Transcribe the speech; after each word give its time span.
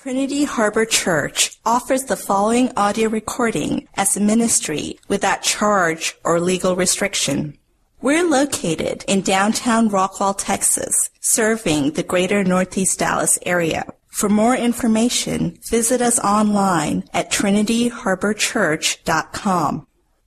Trinity 0.00 0.44
Harbor 0.44 0.84
Church 0.84 1.58
offers 1.66 2.04
the 2.04 2.14
following 2.14 2.70
audio 2.76 3.08
recording 3.08 3.88
as 3.96 4.16
a 4.16 4.20
ministry 4.20 5.00
without 5.08 5.42
charge 5.42 6.16
or 6.22 6.38
legal 6.38 6.76
restriction. 6.76 7.58
We're 8.00 8.22
located 8.22 9.04
in 9.08 9.22
downtown 9.22 9.90
Rockwall, 9.90 10.36
Texas, 10.38 11.10
serving 11.18 11.94
the 11.94 12.04
greater 12.04 12.44
Northeast 12.44 13.00
Dallas 13.00 13.40
area. 13.44 13.92
For 14.06 14.28
more 14.28 14.54
information, 14.54 15.58
visit 15.68 16.00
us 16.00 16.20
online 16.20 17.02
at 17.12 17.32
trinityharborchurch.com. 17.32 19.86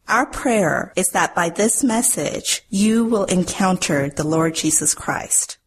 Our 0.10 0.26
prayer 0.26 0.92
is 0.98 1.08
that 1.12 1.34
by 1.34 1.48
this 1.48 1.82
message, 1.82 2.64
you 2.70 3.06
will 3.06 3.24
encounter 3.24 4.10
the 4.10 4.28
Lord 4.28 4.54
Jesus 4.54 4.94
Christ. 4.94 5.60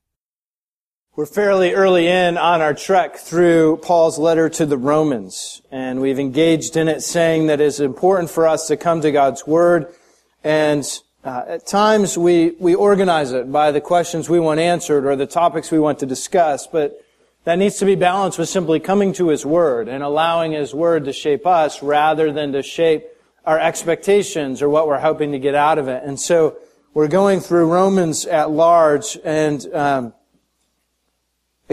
We're 1.16 1.26
fairly 1.26 1.74
early 1.74 2.08
in 2.08 2.36
on 2.36 2.60
our 2.60 2.74
trek 2.74 3.18
through 3.18 3.76
Paul's 3.76 4.18
letter 4.18 4.48
to 4.48 4.66
the 4.66 4.76
Romans, 4.76 5.62
and 5.70 6.00
we've 6.00 6.18
engaged 6.18 6.76
in 6.76 6.88
it 6.88 7.02
saying 7.02 7.46
that 7.46 7.60
it's 7.60 7.78
important 7.78 8.30
for 8.30 8.48
us 8.48 8.66
to 8.66 8.76
come 8.76 9.00
to 9.00 9.12
God's 9.12 9.46
Word, 9.46 9.94
and 10.42 10.84
uh, 11.22 11.44
at 11.46 11.68
times 11.68 12.18
we, 12.18 12.56
we 12.58 12.74
organize 12.74 13.30
it 13.30 13.52
by 13.52 13.70
the 13.70 13.80
questions 13.80 14.28
we 14.28 14.40
want 14.40 14.58
answered 14.58 15.06
or 15.06 15.14
the 15.14 15.24
topics 15.24 15.70
we 15.70 15.78
want 15.78 16.00
to 16.00 16.06
discuss, 16.06 16.66
but 16.66 17.00
that 17.44 17.60
needs 17.60 17.76
to 17.76 17.84
be 17.84 17.94
balanced 17.94 18.40
with 18.40 18.48
simply 18.48 18.80
coming 18.80 19.12
to 19.12 19.28
His 19.28 19.46
Word 19.46 19.86
and 19.86 20.02
allowing 20.02 20.50
His 20.50 20.74
Word 20.74 21.04
to 21.04 21.12
shape 21.12 21.46
us 21.46 21.80
rather 21.80 22.32
than 22.32 22.50
to 22.54 22.62
shape 22.64 23.04
our 23.46 23.60
expectations 23.60 24.60
or 24.60 24.68
what 24.68 24.88
we're 24.88 24.98
hoping 24.98 25.30
to 25.30 25.38
get 25.38 25.54
out 25.54 25.78
of 25.78 25.86
it. 25.86 26.02
And 26.02 26.18
so 26.18 26.56
we're 26.92 27.06
going 27.06 27.38
through 27.38 27.70
Romans 27.70 28.26
at 28.26 28.50
large, 28.50 29.16
and 29.22 29.64
um, 29.72 30.12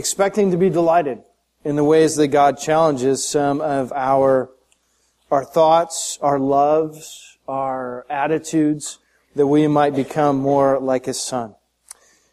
expecting 0.02 0.50
to 0.50 0.58
be 0.58 0.72
delighted 0.72 1.22
in 1.64 1.76
the 1.76 1.84
ways 1.84 2.16
that 2.16 2.30
God 2.30 2.58
challenges 2.58 3.24
some 3.24 3.62
of 3.62 3.94
our, 3.94 4.50
our 5.30 5.46
thoughts, 5.46 6.18
our 6.24 6.40
loves, 6.40 7.38
our 7.48 8.08
attitudes, 8.10 8.98
that 9.36 9.46
we 9.46 9.68
might 9.68 9.94
become 9.94 10.38
more 10.38 10.80
like 10.80 11.06
His 11.06 11.22
Son. 11.22 11.54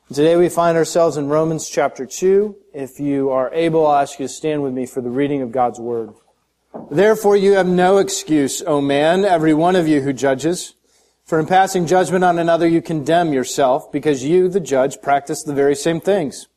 Today 0.09 0.35
we 0.37 0.49
find 0.49 0.79
ourselves 0.79 1.19
in 1.19 1.29
Romans 1.29 1.69
chapter 1.69 2.07
2. 2.07 2.57
If 2.73 2.99
you 2.99 3.29
are 3.29 3.53
able, 3.53 3.87
I'll 3.87 4.01
ask 4.01 4.19
you 4.19 4.25
to 4.25 4.33
stand 4.33 4.63
with 4.63 4.73
me 4.73 4.87
for 4.87 5.03
the 5.03 5.11
reading 5.11 5.43
of 5.43 5.53
God's 5.53 5.79
Word. 5.79 6.15
Therefore 6.91 7.37
you 7.37 7.53
have 7.53 7.69
no 7.69 7.99
excuse, 7.99 8.63
O 8.67 8.81
man, 8.81 9.27
every 9.27 9.53
one 9.53 9.77
of 9.77 9.87
you 9.87 10.01
who 10.01 10.15
judges. 10.15 10.75
For 11.27 11.39
in 11.39 11.45
passing 11.45 11.87
judgment 11.87 12.25
on 12.25 12.39
another 12.39 12.67
you 12.67 12.81
condemn 12.81 13.35
yourself, 13.35 13.93
because 13.93 14.25
you, 14.25 14.49
the 14.49 14.59
judge, 14.59 15.03
practice 15.03 15.43
the 15.43 15.53
very 15.53 15.77
same 15.77 16.01
things. 16.01 16.49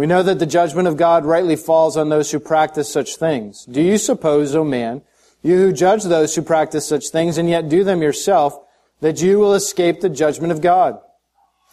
We 0.00 0.06
know 0.06 0.22
that 0.22 0.38
the 0.38 0.46
judgment 0.46 0.88
of 0.88 0.96
God 0.96 1.26
rightly 1.26 1.56
falls 1.56 1.98
on 1.98 2.08
those 2.08 2.30
who 2.30 2.40
practice 2.40 2.90
such 2.90 3.16
things. 3.16 3.66
Do 3.66 3.82
you 3.82 3.98
suppose, 3.98 4.54
O 4.54 4.64
man, 4.64 5.02
you 5.42 5.58
who 5.58 5.74
judge 5.74 6.04
those 6.04 6.34
who 6.34 6.40
practice 6.40 6.88
such 6.88 7.10
things 7.10 7.36
and 7.36 7.50
yet 7.50 7.68
do 7.68 7.84
them 7.84 8.00
yourself, 8.00 8.58
that 9.02 9.20
you 9.20 9.38
will 9.38 9.52
escape 9.52 10.00
the 10.00 10.08
judgment 10.08 10.52
of 10.52 10.62
God? 10.62 10.98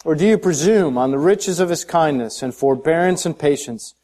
Or 0.04 0.14
do 0.14 0.26
you 0.26 0.36
presume 0.36 0.98
on 0.98 1.10
the 1.10 1.18
riches 1.18 1.58
of 1.58 1.70
his 1.70 1.86
kindness 1.86 2.42
and 2.42 2.54
forbearance 2.54 3.24
and 3.24 3.38
patience, 3.38 3.94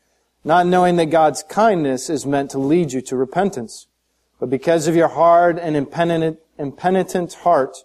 not 0.43 0.67
knowing 0.67 0.97
that 0.97 1.11
God's 1.11 1.43
kindness 1.43 2.09
is 2.09 2.25
meant 2.25 2.51
to 2.53 2.59
lead 2.59 2.95
you 2.95 3.03
to 3.03 3.17
repentance? 3.17 3.89
But 4.41 4.49
because 4.49 4.89
of 4.89 4.97
your 4.97 5.09
hard 5.09 5.59
and 5.59 5.77
impenitent, 5.77 6.39
impenitent 6.59 7.35
heart, 7.35 7.77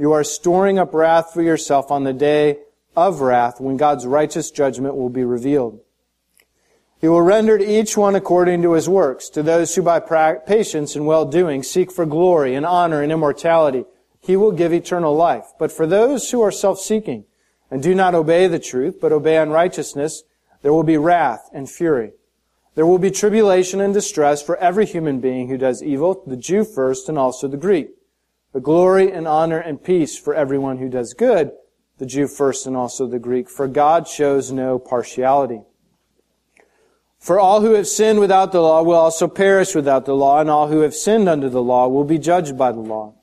you 0.00 0.10
are 0.10 0.24
storing 0.24 0.76
up 0.76 0.92
wrath 0.92 1.32
for 1.32 1.42
yourself 1.42 1.92
on 1.92 2.02
the 2.02 2.12
day 2.12 2.58
of 2.96 3.20
wrath 3.20 3.60
when 3.60 3.76
God's 3.76 4.08
righteous 4.08 4.50
judgment 4.50 4.96
will 4.96 5.08
be 5.08 5.22
revealed. 5.22 5.82
He 7.04 7.08
will 7.08 7.20
render 7.20 7.58
to 7.58 7.70
each 7.70 7.98
one 7.98 8.14
according 8.14 8.62
to 8.62 8.72
his 8.72 8.88
works. 8.88 9.28
To 9.28 9.42
those 9.42 9.74
who 9.74 9.82
by 9.82 10.00
patience 10.00 10.96
and 10.96 11.04
well-doing 11.04 11.62
seek 11.62 11.92
for 11.92 12.06
glory 12.06 12.54
and 12.54 12.64
honor 12.64 13.02
and 13.02 13.12
immortality, 13.12 13.84
he 14.22 14.38
will 14.38 14.52
give 14.52 14.72
eternal 14.72 15.14
life. 15.14 15.52
But 15.58 15.70
for 15.70 15.86
those 15.86 16.30
who 16.30 16.40
are 16.40 16.50
self-seeking 16.50 17.26
and 17.70 17.82
do 17.82 17.94
not 17.94 18.14
obey 18.14 18.46
the 18.46 18.58
truth, 18.58 19.02
but 19.02 19.12
obey 19.12 19.36
unrighteousness, 19.36 20.22
there 20.62 20.72
will 20.72 20.82
be 20.82 20.96
wrath 20.96 21.50
and 21.52 21.68
fury. 21.68 22.12
There 22.74 22.86
will 22.86 22.96
be 22.98 23.10
tribulation 23.10 23.82
and 23.82 23.92
distress 23.92 24.42
for 24.42 24.56
every 24.56 24.86
human 24.86 25.20
being 25.20 25.48
who 25.48 25.58
does 25.58 25.82
evil, 25.82 26.22
the 26.26 26.38
Jew 26.38 26.64
first 26.64 27.10
and 27.10 27.18
also 27.18 27.48
the 27.48 27.58
Greek. 27.58 27.90
But 28.50 28.62
glory 28.62 29.12
and 29.12 29.28
honor 29.28 29.58
and 29.58 29.84
peace 29.84 30.16
for 30.18 30.34
everyone 30.34 30.78
who 30.78 30.88
does 30.88 31.12
good, 31.12 31.52
the 31.98 32.06
Jew 32.06 32.28
first 32.28 32.66
and 32.66 32.74
also 32.74 33.06
the 33.06 33.18
Greek, 33.18 33.50
for 33.50 33.68
God 33.68 34.08
shows 34.08 34.50
no 34.50 34.78
partiality. 34.78 35.64
For 37.24 37.40
all 37.40 37.62
who 37.62 37.72
have 37.72 37.88
sinned 37.88 38.20
without 38.20 38.52
the 38.52 38.60
law 38.60 38.82
will 38.82 38.98
also 38.98 39.28
perish 39.28 39.74
without 39.74 40.04
the 40.04 40.14
law, 40.14 40.40
and 40.40 40.50
all 40.50 40.68
who 40.68 40.80
have 40.80 40.94
sinned 40.94 41.26
under 41.26 41.48
the 41.48 41.62
law 41.62 41.88
will 41.88 42.04
be 42.04 42.18
judged 42.18 42.58
by 42.58 42.70
the 42.70 42.80
law. 42.80 43.14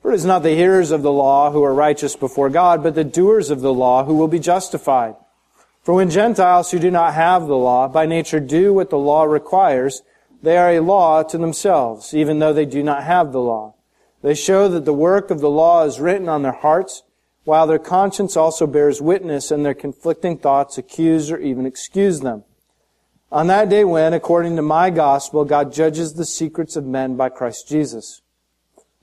For 0.00 0.10
it 0.10 0.14
is 0.14 0.24
not 0.24 0.42
the 0.42 0.54
hearers 0.54 0.90
of 0.90 1.02
the 1.02 1.12
law 1.12 1.50
who 1.50 1.62
are 1.62 1.74
righteous 1.74 2.16
before 2.16 2.48
God, 2.48 2.82
but 2.82 2.94
the 2.94 3.04
doers 3.04 3.50
of 3.50 3.60
the 3.60 3.74
law 3.74 4.04
who 4.04 4.14
will 4.14 4.26
be 4.26 4.38
justified. 4.38 5.16
For 5.82 5.92
when 5.92 6.08
Gentiles 6.08 6.70
who 6.70 6.78
do 6.78 6.90
not 6.90 7.12
have 7.12 7.46
the 7.46 7.54
law 7.54 7.88
by 7.88 8.06
nature 8.06 8.40
do 8.40 8.72
what 8.72 8.88
the 8.88 8.96
law 8.96 9.24
requires, 9.24 10.00
they 10.42 10.56
are 10.56 10.70
a 10.70 10.80
law 10.80 11.22
to 11.22 11.36
themselves, 11.36 12.14
even 12.14 12.38
though 12.38 12.54
they 12.54 12.64
do 12.64 12.82
not 12.82 13.04
have 13.04 13.32
the 13.32 13.40
law. 13.40 13.74
They 14.22 14.34
show 14.34 14.66
that 14.68 14.86
the 14.86 14.94
work 14.94 15.30
of 15.30 15.40
the 15.40 15.50
law 15.50 15.84
is 15.84 16.00
written 16.00 16.26
on 16.26 16.40
their 16.40 16.52
hearts, 16.52 17.02
while 17.44 17.66
their 17.66 17.78
conscience 17.78 18.34
also 18.34 18.66
bears 18.66 19.02
witness 19.02 19.50
and 19.50 19.62
their 19.62 19.74
conflicting 19.74 20.38
thoughts 20.38 20.78
accuse 20.78 21.30
or 21.30 21.36
even 21.36 21.66
excuse 21.66 22.20
them. 22.20 22.44
On 23.32 23.46
that 23.46 23.70
day 23.70 23.82
when, 23.82 24.12
according 24.12 24.56
to 24.56 24.62
my 24.62 24.90
gospel, 24.90 25.46
God 25.46 25.72
judges 25.72 26.12
the 26.12 26.26
secrets 26.26 26.76
of 26.76 26.84
men 26.84 27.16
by 27.16 27.30
Christ 27.30 27.66
Jesus. 27.66 28.20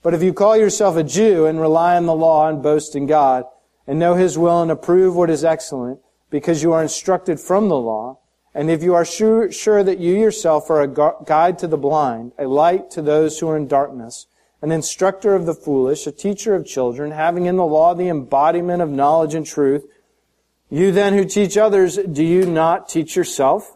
But 0.03 0.13
if 0.13 0.21
you 0.21 0.33
call 0.33 0.55
yourself 0.55 0.95
a 0.95 1.03
Jew 1.03 1.47
and 1.47 1.59
rely 1.59 1.97
on 1.97 2.05
the 2.05 2.13
law 2.13 2.47
and 2.47 2.61
boast 2.61 2.95
in 2.95 3.07
God, 3.07 3.45
and 3.87 3.97
know 3.97 4.13
His 4.13 4.37
will 4.37 4.61
and 4.61 4.69
approve 4.69 5.15
what 5.15 5.31
is 5.31 5.43
excellent, 5.43 5.99
because 6.29 6.61
you 6.61 6.71
are 6.73 6.83
instructed 6.83 7.39
from 7.39 7.69
the 7.69 7.75
law, 7.79 8.19
and 8.53 8.69
if 8.69 8.83
you 8.83 8.93
are 8.93 9.03
sure, 9.03 9.51
sure 9.51 9.83
that 9.83 9.97
you 9.97 10.13
yourself 10.13 10.69
are 10.69 10.83
a 10.83 11.23
guide 11.25 11.57
to 11.57 11.67
the 11.67 11.75
blind, 11.75 12.33
a 12.37 12.45
light 12.45 12.91
to 12.91 13.01
those 13.01 13.39
who 13.39 13.49
are 13.49 13.57
in 13.57 13.67
darkness, 13.67 14.27
an 14.61 14.71
instructor 14.71 15.33
of 15.33 15.47
the 15.47 15.55
foolish, 15.55 16.05
a 16.05 16.11
teacher 16.11 16.53
of 16.53 16.67
children, 16.67 17.09
having 17.09 17.47
in 17.47 17.55
the 17.55 17.65
law 17.65 17.95
the 17.95 18.09
embodiment 18.09 18.83
of 18.83 18.91
knowledge 18.91 19.33
and 19.33 19.47
truth. 19.47 19.85
You 20.69 20.91
then 20.91 21.13
who 21.13 21.25
teach 21.25 21.57
others, 21.57 21.97
do 21.97 22.23
you 22.23 22.45
not 22.45 22.87
teach 22.87 23.15
yourself? 23.15 23.75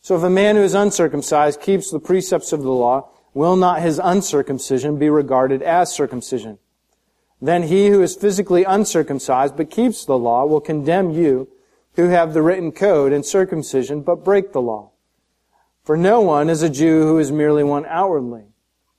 So 0.00 0.16
if 0.16 0.22
a 0.22 0.30
man 0.30 0.56
who 0.56 0.62
is 0.62 0.74
uncircumcised 0.74 1.60
keeps 1.60 1.90
the 1.90 2.00
precepts 2.00 2.52
of 2.52 2.62
the 2.62 2.72
law, 2.72 3.10
will 3.34 3.56
not 3.56 3.82
his 3.82 4.00
uncircumcision 4.02 4.98
be 4.98 5.10
regarded 5.10 5.62
as 5.62 5.92
circumcision? 5.92 6.58
Then 7.40 7.64
he 7.64 7.88
who 7.88 8.02
is 8.02 8.16
physically 8.16 8.64
uncircumcised 8.64 9.56
but 9.56 9.70
keeps 9.70 10.04
the 10.04 10.18
law 10.18 10.44
will 10.46 10.60
condemn 10.60 11.10
you 11.10 11.48
who 11.94 12.08
have 12.08 12.34
the 12.34 12.42
written 12.42 12.72
code 12.72 13.12
and 13.12 13.24
circumcision 13.24 14.02
but 14.02 14.24
break 14.24 14.52
the 14.52 14.60
law. 14.60 14.90
For 15.84 15.96
no 15.96 16.20
one 16.20 16.48
is 16.48 16.62
a 16.62 16.70
Jew 16.70 17.02
who 17.02 17.18
is 17.18 17.32
merely 17.32 17.64
one 17.64 17.86
outwardly, 17.86 18.44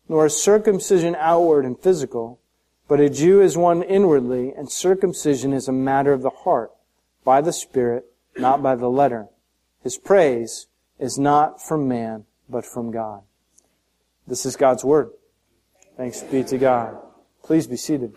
nor 0.09 0.25
is 0.25 0.41
circumcision 0.41 1.15
outward 1.15 1.65
and 1.65 1.80
physical, 1.80 2.39
but 2.88 3.00
a 3.00 3.09
Jew 3.09 3.42
is 3.42 3.57
one 3.57 3.83
inwardly, 3.83 4.51
and 4.51 4.69
circumcision 4.69 5.53
is 5.53 5.68
a 5.68 5.71
matter 5.71 6.12
of 6.12 6.21
the 6.21 6.30
heart, 6.30 6.71
by 7.24 7.39
the 7.39 7.53
Spirit, 7.53 8.06
not 8.38 8.62
by 8.62 8.75
the 8.75 8.89
letter. 8.89 9.27
His 9.83 9.98
praise 9.98 10.68
is 11.01 11.18
not 11.18 11.62
from 11.62 11.88
man, 11.88 12.25
but 12.48 12.65
from 12.65 12.92
God. 12.92 13.24
This 14.27 14.45
is 14.45 14.56
God's 14.56 14.86
Word. 14.86 15.09
Thanks 15.98 16.21
be 16.21 16.44
to 16.44 16.57
God. 16.57 16.98
Please 17.44 17.68
be 17.68 17.75
seated. 17.75 18.13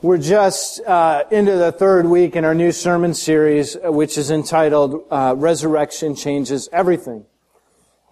We're 0.00 0.18
just 0.18 0.80
uh, 0.86 1.24
into 1.30 1.56
the 1.56 1.72
third 1.72 2.06
week 2.06 2.36
in 2.36 2.44
our 2.44 2.54
new 2.54 2.70
sermon 2.70 3.14
series, 3.14 3.74
uh, 3.74 3.90
which 3.90 4.16
is 4.16 4.30
entitled 4.30 5.02
uh, 5.10 5.34
Resurrection 5.36 6.14
Changes 6.14 6.68
Everything. 6.72 7.24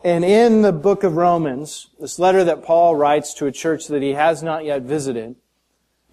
And 0.03 0.25
in 0.25 0.63
the 0.63 0.73
book 0.73 1.05
of 1.05 1.17
Romans, 1.17 1.91
this 2.01 2.19
letter 2.19 2.43
that 2.45 2.65
Paul 2.65 2.97
writes 2.97 3.35
to 3.35 3.47
a 3.47 3.53
church 3.53 3.89
that 3.89 4.03
he 4.03 4.15
has 4.15 4.43
not 4.43 4.65
yet 4.65 4.83
visited, 4.83 5.37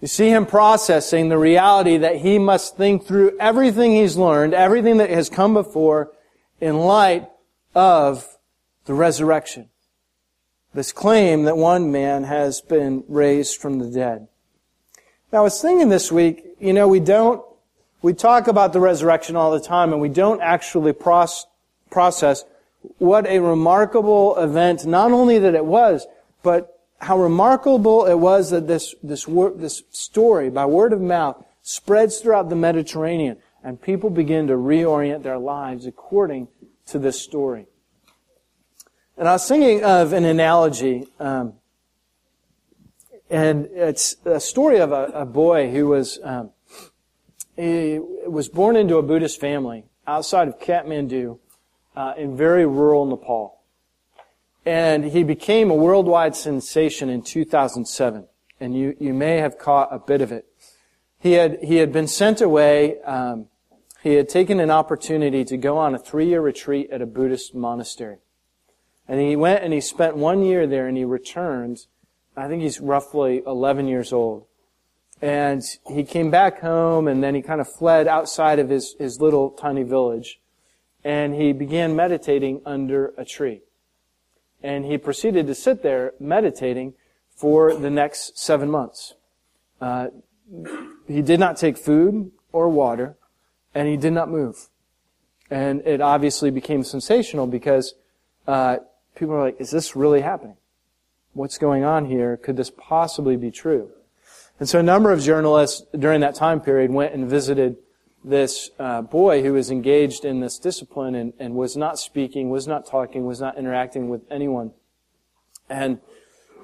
you 0.04 0.08
see 0.08 0.28
him 0.28 0.44
processing 0.44 1.30
the 1.30 1.38
reality 1.38 1.96
that 1.96 2.16
he 2.16 2.38
must 2.38 2.76
think 2.76 3.06
through 3.06 3.34
everything 3.40 3.92
he's 3.92 4.18
learned, 4.18 4.52
everything 4.52 4.98
that 4.98 5.08
has 5.08 5.30
come 5.30 5.54
before 5.54 6.12
in 6.60 6.76
light 6.76 7.26
of 7.74 8.36
the 8.84 8.92
resurrection. 8.92 9.70
This 10.74 10.92
claim 10.92 11.44
that 11.44 11.56
one 11.56 11.90
man 11.90 12.24
has 12.24 12.60
been 12.60 13.02
raised 13.08 13.58
from 13.58 13.78
the 13.78 13.88
dead. 13.88 14.28
Now, 15.32 15.38
I 15.38 15.40
was 15.40 15.62
thinking 15.62 15.88
this 15.88 16.12
week, 16.12 16.44
you 16.60 16.74
know, 16.74 16.86
we 16.86 17.00
don't, 17.00 17.42
we 18.02 18.12
talk 18.12 18.46
about 18.46 18.74
the 18.74 18.80
resurrection 18.80 19.36
all 19.36 19.52
the 19.52 19.58
time 19.58 19.90
and 19.90 20.02
we 20.02 20.10
don't 20.10 20.42
actually 20.42 20.92
process 20.92 22.44
what 22.98 23.26
a 23.26 23.38
remarkable 23.38 24.36
event, 24.36 24.84
not 24.84 25.12
only 25.12 25.38
that 25.38 25.54
it 25.54 25.64
was, 25.64 26.06
but 26.42 26.73
how 27.04 27.18
remarkable 27.18 28.06
it 28.06 28.14
was 28.14 28.50
that 28.50 28.66
this, 28.66 28.94
this, 29.02 29.26
this 29.56 29.82
story, 29.90 30.50
by 30.50 30.64
word 30.64 30.92
of 30.92 31.00
mouth, 31.00 31.44
spreads 31.62 32.18
throughout 32.18 32.48
the 32.48 32.56
Mediterranean 32.56 33.36
and 33.62 33.80
people 33.80 34.10
begin 34.10 34.46
to 34.46 34.54
reorient 34.54 35.22
their 35.22 35.38
lives 35.38 35.86
according 35.86 36.48
to 36.86 36.98
this 36.98 37.20
story. 37.20 37.66
And 39.16 39.28
I 39.28 39.32
was 39.32 39.48
thinking 39.48 39.82
of 39.82 40.12
an 40.12 40.24
analogy, 40.24 41.06
um, 41.18 41.54
and 43.30 43.66
it's 43.66 44.16
a 44.24 44.40
story 44.40 44.78
of 44.78 44.92
a, 44.92 45.04
a 45.14 45.24
boy 45.24 45.70
who 45.70 45.86
was 45.86 46.18
um, 46.22 46.50
he 47.56 48.00
was 48.26 48.48
born 48.48 48.76
into 48.76 48.96
a 48.96 49.02
Buddhist 49.02 49.40
family 49.40 49.84
outside 50.06 50.48
of 50.48 50.58
Kathmandu 50.58 51.38
uh, 51.96 52.14
in 52.18 52.36
very 52.36 52.66
rural 52.66 53.06
Nepal. 53.06 53.60
And 54.66 55.04
he 55.04 55.24
became 55.24 55.70
a 55.70 55.74
worldwide 55.74 56.34
sensation 56.34 57.08
in 57.08 57.22
2007. 57.22 58.26
And 58.60 58.76
you, 58.76 58.96
you 58.98 59.12
may 59.12 59.36
have 59.38 59.58
caught 59.58 59.88
a 59.92 59.98
bit 59.98 60.22
of 60.22 60.32
it. 60.32 60.46
He 61.18 61.32
had, 61.32 61.62
he 61.62 61.76
had 61.76 61.92
been 61.92 62.06
sent 62.06 62.40
away. 62.40 63.00
Um, 63.02 63.48
he 64.02 64.14
had 64.14 64.28
taken 64.28 64.60
an 64.60 64.70
opportunity 64.70 65.44
to 65.44 65.56
go 65.56 65.78
on 65.78 65.94
a 65.94 65.98
three-year 65.98 66.40
retreat 66.40 66.90
at 66.90 67.02
a 67.02 67.06
Buddhist 67.06 67.54
monastery. 67.54 68.18
And 69.06 69.20
he 69.20 69.36
went 69.36 69.62
and 69.62 69.72
he 69.72 69.80
spent 69.80 70.16
one 70.16 70.42
year 70.42 70.66
there 70.66 70.86
and 70.86 70.96
he 70.96 71.04
returned. 71.04 71.86
I 72.36 72.48
think 72.48 72.62
he's 72.62 72.80
roughly 72.80 73.42
11 73.46 73.86
years 73.86 74.12
old. 74.12 74.46
And 75.20 75.62
he 75.86 76.04
came 76.04 76.30
back 76.30 76.60
home 76.60 77.08
and 77.08 77.22
then 77.22 77.34
he 77.34 77.42
kind 77.42 77.60
of 77.60 77.72
fled 77.72 78.08
outside 78.08 78.58
of 78.58 78.68
his, 78.68 78.94
his 78.98 79.20
little 79.20 79.50
tiny 79.50 79.82
village. 79.82 80.40
And 81.02 81.34
he 81.34 81.52
began 81.52 81.94
meditating 81.94 82.62
under 82.64 83.12
a 83.18 83.24
tree. 83.24 83.62
And 84.64 84.86
he 84.86 84.96
proceeded 84.96 85.46
to 85.46 85.54
sit 85.54 85.82
there 85.82 86.14
meditating 86.18 86.94
for 87.36 87.74
the 87.74 87.90
next 87.90 88.38
seven 88.38 88.70
months. 88.70 89.12
Uh, 89.78 90.06
he 91.06 91.20
did 91.20 91.38
not 91.38 91.58
take 91.58 91.76
food 91.76 92.32
or 92.50 92.70
water, 92.70 93.16
and 93.74 93.86
he 93.86 93.98
did 93.98 94.14
not 94.14 94.30
move. 94.30 94.68
And 95.50 95.82
it 95.82 96.00
obviously 96.00 96.50
became 96.50 96.82
sensational 96.82 97.46
because 97.46 97.94
uh, 98.46 98.78
people 99.14 99.34
are 99.34 99.42
like, 99.42 99.60
is 99.60 99.70
this 99.70 99.94
really 99.94 100.22
happening? 100.22 100.56
What's 101.34 101.58
going 101.58 101.84
on 101.84 102.06
here? 102.06 102.38
Could 102.38 102.56
this 102.56 102.70
possibly 102.70 103.36
be 103.36 103.50
true? 103.50 103.90
And 104.58 104.66
so 104.66 104.78
a 104.78 104.82
number 104.82 105.12
of 105.12 105.20
journalists 105.20 105.84
during 105.98 106.22
that 106.22 106.36
time 106.36 106.62
period 106.62 106.90
went 106.90 107.12
and 107.12 107.28
visited 107.28 107.76
this 108.24 108.70
uh, 108.78 109.02
boy 109.02 109.42
who 109.42 109.52
was 109.52 109.70
engaged 109.70 110.24
in 110.24 110.40
this 110.40 110.58
discipline 110.58 111.14
and, 111.14 111.34
and 111.38 111.54
was 111.54 111.76
not 111.76 111.98
speaking, 111.98 112.48
was 112.48 112.66
not 112.66 112.86
talking, 112.86 113.26
was 113.26 113.40
not 113.40 113.58
interacting 113.58 114.08
with 114.08 114.22
anyone. 114.30 114.72
And 115.68 116.00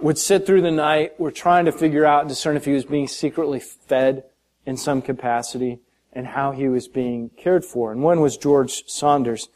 would 0.00 0.16
sit 0.16 0.46
through 0.46 0.62
the 0.62 0.70
night, 0.70 1.12
We're 1.18 1.30
trying 1.30 1.66
to 1.66 1.72
figure 1.72 2.06
out, 2.06 2.26
discern 2.26 2.56
if 2.56 2.64
he 2.64 2.72
was 2.72 2.86
being 2.86 3.06
secretly 3.06 3.60
fed 3.60 4.24
in 4.64 4.78
some 4.78 5.02
capacity 5.02 5.80
and 6.12 6.28
how 6.28 6.52
he 6.52 6.68
was 6.68 6.88
being 6.88 7.30
cared 7.36 7.64
for. 7.64 7.92
And 7.92 8.02
one 8.02 8.20
was 8.20 8.36
George 8.36 8.84
Saunders. 8.86 9.48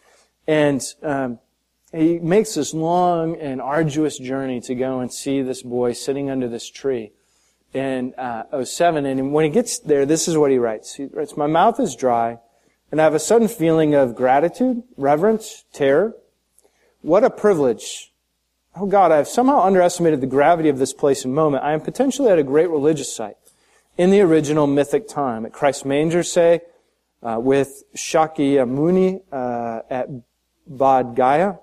And 0.47 0.83
um, 1.03 1.39
he 1.93 2.19
makes 2.19 2.55
this 2.55 2.75
long 2.75 3.37
and 3.37 3.63
arduous 3.63 4.19
journey 4.19 4.61
to 4.63 4.75
go 4.75 5.01
and 5.01 5.13
see 5.13 5.41
this 5.41 5.63
boy 5.63 5.95
sitting 5.95 6.29
under 6.29 6.49
this 6.49 6.69
tree 6.69 7.13
in 7.75 8.15
uh, 8.15 8.65
07. 8.65 9.05
And 9.05 9.33
when 9.33 9.45
he 9.45 9.51
gets 9.51 9.81
there, 9.81 10.07
this 10.07 10.29
is 10.29 10.39
what 10.39 10.51
he 10.51 10.59
writes. 10.59 10.95
He 10.95 11.07
writes, 11.07 11.37
My 11.37 11.47
mouth 11.47 11.79
is 11.81 11.97
dry, 11.97 12.39
and 12.91 13.01
I 13.01 13.05
have 13.05 13.15
a 13.15 13.19
sudden 13.19 13.49
feeling 13.49 13.95
of 13.95 14.15
gratitude, 14.15 14.83
reverence, 14.97 15.65
terror. 15.73 16.15
What 17.03 17.25
a 17.25 17.31
privilege. 17.31 18.13
Oh 18.77 18.87
God, 18.87 19.13
I 19.13 19.19
have 19.19 19.29
somehow 19.29 19.61
underestimated 19.61 20.21
the 20.21 20.27
gravity 20.27 20.69
of 20.69 20.79
this 20.79 20.93
place 20.93 21.25
and 21.25 21.35
moment. 21.35 21.65
I 21.65 21.73
am 21.73 21.81
potentially 21.81 22.31
at 22.31 22.39
a 22.39 22.43
great 22.43 22.71
religious 22.71 23.15
site 23.15 23.37
in 23.99 24.11
the 24.11 24.21
original 24.21 24.67
mythic 24.67 25.07
time. 25.07 25.45
At 25.45 25.53
Christ's 25.53 25.85
manger, 25.85 26.23
say, 26.23 26.61
uh, 27.23 27.39
with 27.41 27.85
Shakyamuni 27.97 29.23
uh, 29.33 29.81
at 29.91 30.09
Bodh 30.71 31.15
Gaya, 31.15 31.59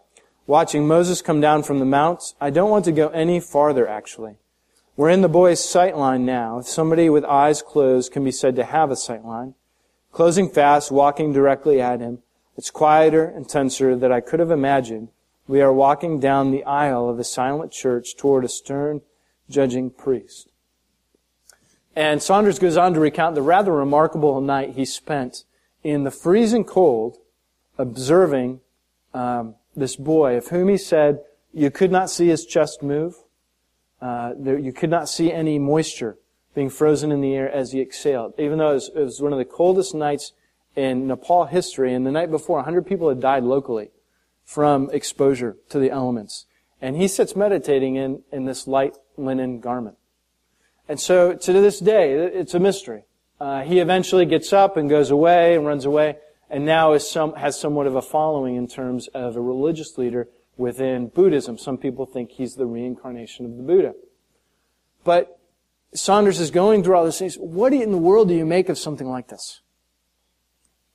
watching 0.47 0.87
Moses 0.87 1.21
come 1.21 1.41
down 1.41 1.63
from 1.63 1.79
the 1.79 1.85
mount. 1.85 2.33
I 2.39 2.49
don't 2.49 2.69
want 2.69 2.85
to 2.85 2.91
go 2.91 3.09
any 3.09 3.39
farther, 3.39 3.87
actually. 3.87 4.35
We're 4.97 5.09
in 5.09 5.21
the 5.21 5.29
boy's 5.29 5.63
sight 5.63 5.97
line 5.97 6.25
now. 6.25 6.59
If 6.59 6.67
somebody 6.67 7.09
with 7.09 7.23
eyes 7.23 7.61
closed 7.61 8.11
can 8.11 8.23
be 8.23 8.31
said 8.31 8.55
to 8.57 8.65
have 8.65 8.91
a 8.91 8.95
sight 8.95 9.23
line, 9.23 9.55
closing 10.11 10.49
fast, 10.49 10.91
walking 10.91 11.31
directly 11.31 11.81
at 11.81 12.01
him, 12.01 12.19
it's 12.57 12.69
quieter 12.69 13.25
and 13.25 13.47
tenser 13.47 13.95
than 13.95 14.11
I 14.11 14.19
could 14.19 14.41
have 14.41 14.51
imagined. 14.51 15.09
We 15.47 15.61
are 15.61 15.71
walking 15.71 16.19
down 16.19 16.51
the 16.51 16.65
aisle 16.65 17.09
of 17.09 17.19
a 17.19 17.23
silent 17.23 17.71
church 17.71 18.17
toward 18.17 18.43
a 18.43 18.49
stern, 18.49 19.01
judging 19.49 19.89
priest. 19.89 20.49
And 21.95 22.21
Saunders 22.21 22.59
goes 22.59 22.77
on 22.77 22.94
to 22.94 22.99
recount 22.99 23.35
the 23.35 23.41
rather 23.41 23.73
remarkable 23.73 24.39
night 24.41 24.75
he 24.75 24.85
spent 24.85 25.45
in 25.83 26.03
the 26.03 26.11
freezing 26.11 26.63
cold, 26.63 27.17
observing 27.77 28.59
um, 29.13 29.55
this 29.75 29.95
boy 29.95 30.37
of 30.37 30.49
whom 30.49 30.69
he 30.69 30.77
said, 30.77 31.21
you 31.53 31.71
could 31.71 31.91
not 31.91 32.09
see 32.09 32.27
his 32.27 32.45
chest 32.45 32.83
move. 32.83 33.15
Uh, 34.01 34.33
there, 34.38 34.57
you 34.57 34.74
could 34.74 34.89
not 34.89 35.07
see 35.07 35.31
any 35.31 35.59
moisture 35.59 36.18
being 36.56 36.69
frozen 36.69 37.12
in 37.12 37.21
the 37.21 37.36
air 37.36 37.50
as 37.50 37.71
he 37.71 37.80
exhaled. 37.80 38.33
Even 38.38 38.57
though 38.57 38.71
it 38.71 38.75
was, 38.75 38.92
it 38.95 39.00
was 39.00 39.21
one 39.21 39.31
of 39.31 39.39
the 39.39 39.45
coldest 39.45 39.94
nights 39.94 40.33
in 40.75 41.07
Nepal 41.07 41.45
history, 41.45 41.94
and 41.94 42.06
the 42.06 42.12
night 42.12 42.31
before, 42.31 42.57
100 42.57 42.86
people 42.86 43.09
had 43.09 43.19
died 43.19 43.44
locally 43.44 43.92
from 44.44 44.89
exposure 44.92 45.57
to 45.69 45.80
the 45.80 45.92
elements. 45.92 46.45
And 46.81 46.95
he 46.95 47.07
sits 47.07 47.36
meditating 47.36 47.95
in, 47.95 48.24
in 48.31 48.45
this 48.45 48.68
light 48.68 48.98
linen 49.18 49.59
garment. 49.59 49.98
And 50.89 51.00
so, 51.00 51.36
to 51.36 51.54
this 51.54 51.80
day, 51.80 52.13
it's 52.13 52.54
a 52.54 52.59
mystery. 52.59 53.04
Uh, 53.39 53.62
he 53.62 53.80
eventually 53.80 54.25
gets 54.25 54.51
up 54.51 54.77
and 54.77 54.89
goes 54.89 55.12
away 55.12 55.56
and 55.56 55.65
runs 55.65 55.86
away 55.86 56.18
and 56.51 56.65
now 56.65 56.95
some, 56.97 57.33
has 57.36 57.57
somewhat 57.57 57.88
of 57.88 57.95
a 57.95 58.01
following 58.01 58.57
in 58.57 58.68
terms 58.68 59.07
of 59.07 59.38
a 59.38 59.42
religious 59.42 59.97
leader 59.97 60.27
within 60.61 61.07
Buddhism. 61.07 61.57
Some 61.57 61.77
people 61.77 62.05
think 62.05 62.31
he's 62.31 62.55
the 62.55 62.67
reincarnation 62.67 63.45
of 63.45 63.57
the 63.57 63.63
Buddha. 63.63 63.93
But 65.03 65.39
Saunders 65.94 66.39
is 66.39 66.51
going 66.51 66.83
through 66.83 66.95
all 66.95 67.03
this. 67.03 67.19
Things. 67.19 67.35
What 67.35 67.73
in 67.73 67.91
the 67.91 67.97
world 67.97 68.30
do 68.30 68.35
you 68.35 68.45
make 68.45 68.69
of 68.69 68.77
something 68.77 69.09
like 69.09 69.27
this? 69.27 69.61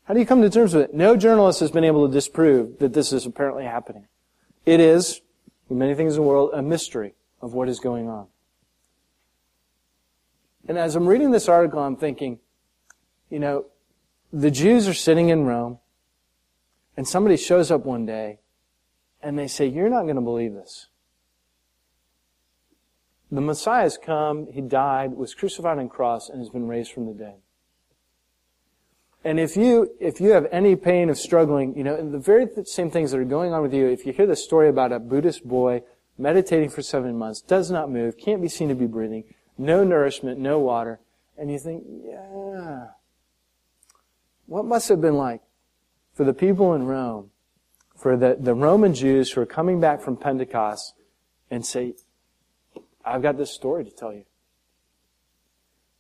How 0.05 0.15
do 0.15 0.21
you 0.21 0.27
come 0.27 0.41
to 0.41 0.49
terms 0.49 0.73
with 0.73 0.85
it? 0.85 0.95
No 0.95 1.17
journalist 1.17 1.59
has 1.61 1.73
been 1.73 1.85
able 1.85 2.07
to 2.07 2.15
disprove 2.15 2.79
that 2.79 2.93
this 2.93 3.13
is 3.13 3.27
apparently 3.27 3.65
happening. 3.65 4.07
It 4.65 4.79
is, 4.79 5.21
in 5.69 5.79
many 5.79 5.95
things 5.95 6.17
in 6.17 6.23
the 6.23 6.29
world, 6.29 6.51
a 6.55 6.63
mystery 6.63 7.15
of 7.43 7.53
what 7.53 7.69
is 7.69 7.81
going 7.81 8.09
on. 8.09 8.29
And 10.69 10.79
as 10.79 10.95
I'm 10.95 11.09
reading 11.09 11.33
this 11.33 11.49
article, 11.49 11.81
I'm 11.81 11.97
thinking, 11.97 12.39
you 13.31 13.41
know, 13.41 13.67
the 14.33 14.51
Jews 14.51 14.87
are 14.87 14.95
sitting 14.95 15.29
in 15.29 15.45
Rome, 15.45 15.79
and 16.97 17.07
somebody 17.07 17.37
shows 17.37 17.71
up 17.71 17.85
one 17.85 18.07
day, 18.07 18.39
and 19.27 19.37
they 19.37 19.49
say, 19.49 19.67
You're 19.67 19.91
not 19.91 20.05
going 20.05 20.15
to 20.15 20.23
believe 20.23 20.55
this. 20.55 20.87
The 23.33 23.41
Messiah 23.41 23.83
has 23.83 23.99
come, 23.99 24.47
he 24.53 24.61
died, 24.61 25.15
was 25.15 25.35
crucified 25.35 25.79
on 25.79 25.89
cross, 25.89 26.29
and 26.29 26.39
has 26.39 26.49
been 26.49 26.69
raised 26.69 26.93
from 26.93 27.07
the 27.07 27.13
dead. 27.13 27.35
And 29.25 29.41
if 29.41 29.57
you, 29.57 29.91
if 29.99 30.21
you 30.21 30.31
have 30.31 30.47
any 30.53 30.77
pain 30.77 31.11
of 31.11 31.19
struggling, 31.19 31.77
you 31.77 31.83
know, 31.83 32.09
the 32.09 32.21
very 32.21 32.47
same 32.67 32.89
things 32.89 33.11
that 33.11 33.19
are 33.19 33.25
going 33.25 33.53
on 33.53 33.63
with 33.63 33.75
you, 33.75 33.89
if 33.89 34.07
you 34.07 34.13
hear 34.13 34.29
the 34.29 34.37
story 34.37 34.69
about 34.69 34.93
a 34.93 35.01
Buddhist 35.01 35.43
boy 35.45 35.83
meditating 36.17 36.71
for 36.71 36.83
seven 36.83 37.19
months, 37.19 37.41
does 37.41 37.69
not 37.69 37.91
move, 37.91 38.17
can't 38.17 38.41
be 38.41 38.49
seen 38.49 38.69
to 38.69 38.77
be 38.77 38.87
breathing, 38.87 39.25
no 39.59 39.83
nourishment, 39.83 40.39
no 40.39 40.61
water, 40.61 41.01
and 41.37 41.51
you 41.51 41.59
think, 41.59 41.83
yeah, 42.05 42.87
what 44.47 44.65
must 44.65 44.89
have 44.89 45.01
been 45.01 45.17
like 45.17 45.41
for 46.15 46.23
the 46.23 46.33
people 46.33 46.75
in 46.75 46.85
Rome, 46.85 47.33
for 47.97 48.17
the, 48.17 48.37
the 48.39 48.55
Roman 48.55 48.95
Jews 48.95 49.33
who 49.33 49.41
are 49.41 49.47
coming 49.47 49.81
back 49.81 50.01
from 50.01 50.17
Pentecost 50.17 50.95
and 51.51 51.65
say, 51.65 51.95
I've 53.05 53.23
got 53.23 53.39
this 53.39 53.51
story 53.51 53.85
to 53.85 53.91
tell 53.91 54.13
you. 54.13 54.25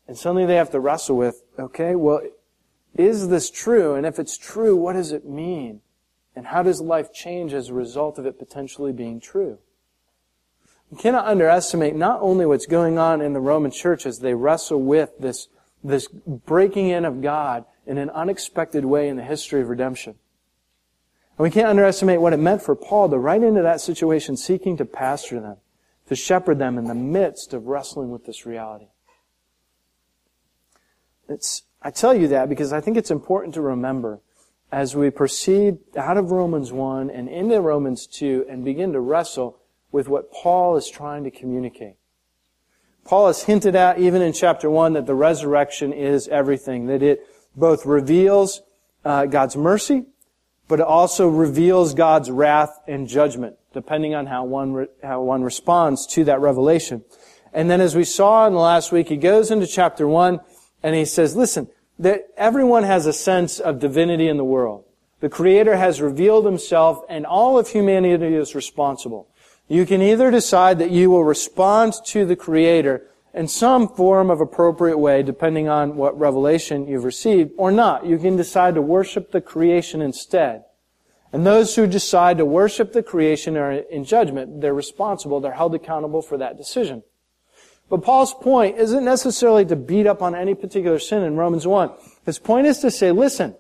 And 0.07 0.17
suddenly 0.17 0.47
they 0.47 0.57
have 0.57 0.71
to 0.71 0.81
wrestle 0.81 1.17
with, 1.17 1.43
okay, 1.59 1.95
well, 1.97 2.21
is 2.97 3.29
this 3.29 3.51
true? 3.51 3.95
And 3.95 4.07
if 4.07 4.19
it's 4.19 4.39
true, 4.39 4.77
what 4.77 4.95
does 4.95 5.13
it 5.13 5.25
mean? 5.25 5.81
And 6.35 6.47
how 6.47 6.63
does 6.63 6.81
life 6.81 7.13
change 7.13 7.53
as 7.53 7.69
a 7.69 7.75
result 7.75 8.19
of 8.19 8.27
it 8.27 8.39
potentially 8.39 8.93
being 8.93 9.21
true? 9.21 9.59
You 10.91 10.97
cannot 10.97 11.27
underestimate 11.27 11.97
not 11.97 12.21
only 12.21 12.47
what's 12.47 12.67
going 12.67 12.99
on 12.99 13.21
in 13.21 13.33
the 13.33 13.41
Roman 13.41 13.71
church 13.71 14.07
as 14.07 14.21
they 14.21 14.35
wrestle 14.35 14.81
with 14.81 15.19
this, 15.19 15.49
this 15.83 16.07
breaking 16.07 16.89
in 16.89 17.05
of 17.05 17.23
God 17.23 17.65
in 17.87 17.99
an 17.99 18.11
unexpected 18.11 18.85
way 18.85 19.09
in 19.09 19.17
the 19.17 19.25
history 19.25 19.63
of 19.63 19.69
redemption. 19.69 20.17
And 21.39 21.45
we 21.45 21.51
can't 21.51 21.69
underestimate 21.69 22.21
what 22.21 22.33
it 22.33 22.39
meant 22.39 22.63
for 22.63 22.75
Paul 22.75 23.09
to 23.11 23.19
write 23.19 23.43
into 23.43 23.63
that 23.63 23.81
situation 23.81 24.37
seeking 24.37 24.77
to 24.79 24.85
pastor 24.85 25.41
them 25.41 25.57
to 26.07 26.15
shepherd 26.15 26.59
them 26.59 26.79
in 26.79 26.85
the 26.85 26.95
midst 26.95 27.53
of 27.53 27.67
wrestling 27.67 28.11
with 28.11 28.25
this 28.27 28.47
reality. 28.47 28.87
It's, 31.29 31.63
I 31.83 31.91
tell 31.91 32.15
you 32.15 32.29
that 32.29 32.49
because 32.49 32.73
I 32.73 32.81
think 32.81 32.97
it's 32.97 33.11
important 33.11 33.55
to 33.55 33.61
remember 33.61 34.21
as 34.71 34.95
we 34.95 35.11
proceed 35.11 35.79
out 35.97 36.17
of 36.17 36.31
Romans 36.31 36.73
1 36.73 37.11
and 37.11 37.29
into 37.29 37.61
Romans 37.61 38.07
2 38.07 38.47
and 38.49 38.65
begin 38.65 38.93
to 38.93 39.01
wrestle 39.01 39.59
with 39.91 40.09
what 40.09 40.33
Paul 40.33 40.77
is 40.77 40.89
trying 40.89 41.25
to 41.25 41.31
communicate. 41.31 41.95
Paul 43.05 43.29
has 43.29 43.45
hinted 43.45 43.77
at, 43.77 43.99
even 43.99 44.23
in 44.23 44.33
chapter 44.33 44.69
1, 44.69 44.95
that 44.95 45.07
the 45.07 45.15
resurrection 45.15 45.93
is 45.93 46.27
everything, 46.29 46.87
that 46.87 47.03
it 47.03 47.25
both 47.55 47.87
reveals 47.87 48.63
uh, 49.05 49.27
God's 49.27 49.57
mercy, 49.57 50.07
but 50.69 50.81
it 50.81 50.87
also 50.87 51.29
reveals 51.29 51.95
God's 51.95 52.31
wrath 52.31 52.81
and 52.87 53.07
judgment, 53.09 53.57
depending 53.73 54.15
on 54.15 54.27
how 54.27 54.45
one, 54.45 54.73
re- 54.73 54.87
how 55.03 55.23
one 55.23 55.43
responds 55.43 56.07
to 56.09 56.25
that 56.25 56.41
revelation. 56.41 57.05
And 57.53 57.71
then 57.71 57.81
as 57.81 57.95
we 57.95 58.05
saw 58.05 58.47
in 58.47 58.53
the 58.53 58.59
last 58.59 58.93
week, 58.93 59.09
he 59.09 59.17
goes 59.17 59.51
into 59.51 59.67
chapter 59.67 60.07
1 60.07 60.41
and 60.83 60.95
he 60.95 61.05
says, 61.05 61.37
listen, 61.37 61.69
that 61.99 62.27
everyone 62.37 62.83
has 62.83 63.07
a 63.07 63.13
sense 63.13 63.59
of 63.59 63.79
divinity 63.79 64.29
in 64.29 64.37
the 64.37 64.45
world. 64.45 64.85
The 65.21 65.29
Creator 65.29 65.77
has 65.77 66.03
revealed 66.03 66.45
Himself 66.45 67.03
and 67.09 67.25
all 67.25 67.59
of 67.59 67.69
humanity 67.69 68.35
is 68.35 68.55
responsible. 68.55 69.29
You 69.69 69.87
can 69.87 70.03
either 70.03 70.31
decide 70.31 70.79
that 70.79 70.91
you 70.91 71.11
will 71.11 71.25
respond 71.25 71.95
to 72.07 72.27
the 72.27 72.37
Creator 72.37 73.07
in 73.37 73.47
some 73.47 73.87
form 73.87 74.31
of 74.31 74.41
appropriate 74.41 74.97
way, 74.97 75.23
depending 75.23 75.69
on 75.69 75.95
what 75.97 76.19
revelation 76.19 76.89
you've 76.89 77.05
received, 77.05 77.53
or 77.59 77.71
not. 77.71 78.07
You 78.07 78.17
can 78.17 78.35
decide 78.35 78.75
to 78.75 78.83
worship 78.83 79.31
the 79.31 79.43
creation 79.43 80.01
instead. 80.01 80.65
And 81.33 81.47
those 81.47 81.77
who 81.77 81.87
decide 81.87 82.39
to 82.39 82.47
worship 82.47 82.95
the 82.95 83.03
creation 83.03 83.59
are 83.59 83.73
in 83.73 84.05
judgment. 84.05 84.63
They're 84.63 84.73
responsible. 84.73 85.41
They're 85.41 85.53
held 85.53 85.75
accountable 85.75 86.23
for 86.23 86.39
that 86.39 86.57
decision. 86.57 87.03
But 87.91 88.03
Paul's 88.03 88.33
point 88.33 88.79
isn't 88.79 89.05
necessarily 89.05 89.67
to 89.67 89.77
beat 89.77 90.07
up 90.07 90.23
on 90.23 90.35
any 90.35 90.55
particular 90.55 90.99
sin 90.99 91.23
in 91.23 91.37
Romans 91.37 91.67
1. 91.67 91.91
His 92.25 92.39
point 92.39 92.67
is 92.67 92.79
to 92.79 92.91
say, 92.91 93.13
listen, 93.13 93.55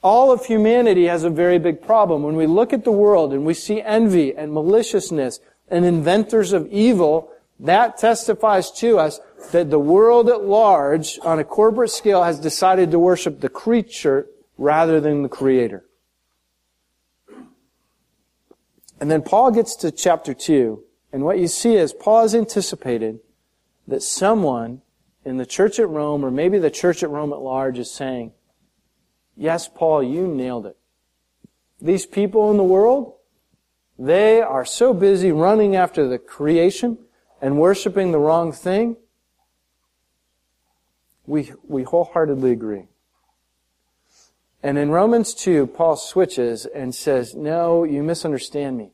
all 0.00 0.30
of 0.30 0.46
humanity 0.46 1.06
has 1.06 1.24
a 1.24 1.30
very 1.30 1.58
big 1.58 1.82
problem. 1.82 2.22
When 2.22 2.36
we 2.36 2.46
look 2.46 2.72
at 2.72 2.84
the 2.84 2.92
world 2.92 3.32
and 3.32 3.44
we 3.44 3.52
see 3.52 3.82
envy 3.82 4.34
and 4.34 4.52
maliciousness 4.52 5.40
and 5.68 5.84
inventors 5.84 6.52
of 6.52 6.68
evil, 6.68 7.30
that 7.60 7.98
testifies 7.98 8.70
to 8.72 8.98
us 8.98 9.20
that 9.52 9.70
the 9.70 9.78
world 9.78 10.28
at 10.30 10.42
large, 10.42 11.18
on 11.22 11.38
a 11.38 11.44
corporate 11.44 11.90
scale, 11.90 12.22
has 12.22 12.40
decided 12.40 12.90
to 12.90 12.98
worship 12.98 13.40
the 13.40 13.48
creature 13.48 14.26
rather 14.56 15.00
than 15.00 15.22
the 15.22 15.28
creator. 15.28 15.84
And 18.98 19.10
then 19.10 19.22
Paul 19.22 19.50
gets 19.50 19.76
to 19.76 19.90
chapter 19.90 20.34
2, 20.34 20.82
and 21.12 21.22
what 21.22 21.38
you 21.38 21.48
see 21.48 21.74
is 21.74 21.92
Paul 21.92 22.22
has 22.22 22.34
anticipated 22.34 23.20
that 23.86 24.02
someone 24.02 24.80
in 25.24 25.36
the 25.36 25.46
church 25.46 25.78
at 25.78 25.88
Rome, 25.88 26.24
or 26.24 26.30
maybe 26.30 26.58
the 26.58 26.70
church 26.70 27.02
at 27.02 27.10
Rome 27.10 27.32
at 27.32 27.40
large, 27.40 27.78
is 27.78 27.90
saying, 27.90 28.32
Yes, 29.36 29.68
Paul, 29.68 30.02
you 30.02 30.26
nailed 30.26 30.66
it. 30.66 30.76
These 31.80 32.06
people 32.06 32.50
in 32.50 32.56
the 32.56 32.62
world, 32.62 33.14
they 33.98 34.40
are 34.40 34.64
so 34.64 34.92
busy 34.94 35.32
running 35.32 35.76
after 35.76 36.08
the 36.08 36.18
creation 36.18 36.98
and 37.40 37.58
worshiping 37.58 38.12
the 38.12 38.18
wrong 38.18 38.52
thing. 38.52 38.96
We, 41.26 41.52
we 41.66 41.84
wholeheartedly 41.84 42.50
agree. 42.50 42.88
And 44.62 44.76
in 44.76 44.90
Romans 44.90 45.34
2, 45.34 45.68
Paul 45.68 45.96
switches 45.96 46.66
and 46.66 46.94
says, 46.94 47.34
No, 47.34 47.84
you 47.84 48.02
misunderstand 48.02 48.76
me. 48.76 48.92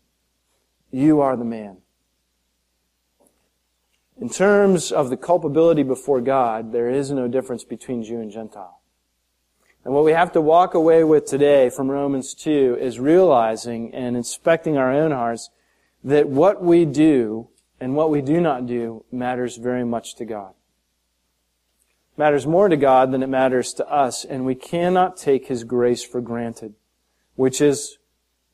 You 0.92 1.20
are 1.20 1.36
the 1.36 1.44
man. 1.44 1.78
In 4.18 4.30
terms 4.30 4.92
of 4.92 5.10
the 5.10 5.16
culpability 5.16 5.82
before 5.82 6.20
God, 6.20 6.72
there 6.72 6.88
is 6.88 7.10
no 7.10 7.28
difference 7.28 7.64
between 7.64 8.02
Jew 8.02 8.20
and 8.20 8.30
Gentile. 8.30 8.80
And 9.84 9.92
what 9.92 10.04
we 10.04 10.12
have 10.12 10.32
to 10.32 10.40
walk 10.40 10.74
away 10.74 11.04
with 11.04 11.26
today 11.26 11.68
from 11.68 11.90
Romans 11.90 12.32
2 12.34 12.78
is 12.80 12.98
realizing 12.98 13.94
and 13.94 14.16
inspecting 14.16 14.76
our 14.76 14.92
own 14.92 15.10
hearts 15.10 15.50
that 16.02 16.28
what 16.28 16.62
we 16.62 16.84
do 16.84 17.48
and 17.80 17.94
what 17.94 18.10
we 18.10 18.22
do 18.22 18.40
not 18.40 18.66
do 18.66 19.04
matters 19.12 19.56
very 19.56 19.84
much 19.84 20.14
to 20.16 20.24
God. 20.24 20.54
It 22.12 22.18
matters 22.18 22.46
more 22.46 22.68
to 22.68 22.76
God 22.76 23.12
than 23.12 23.22
it 23.22 23.28
matters 23.28 23.72
to 23.74 23.88
us, 23.88 24.24
and 24.24 24.46
we 24.46 24.54
cannot 24.54 25.16
take 25.16 25.48
His 25.48 25.64
grace 25.64 26.04
for 26.04 26.20
granted, 26.20 26.74
which 27.34 27.60
is 27.60 27.98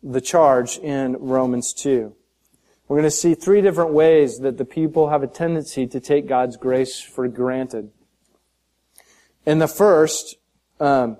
the 0.03 0.21
charge 0.21 0.79
in 0.79 1.17
Romans 1.19 1.73
2. 1.73 2.15
We're 2.89 2.97
going 2.97 3.11
to 3.11 3.17
see 3.17 3.35
three 3.35 3.63
different 3.63 3.93
ways 3.93 4.41
that 4.41 4.59
the 4.59 4.65
people 4.65 5.09
have 5.09 5.23
a 5.23 5.29
tendency 5.29 5.87
to 5.87 6.01
take 6.01 6.27
God's 6.27 6.57
grace 6.57 7.01
for 7.01 7.27
granted. 7.29 7.91
In 9.47 9.61
the 9.61 9.69
first, 9.69 10.37
um, 10.79 11.17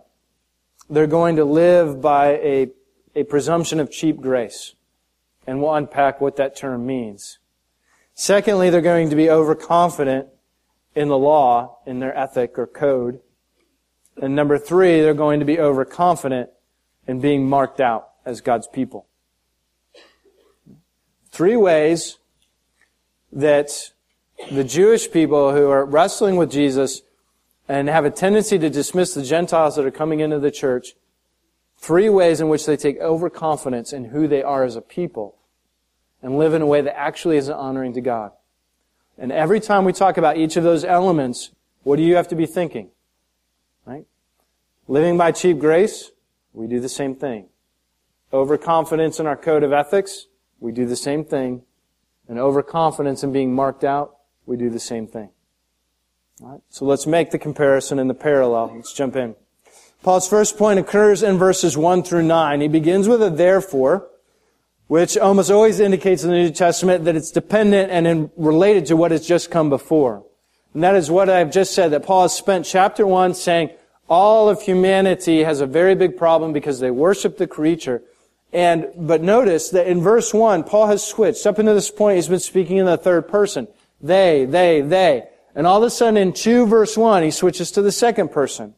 they're 0.91 1.07
going 1.07 1.37
to 1.37 1.45
live 1.45 2.01
by 2.01 2.33
a, 2.33 2.69
a 3.15 3.25
presumption 3.25 3.81
of 3.81 3.91
cheap 3.91 4.21
grace. 4.21 4.75
And 5.47 5.61
we'll 5.61 5.75
unpack 5.75 6.21
what 6.21 6.37
that 6.37 6.55
term 6.55 6.85
means. 6.87 7.39
Secondly, 8.15 8.71
they're 8.71 8.81
going 8.81 9.11
to 9.11 9.17
be 9.17 9.31
overconfident 9.31 10.29
in 10.95 11.09
the 11.09 11.19
law, 11.19 11.79
in 11.87 12.01
their 12.01 12.17
ethic 12.17 12.59
or 12.59 12.67
code. 12.67 13.21
And 14.21 14.37
number 14.37 14.59
three, 14.59 15.01
they're 15.01 15.15
going 15.15 15.41
to 15.41 15.47
be 15.47 15.59
overconfident 15.59 16.51
in 17.07 17.21
being 17.21 17.49
marked 17.49 17.81
out 17.81 18.11
as 18.25 18.41
God's 18.41 18.69
people. 18.69 19.07
Three 21.31 21.57
ways 21.57 22.19
that 23.33 23.93
the 24.51 24.65
Jewish 24.65 25.11
people 25.11 25.53
who 25.53 25.69
are 25.71 25.85
wrestling 25.85 26.37
with 26.37 26.51
Jesus 26.51 27.03
and 27.69 27.89
have 27.89 28.05
a 28.05 28.11
tendency 28.11 28.59
to 28.59 28.69
dismiss 28.69 29.15
the 29.15 29.23
Gentiles 29.23 29.77
that 29.77 29.87
are 29.87 29.91
coming 29.91 30.21
into 30.21 30.39
the 30.39 30.51
church, 30.51 30.95
three 31.79 32.11
ways 32.11 32.41
in 32.41 32.49
which 32.49 32.67
they 32.67 32.77
take 32.77 32.99
overconfidence 33.01 33.93
in 33.93 34.07
who 34.07 34.29
they 34.29 34.43
are 34.43 34.65
as 34.65 34.77
a 34.77 34.83
people 34.83 35.37
and 36.23 36.39
live 36.39 36.55
in 36.55 36.63
a 36.63 36.67
way 36.67 36.81
that 36.81 36.97
actually 36.97 37.37
isn't 37.37 37.55
honoring 37.55 37.93
to 37.95 38.01
God. 38.01 38.33
And 39.19 39.33
every 39.33 39.61
time 39.61 39.85
we 39.85 39.93
talk 39.93 40.17
about 40.17 40.37
each 40.37 40.57
of 40.57 40.65
those 40.65 40.85
elements, 40.85 41.51
what 41.83 41.97
do 41.97 42.03
you 42.03 42.17
have 42.17 42.29
to 42.29 42.37
be 42.37 42.47
thinking? 42.47 42.91
Right? 43.85 44.07
Living 44.89 45.19
by 45.19 45.33
cheap 45.33 45.59
grace, 45.59 46.11
we 46.53 46.67
do 46.67 46.81
the 46.81 46.89
same 46.89 47.15
thing. 47.15 47.47
Overconfidence 48.33 49.21
in 49.21 49.27
our 49.27 49.37
code 49.37 49.63
of 49.63 49.73
ethics, 49.73 50.27
we 50.61 50.73
do 50.73 50.87
the 50.87 50.97
same 50.97 51.25
thing. 51.25 51.63
And 52.29 52.39
overconfidence 52.39 53.23
in 53.23 53.33
being 53.33 53.55
marked 53.55 53.85
out, 53.85 54.17
we 54.47 54.57
do 54.57 54.71
the 54.71 54.81
same 54.81 55.07
thing. 55.07 55.31
All 56.41 56.49
right, 56.53 56.61
so 56.71 56.85
let's 56.85 57.07
make 57.07 57.31
the 57.31 57.39
comparison 57.39 57.99
and 57.99 58.09
the 58.09 58.15
parallel. 58.15 58.73
Let's 58.75 58.93
jump 58.93 59.17
in. 59.17 59.35
Paul's 60.03 60.29
first 60.29 60.57
point 60.57 60.81
occurs 60.81 61.23
in 61.23 61.39
verses 61.39 61.77
1 61.77 62.03
through 62.03 62.25
9. 62.25 62.61
He 62.61 62.69
begins 62.69 63.07
with 63.07 63.23
a 63.23 63.31
therefore, 63.31 64.09
which 64.87 65.17
almost 65.17 65.51
always 65.51 65.81
indicates 65.81 66.25
in 66.25 66.31
the 66.31 66.37
New 66.37 66.51
Testament 66.51 67.05
that 67.05 67.17
it's 67.17 67.31
dependent 67.31 67.91
and 67.91 68.31
related 68.37 68.87
to 68.87 68.97
what 68.97 69.11
has 69.11 69.27
just 69.27 69.51
come 69.51 69.71
before. 69.71 70.25
And 70.75 70.83
that 70.83 70.95
is 70.95 71.11
what 71.11 71.29
I've 71.29 71.53
just 71.53 71.75
said, 71.75 71.91
that 71.93 72.05
Paul 72.05 72.23
has 72.23 72.33
spent 72.33 72.67
chapter 72.67 73.07
1 73.07 73.35
saying 73.35 73.71
all 74.09 74.49
of 74.49 74.63
humanity 74.63 75.45
has 75.45 75.61
a 75.61 75.67
very 75.67 75.95
big 75.95 76.17
problem 76.17 76.53
because 76.53 76.81
they 76.81 76.91
worship 76.91 77.39
the 77.39 77.47
creature. 77.47 78.03
And, 78.53 78.89
but 78.97 79.23
notice 79.23 79.71
that 79.71 79.87
in 79.87 80.03
verse 80.03 80.35
1, 80.35 80.65
Paul 80.65 80.89
has 80.89 81.03
switched. 81.03 81.47
Up 81.47 81.59
until 81.59 81.75
this 81.75 81.91
point, 81.91 82.17
he's 82.17 82.29
been 82.29 82.39
speaking 82.39 82.77
in 82.77 82.87
the 82.87 82.99
third 82.99 83.29
person. 83.29 83.69
They, 84.01 84.45
they, 84.45 84.81
they. 84.83 85.29
And 85.55 85.67
all 85.67 85.83
of 85.83 85.87
a 85.87 85.91
sudden 85.91 86.17
in 86.17 86.33
2 86.33 86.67
verse 86.67 86.97
1, 86.97 87.23
he 87.23 87.31
switches 87.31 87.71
to 87.73 87.83
the 87.83 87.93
second 87.93 88.31
person. 88.31 88.75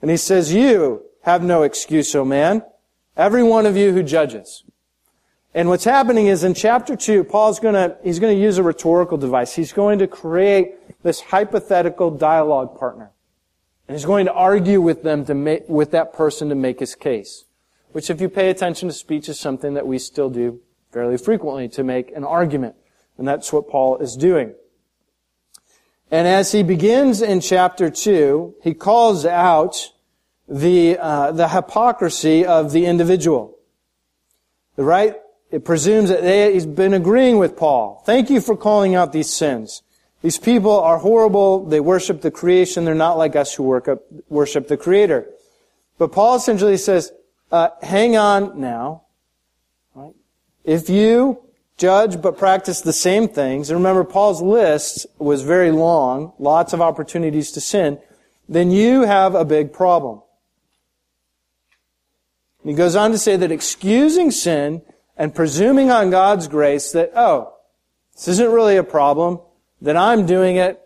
And 0.00 0.10
he 0.10 0.16
says, 0.16 0.52
you 0.52 1.04
have 1.22 1.42
no 1.42 1.62
excuse, 1.62 2.14
O 2.14 2.24
man. 2.24 2.62
Every 3.16 3.42
one 3.42 3.66
of 3.66 3.76
you 3.76 3.92
who 3.92 4.02
judges. 4.02 4.64
And 5.54 5.68
what's 5.68 5.84
happening 5.84 6.26
is 6.26 6.44
in 6.44 6.54
chapter 6.54 6.96
2, 6.96 7.24
Paul's 7.24 7.60
gonna, 7.60 7.96
he's 8.02 8.18
gonna 8.18 8.32
use 8.32 8.58
a 8.58 8.62
rhetorical 8.62 9.18
device. 9.18 9.54
He's 9.54 9.72
going 9.72 9.98
to 9.98 10.06
create 10.06 11.02
this 11.02 11.20
hypothetical 11.20 12.10
dialogue 12.10 12.78
partner. 12.78 13.10
And 13.86 13.96
he's 13.96 14.06
going 14.06 14.26
to 14.26 14.32
argue 14.32 14.80
with 14.80 15.02
them 15.02 15.24
to 15.26 15.34
make, 15.34 15.68
with 15.68 15.90
that 15.90 16.12
person 16.12 16.48
to 16.48 16.54
make 16.54 16.80
his 16.80 16.94
case 16.94 17.44
which 17.92 18.10
if 18.10 18.20
you 18.20 18.28
pay 18.28 18.50
attention 18.50 18.88
to 18.88 18.94
speech 18.94 19.28
is 19.28 19.38
something 19.38 19.74
that 19.74 19.86
we 19.86 19.98
still 19.98 20.30
do 20.30 20.60
fairly 20.90 21.16
frequently 21.16 21.68
to 21.68 21.84
make 21.84 22.10
an 22.12 22.24
argument. 22.24 22.74
And 23.16 23.28
that's 23.28 23.52
what 23.52 23.68
Paul 23.68 23.98
is 23.98 24.16
doing. 24.16 24.54
And 26.10 26.26
as 26.26 26.52
he 26.52 26.62
begins 26.62 27.22
in 27.22 27.40
chapter 27.40 27.90
2, 27.90 28.56
he 28.62 28.74
calls 28.74 29.24
out 29.24 29.92
the, 30.48 30.98
uh, 30.98 31.32
the 31.32 31.48
hypocrisy 31.48 32.44
of 32.44 32.72
the 32.72 32.84
individual. 32.86 33.56
The 34.76 34.84
right? 34.84 35.16
It 35.52 35.66
presumes 35.66 36.08
that 36.08 36.22
they, 36.22 36.54
he's 36.54 36.64
been 36.64 36.94
agreeing 36.94 37.38
with 37.38 37.58
Paul. 37.58 38.02
Thank 38.06 38.30
you 38.30 38.40
for 38.40 38.56
calling 38.56 38.94
out 38.94 39.12
these 39.12 39.32
sins. 39.32 39.82
These 40.22 40.38
people 40.38 40.80
are 40.80 40.98
horrible. 40.98 41.66
They 41.66 41.78
worship 41.78 42.22
the 42.22 42.30
creation. 42.30 42.86
They're 42.86 42.94
not 42.94 43.18
like 43.18 43.36
us 43.36 43.54
who 43.54 43.98
worship 44.30 44.68
the 44.68 44.78
Creator. 44.78 45.26
But 45.98 46.10
Paul 46.10 46.36
essentially 46.36 46.78
says, 46.78 47.12
uh, 47.50 47.68
hang 47.82 48.16
on 48.16 48.58
now. 48.58 49.02
Right? 49.94 50.14
If 50.64 50.88
you 50.88 51.42
judge 51.76 52.22
but 52.22 52.38
practice 52.38 52.80
the 52.80 52.92
same 52.92 53.28
things, 53.28 53.68
and 53.68 53.78
remember 53.78 54.04
Paul's 54.04 54.40
list 54.40 55.06
was 55.18 55.42
very 55.42 55.70
long, 55.70 56.32
lots 56.38 56.72
of 56.72 56.80
opportunities 56.80 57.50
to 57.52 57.60
sin, 57.60 57.98
then 58.48 58.70
you 58.70 59.02
have 59.02 59.34
a 59.34 59.44
big 59.44 59.72
problem. 59.72 60.22
he 62.64 62.72
goes 62.72 62.96
on 62.96 63.10
to 63.10 63.18
say 63.18 63.36
that 63.36 63.52
excusing 63.52 64.30
sin 64.30 64.82
and 65.16 65.34
presuming 65.34 65.90
on 65.90 66.10
God's 66.10 66.48
grace 66.48 66.92
that, 66.92 67.12
oh, 67.14 67.54
this 68.14 68.28
isn't 68.28 68.50
really 68.50 68.76
a 68.76 68.84
problem, 68.84 69.40
that 69.80 69.96
I'm 69.96 70.26
doing 70.26 70.56
it 70.56 70.78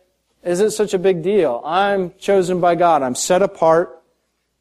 isn't 0.42 0.71
such 0.71 0.95
a 0.95 0.99
big 0.99 1.23
deal. 1.23 1.61
I'm 1.64 2.14
chosen 2.18 2.61
by 2.61 2.76
God. 2.76 3.02
I'm 3.02 3.16
set 3.16 3.42
apart, 3.42 4.02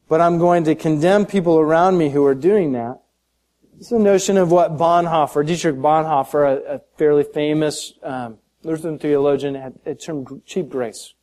but 0.10 0.20
I'm 0.20 0.40
going 0.40 0.64
to 0.66 0.76
condemn 0.76 1.26
people 1.26 1.60
around 1.60 1.98
me 1.98 2.10
who 2.10 2.26
are 2.26 2.36
doing 2.36 2.74
that. 2.74 3.02
It's 3.78 3.90
the 3.90 4.00
notion 4.00 4.38
of 4.38 4.52
what 4.52 4.78
Bonhoeffer, 4.78 5.46
Dietrich 5.46 5.76
Bonhoeffer, 5.76 6.58
a, 6.66 6.76
a 6.76 6.82
fairly 6.98 7.24
famous 7.24 7.94
um, 8.02 8.40
Lutheran 8.64 8.98
theologian, 8.98 9.54
had, 9.56 9.78
had 9.86 10.00
termed 10.00 10.42
cheap 10.46 10.70
grace. 10.70 11.14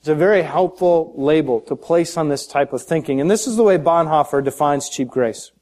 It's 0.00 0.08
a 0.08 0.14
very 0.14 0.42
helpful 0.42 1.14
label 1.16 1.60
to 1.62 1.76
place 1.76 2.16
on 2.16 2.28
this 2.28 2.46
type 2.46 2.72
of 2.72 2.82
thinking. 2.82 3.20
And 3.20 3.30
this 3.30 3.46
is 3.46 3.56
the 3.56 3.62
way 3.62 3.78
Bonhoeffer 3.78 4.44
defines 4.44 4.90
cheap 4.90 5.08
grace. 5.08 5.52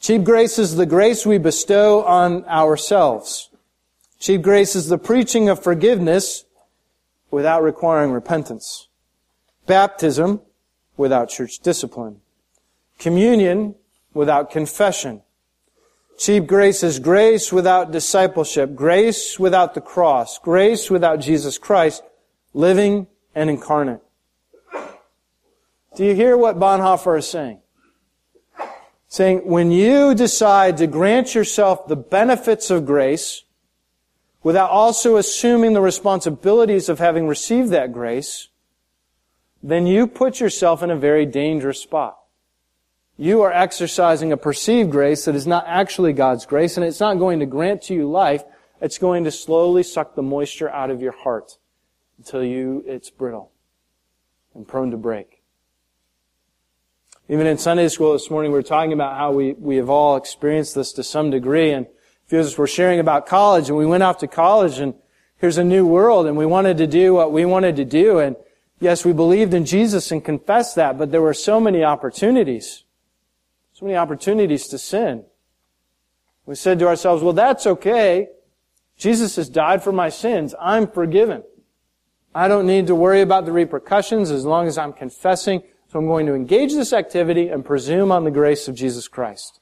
Cheap 0.00 0.24
grace 0.24 0.58
is 0.58 0.76
the 0.76 0.86
grace 0.86 1.26
we 1.26 1.38
bestow 1.38 2.04
on 2.04 2.44
ourselves. 2.44 3.50
Cheap 4.18 4.42
grace 4.42 4.76
is 4.76 4.88
the 4.88 4.98
preaching 4.98 5.48
of 5.48 5.62
forgiveness 5.62 6.44
without 7.30 7.62
requiring 7.62 8.12
repentance. 8.12 8.88
Baptism 9.66 10.40
without 10.96 11.28
church 11.28 11.58
discipline. 11.58 12.20
Communion 12.98 13.74
without 14.14 14.50
confession. 14.50 15.22
Cheap 16.18 16.46
grace 16.46 16.82
is 16.82 16.98
grace 16.98 17.52
without 17.52 17.92
discipleship, 17.92 18.74
grace 18.74 19.38
without 19.38 19.74
the 19.74 19.82
cross, 19.82 20.38
grace 20.38 20.90
without 20.90 21.20
Jesus 21.20 21.58
Christ, 21.58 22.02
living 22.54 23.06
and 23.34 23.50
incarnate. 23.50 24.00
Do 25.94 26.04
you 26.04 26.14
hear 26.14 26.36
what 26.36 26.58
Bonhoeffer 26.58 27.18
is 27.18 27.28
saying? 27.28 27.60
Saying, 29.16 29.46
when 29.46 29.70
you 29.70 30.14
decide 30.14 30.76
to 30.76 30.86
grant 30.86 31.34
yourself 31.34 31.88
the 31.88 31.96
benefits 31.96 32.70
of 32.70 32.84
grace, 32.84 33.44
without 34.42 34.68
also 34.68 35.16
assuming 35.16 35.72
the 35.72 35.80
responsibilities 35.80 36.90
of 36.90 36.98
having 36.98 37.26
received 37.26 37.70
that 37.70 37.94
grace, 37.94 38.48
then 39.62 39.86
you 39.86 40.06
put 40.06 40.38
yourself 40.38 40.82
in 40.82 40.90
a 40.90 40.96
very 40.96 41.24
dangerous 41.24 41.80
spot. 41.80 42.18
You 43.16 43.40
are 43.40 43.50
exercising 43.50 44.32
a 44.32 44.36
perceived 44.36 44.90
grace 44.90 45.24
that 45.24 45.34
is 45.34 45.46
not 45.46 45.64
actually 45.66 46.12
God's 46.12 46.44
grace, 46.44 46.76
and 46.76 46.84
it's 46.84 47.00
not 47.00 47.18
going 47.18 47.40
to 47.40 47.46
grant 47.46 47.80
to 47.84 47.94
you 47.94 48.06
life. 48.10 48.44
It's 48.82 48.98
going 48.98 49.24
to 49.24 49.30
slowly 49.30 49.82
suck 49.82 50.14
the 50.14 50.20
moisture 50.20 50.68
out 50.68 50.90
of 50.90 51.00
your 51.00 51.12
heart 51.12 51.56
until 52.18 52.44
you, 52.44 52.84
it's 52.86 53.08
brittle 53.08 53.50
and 54.54 54.68
prone 54.68 54.90
to 54.90 54.98
break. 54.98 55.35
Even 57.28 57.46
in 57.46 57.58
Sunday 57.58 57.88
school 57.88 58.12
this 58.12 58.30
morning, 58.30 58.52
we 58.52 58.58
were 58.58 58.62
talking 58.62 58.92
about 58.92 59.16
how 59.16 59.32
we, 59.32 59.52
we 59.54 59.76
have 59.76 59.90
all 59.90 60.16
experienced 60.16 60.74
this 60.76 60.92
to 60.92 61.02
some 61.02 61.30
degree, 61.30 61.72
and 61.72 61.86
few 62.26 62.40
of 62.40 62.46
us 62.46 62.58
were 62.58 62.66
sharing 62.66 62.98
about 62.98 63.26
college 63.26 63.68
and 63.68 63.78
we 63.78 63.86
went 63.86 64.02
off 64.02 64.18
to 64.18 64.26
college 64.26 64.78
and 64.78 64.94
here's 65.38 65.58
a 65.58 65.64
new 65.64 65.86
world 65.86 66.26
and 66.26 66.36
we 66.36 66.46
wanted 66.46 66.76
to 66.78 66.86
do 66.86 67.14
what 67.14 67.30
we 67.32 67.44
wanted 67.44 67.76
to 67.76 67.84
do. 67.84 68.18
And 68.18 68.36
yes, 68.80 69.04
we 69.04 69.12
believed 69.12 69.54
in 69.54 69.64
Jesus 69.64 70.10
and 70.10 70.24
confessed 70.24 70.74
that, 70.76 70.98
but 70.98 71.12
there 71.12 71.22
were 71.22 71.34
so 71.34 71.60
many 71.60 71.84
opportunities, 71.84 72.84
so 73.72 73.86
many 73.86 73.96
opportunities 73.96 74.66
to 74.68 74.78
sin. 74.78 75.24
We 76.46 76.56
said 76.56 76.78
to 76.80 76.88
ourselves, 76.88 77.22
well, 77.22 77.32
that's 77.32 77.66
okay. 77.66 78.28
Jesus 78.96 79.36
has 79.36 79.48
died 79.48 79.82
for 79.82 79.92
my 79.92 80.08
sins. 80.08 80.54
I'm 80.60 80.88
forgiven. 80.88 81.44
I 82.34 82.48
don't 82.48 82.66
need 82.66 82.88
to 82.88 82.94
worry 82.94 83.20
about 83.20 83.46
the 83.46 83.52
repercussions 83.52 84.30
as 84.30 84.44
long 84.44 84.66
as 84.66 84.78
I'm 84.78 84.92
confessing. 84.92 85.62
I'm 85.96 86.06
going 86.06 86.26
to 86.26 86.34
engage 86.34 86.74
this 86.74 86.92
activity 86.92 87.48
and 87.48 87.64
presume 87.64 88.12
on 88.12 88.24
the 88.24 88.30
grace 88.30 88.68
of 88.68 88.74
Jesus 88.74 89.08
Christ. 89.08 89.60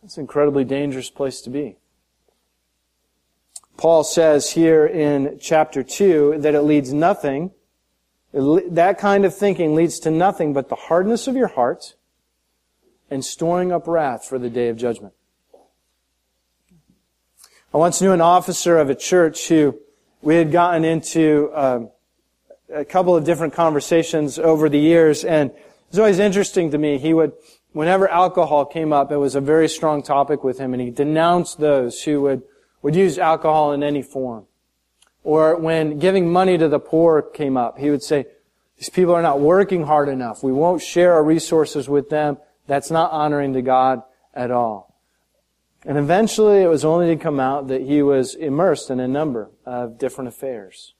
That's 0.00 0.16
an 0.16 0.22
incredibly 0.22 0.64
dangerous 0.64 1.10
place 1.10 1.40
to 1.42 1.50
be. 1.50 1.76
Paul 3.76 4.04
says 4.04 4.50
here 4.50 4.86
in 4.86 5.38
chapter 5.40 5.82
2 5.82 6.36
that 6.38 6.54
it 6.54 6.62
leads 6.62 6.92
nothing, 6.92 7.52
that 8.32 8.98
kind 8.98 9.24
of 9.24 9.36
thinking 9.36 9.74
leads 9.74 9.98
to 10.00 10.10
nothing 10.10 10.52
but 10.52 10.68
the 10.68 10.76
hardness 10.76 11.26
of 11.26 11.36
your 11.36 11.48
heart 11.48 11.94
and 13.10 13.24
storing 13.24 13.72
up 13.72 13.86
wrath 13.86 14.24
for 14.24 14.38
the 14.38 14.50
day 14.50 14.68
of 14.68 14.76
judgment. 14.76 15.14
I 17.74 17.78
once 17.78 18.00
knew 18.00 18.12
an 18.12 18.20
officer 18.20 18.78
of 18.78 18.90
a 18.90 18.94
church 18.94 19.48
who 19.48 19.78
we 20.20 20.36
had 20.36 20.52
gotten 20.52 20.84
into 20.84 21.50
um, 21.54 21.90
a 22.72 22.84
couple 22.84 23.14
of 23.16 23.24
different 23.24 23.54
conversations 23.54 24.38
over 24.38 24.68
the 24.68 24.78
years, 24.78 25.24
and 25.24 25.50
it 25.50 25.56
was 25.90 25.98
always 25.98 26.18
interesting 26.18 26.70
to 26.70 26.78
me. 26.78 26.98
He 26.98 27.12
would 27.14 27.32
whenever 27.72 28.08
alcohol 28.08 28.64
came 28.64 28.92
up, 28.92 29.10
it 29.10 29.16
was 29.16 29.34
a 29.34 29.40
very 29.40 29.68
strong 29.68 30.02
topic 30.02 30.44
with 30.44 30.58
him, 30.58 30.72
and 30.72 30.82
he 30.82 30.90
denounced 30.90 31.58
those 31.58 32.02
who 32.02 32.22
would, 32.22 32.42
would 32.82 32.94
use 32.94 33.18
alcohol 33.18 33.72
in 33.72 33.82
any 33.82 34.02
form. 34.02 34.46
Or 35.24 35.56
when 35.56 35.98
giving 35.98 36.30
money 36.30 36.58
to 36.58 36.68
the 36.68 36.80
poor 36.80 37.22
came 37.22 37.56
up, 37.56 37.78
he 37.78 37.90
would 37.90 38.02
say, 38.02 38.26
these 38.76 38.88
people 38.88 39.14
are 39.14 39.22
not 39.22 39.40
working 39.40 39.84
hard 39.84 40.08
enough. 40.08 40.42
We 40.42 40.52
won't 40.52 40.82
share 40.82 41.12
our 41.12 41.22
resources 41.22 41.88
with 41.88 42.10
them. 42.10 42.38
That's 42.66 42.90
not 42.90 43.12
honoring 43.12 43.52
to 43.52 43.62
God 43.62 44.02
at 44.34 44.50
all. 44.50 44.98
And 45.84 45.98
eventually 45.98 46.62
it 46.62 46.68
was 46.68 46.84
only 46.84 47.06
to 47.08 47.22
come 47.22 47.38
out 47.38 47.68
that 47.68 47.82
he 47.82 48.02
was 48.02 48.34
immersed 48.34 48.90
in 48.90 48.98
a 48.98 49.08
number 49.08 49.50
of 49.64 49.98
different 49.98 50.28
affairs. 50.28 50.94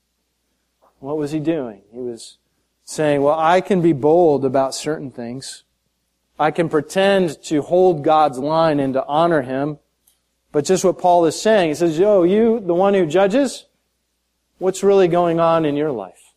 What 1.03 1.19
was 1.19 1.33
he 1.33 1.41
doing? 1.41 1.83
He 1.93 1.99
was 1.99 2.38
saying, 2.85 3.23
well, 3.23 3.37
I 3.37 3.61
can 3.61 3.83
be 3.83 3.93
bold 3.93 4.45
about 4.45 4.73
certain 4.73 5.11
things. 5.11 5.65
I 6.38 6.53
can 6.53 6.69
pretend 6.69 7.43
to 7.45 7.61
hold 7.61 8.05
God's 8.05 8.38
line 8.38 8.79
and 8.79 8.95
to 8.95 9.05
honor 9.07 9.43
Him. 9.43 9.79
But 10.53 10.65
just 10.65 10.85
what 10.85 11.01
Paul 11.01 11.25
is 11.27 11.41
saying, 11.41 11.71
he 11.71 11.75
says, 11.75 11.99
yo, 11.99 12.23
you, 12.23 12.61
the 12.61 12.73
one 12.73 12.95
who 12.95 13.05
judges, 13.05 13.67
what's 14.59 14.85
really 14.85 15.09
going 15.09 15.41
on 15.41 15.65
in 15.65 15.75
your 15.75 15.91
life? 15.91 16.35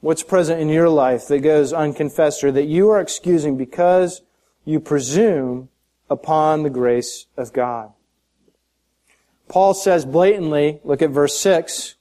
What's 0.00 0.22
present 0.22 0.58
in 0.58 0.70
your 0.70 0.88
life 0.88 1.26
that 1.28 1.40
goes 1.40 1.74
unconfessed 1.74 2.42
or 2.42 2.50
that 2.52 2.64
you 2.64 2.88
are 2.88 3.00
excusing 3.00 3.58
because 3.58 4.22
you 4.64 4.80
presume 4.80 5.68
upon 6.08 6.62
the 6.62 6.70
grace 6.70 7.26
of 7.36 7.52
God? 7.52 7.92
Paul 9.48 9.74
says 9.74 10.06
blatantly, 10.06 10.80
look 10.82 11.02
at 11.02 11.10
verse 11.10 11.36
6, 11.38 11.96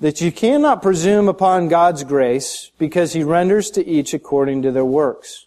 that 0.00 0.20
you 0.20 0.30
cannot 0.30 0.82
presume 0.82 1.28
upon 1.28 1.68
God's 1.68 2.04
grace 2.04 2.70
because 2.78 3.12
he 3.12 3.24
renders 3.24 3.70
to 3.72 3.86
each 3.86 4.14
according 4.14 4.62
to 4.62 4.72
their 4.72 4.84
works. 4.84 5.46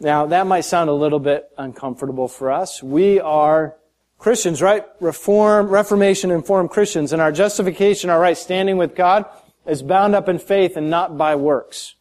Now, 0.00 0.26
that 0.26 0.46
might 0.46 0.62
sound 0.62 0.90
a 0.90 0.94
little 0.94 1.20
bit 1.20 1.48
uncomfortable 1.56 2.28
for 2.28 2.50
us. 2.50 2.82
We 2.82 3.20
are 3.20 3.76
Christians, 4.18 4.60
right? 4.60 4.84
Reform, 5.00 5.68
Reformation 5.68 6.30
informed 6.30 6.70
Christians, 6.70 7.12
and 7.12 7.22
our 7.22 7.30
justification, 7.30 8.10
our 8.10 8.20
right 8.20 8.36
standing 8.36 8.76
with 8.76 8.94
God, 8.94 9.24
is 9.66 9.82
bound 9.82 10.14
up 10.14 10.28
in 10.28 10.38
faith 10.38 10.76
and 10.76 10.90
not 10.90 11.16
by 11.16 11.36
works. 11.36 11.94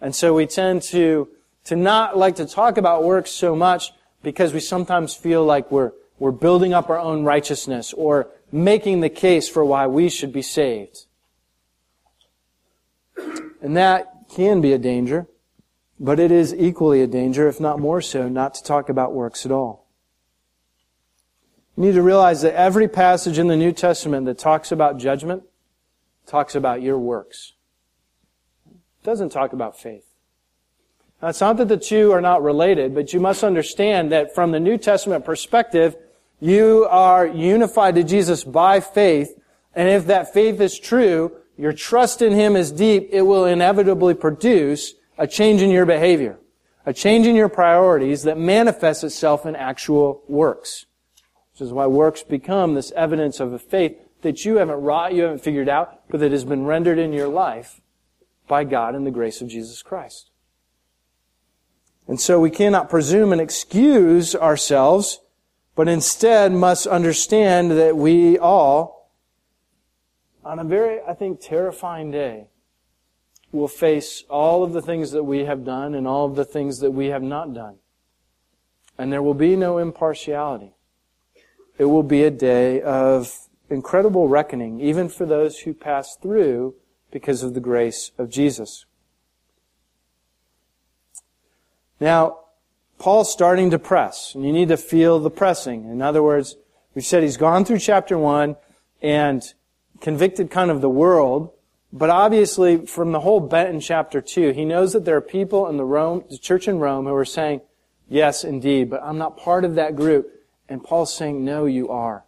And 0.00 0.14
so 0.14 0.34
we 0.34 0.46
tend 0.46 0.82
to, 0.84 1.28
to 1.64 1.76
not 1.76 2.16
like 2.16 2.36
to 2.36 2.46
talk 2.46 2.76
about 2.76 3.04
works 3.04 3.30
so 3.30 3.54
much 3.54 3.92
because 4.22 4.52
we 4.52 4.60
sometimes 4.60 5.14
feel 5.14 5.44
like 5.44 5.70
we're, 5.70 5.92
we're 6.18 6.32
building 6.32 6.72
up 6.72 6.90
our 6.90 6.98
own 6.98 7.24
righteousness 7.24 7.92
or 7.92 8.28
making 8.54 9.00
the 9.00 9.10
case 9.10 9.48
for 9.48 9.64
why 9.64 9.84
we 9.88 10.08
should 10.08 10.32
be 10.32 10.40
saved. 10.40 11.06
And 13.60 13.76
that 13.76 14.28
can 14.30 14.60
be 14.60 14.72
a 14.72 14.78
danger, 14.78 15.26
but 15.98 16.20
it 16.20 16.30
is 16.30 16.54
equally 16.54 17.02
a 17.02 17.08
danger, 17.08 17.48
if 17.48 17.58
not 17.58 17.80
more 17.80 18.00
so, 18.00 18.28
not 18.28 18.54
to 18.54 18.62
talk 18.62 18.88
about 18.88 19.12
works 19.12 19.44
at 19.44 19.50
all. 19.50 19.86
You 21.76 21.84
need 21.84 21.94
to 21.94 22.02
realize 22.02 22.42
that 22.42 22.54
every 22.54 22.86
passage 22.86 23.40
in 23.40 23.48
the 23.48 23.56
New 23.56 23.72
Testament 23.72 24.26
that 24.26 24.38
talks 24.38 24.70
about 24.70 24.98
judgment 24.98 25.42
talks 26.24 26.54
about 26.54 26.80
your 26.80 26.98
works. 26.98 27.54
It 28.70 29.04
doesn't 29.04 29.30
talk 29.30 29.52
about 29.52 29.80
faith. 29.80 30.06
Now, 31.20 31.28
it's 31.28 31.40
not 31.40 31.56
that 31.56 31.68
the 31.68 31.76
two 31.76 32.12
are 32.12 32.20
not 32.20 32.42
related, 32.42 32.94
but 32.94 33.12
you 33.12 33.18
must 33.18 33.42
understand 33.42 34.12
that 34.12 34.32
from 34.32 34.52
the 34.52 34.60
New 34.60 34.78
Testament 34.78 35.24
perspective, 35.24 35.96
you 36.40 36.86
are 36.90 37.26
unified 37.26 37.94
to 37.94 38.04
Jesus 38.04 38.44
by 38.44 38.80
faith, 38.80 39.38
and 39.74 39.88
if 39.88 40.06
that 40.06 40.32
faith 40.32 40.60
is 40.60 40.78
true, 40.78 41.32
your 41.56 41.72
trust 41.72 42.22
in 42.22 42.32
Him 42.32 42.56
is 42.56 42.72
deep, 42.72 43.08
it 43.10 43.22
will 43.22 43.44
inevitably 43.44 44.14
produce 44.14 44.94
a 45.16 45.26
change 45.26 45.62
in 45.62 45.70
your 45.70 45.86
behavior, 45.86 46.38
a 46.84 46.92
change 46.92 47.26
in 47.26 47.36
your 47.36 47.48
priorities 47.48 48.24
that 48.24 48.38
manifests 48.38 49.04
itself 49.04 49.46
in 49.46 49.54
actual 49.54 50.22
works. 50.28 50.86
Which 51.52 51.60
is 51.60 51.72
why 51.72 51.86
works 51.86 52.22
become 52.24 52.74
this 52.74 52.90
evidence 52.92 53.38
of 53.38 53.52
a 53.52 53.58
faith 53.58 53.96
that 54.22 54.44
you 54.44 54.56
haven't 54.56 54.80
wrought, 54.80 55.14
you 55.14 55.22
haven't 55.22 55.44
figured 55.44 55.68
out, 55.68 56.00
but 56.08 56.18
that 56.20 56.32
has 56.32 56.44
been 56.44 56.64
rendered 56.64 56.98
in 56.98 57.12
your 57.12 57.28
life 57.28 57.80
by 58.48 58.64
God 58.64 58.94
and 58.94 59.06
the 59.06 59.12
grace 59.12 59.40
of 59.40 59.48
Jesus 59.48 59.82
Christ. 59.82 60.30
And 62.08 62.20
so 62.20 62.40
we 62.40 62.50
cannot 62.50 62.90
presume 62.90 63.32
and 63.32 63.40
excuse 63.40 64.34
ourselves, 64.34 65.20
but 65.74 65.88
instead 65.88 66.52
must 66.52 66.86
understand 66.86 67.70
that 67.72 67.96
we 67.96 68.38
all, 68.38 69.10
on 70.44 70.58
a 70.58 70.64
very, 70.64 71.00
I 71.02 71.14
think, 71.14 71.40
terrifying 71.40 72.10
day, 72.10 72.48
will 73.50 73.68
face 73.68 74.24
all 74.28 74.62
of 74.64 74.72
the 74.72 74.82
things 74.82 75.12
that 75.12 75.24
we 75.24 75.44
have 75.44 75.64
done 75.64 75.94
and 75.94 76.06
all 76.06 76.26
of 76.26 76.34
the 76.34 76.44
things 76.44 76.80
that 76.80 76.90
we 76.90 77.06
have 77.06 77.22
not 77.22 77.54
done. 77.54 77.76
And 78.98 79.12
there 79.12 79.22
will 79.22 79.34
be 79.34 79.56
no 79.56 79.78
impartiality. 79.78 80.74
It 81.78 81.86
will 81.86 82.02
be 82.02 82.22
a 82.24 82.30
day 82.30 82.80
of 82.80 83.48
incredible 83.70 84.28
reckoning, 84.28 84.80
even 84.80 85.08
for 85.08 85.26
those 85.26 85.60
who 85.60 85.74
pass 85.74 86.16
through 86.16 86.74
because 87.10 87.42
of 87.42 87.54
the 87.54 87.60
grace 87.60 88.12
of 88.18 88.28
Jesus. 88.28 88.86
Now, 92.00 92.43
Paul's 92.98 93.32
starting 93.32 93.70
to 93.70 93.78
press, 93.78 94.34
and 94.34 94.44
you 94.44 94.52
need 94.52 94.68
to 94.68 94.76
feel 94.76 95.18
the 95.18 95.30
pressing. 95.30 95.90
In 95.90 96.00
other 96.00 96.22
words, 96.22 96.56
we've 96.94 97.04
said 97.04 97.22
he's 97.22 97.36
gone 97.36 97.64
through 97.64 97.80
chapter 97.80 98.16
1 98.16 98.56
and 99.02 99.42
convicted 100.00 100.50
kind 100.50 100.70
of 100.70 100.80
the 100.80 100.88
world, 100.88 101.50
but 101.92 102.10
obviously 102.10 102.86
from 102.86 103.12
the 103.12 103.20
whole 103.20 103.40
bent 103.40 103.68
in 103.68 103.80
chapter 103.80 104.20
2, 104.20 104.50
he 104.52 104.64
knows 104.64 104.92
that 104.92 105.04
there 105.04 105.16
are 105.16 105.20
people 105.20 105.68
in 105.68 105.76
the 105.76 105.84
Rome, 105.84 106.24
the 106.30 106.38
church 106.38 106.66
in 106.66 106.78
Rome 106.78 107.06
who 107.06 107.14
are 107.14 107.24
saying, 107.24 107.60
yes, 108.08 108.44
indeed, 108.44 108.90
but 108.90 109.02
I'm 109.02 109.18
not 109.18 109.36
part 109.36 109.64
of 109.64 109.74
that 109.74 109.96
group. 109.96 110.30
And 110.68 110.82
Paul's 110.82 111.14
saying, 111.14 111.44
no, 111.44 111.66
you 111.66 111.90
are. 111.90 112.24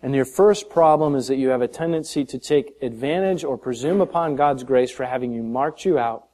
And 0.00 0.14
your 0.14 0.24
first 0.24 0.70
problem 0.70 1.16
is 1.16 1.26
that 1.26 1.36
you 1.36 1.48
have 1.48 1.60
a 1.60 1.68
tendency 1.68 2.24
to 2.24 2.38
take 2.38 2.76
advantage 2.80 3.42
or 3.42 3.58
presume 3.58 4.00
upon 4.00 4.36
God's 4.36 4.62
grace 4.62 4.92
for 4.92 5.04
having 5.04 5.32
you 5.32 5.42
marked 5.42 5.84
you 5.84 5.98
out 5.98 6.27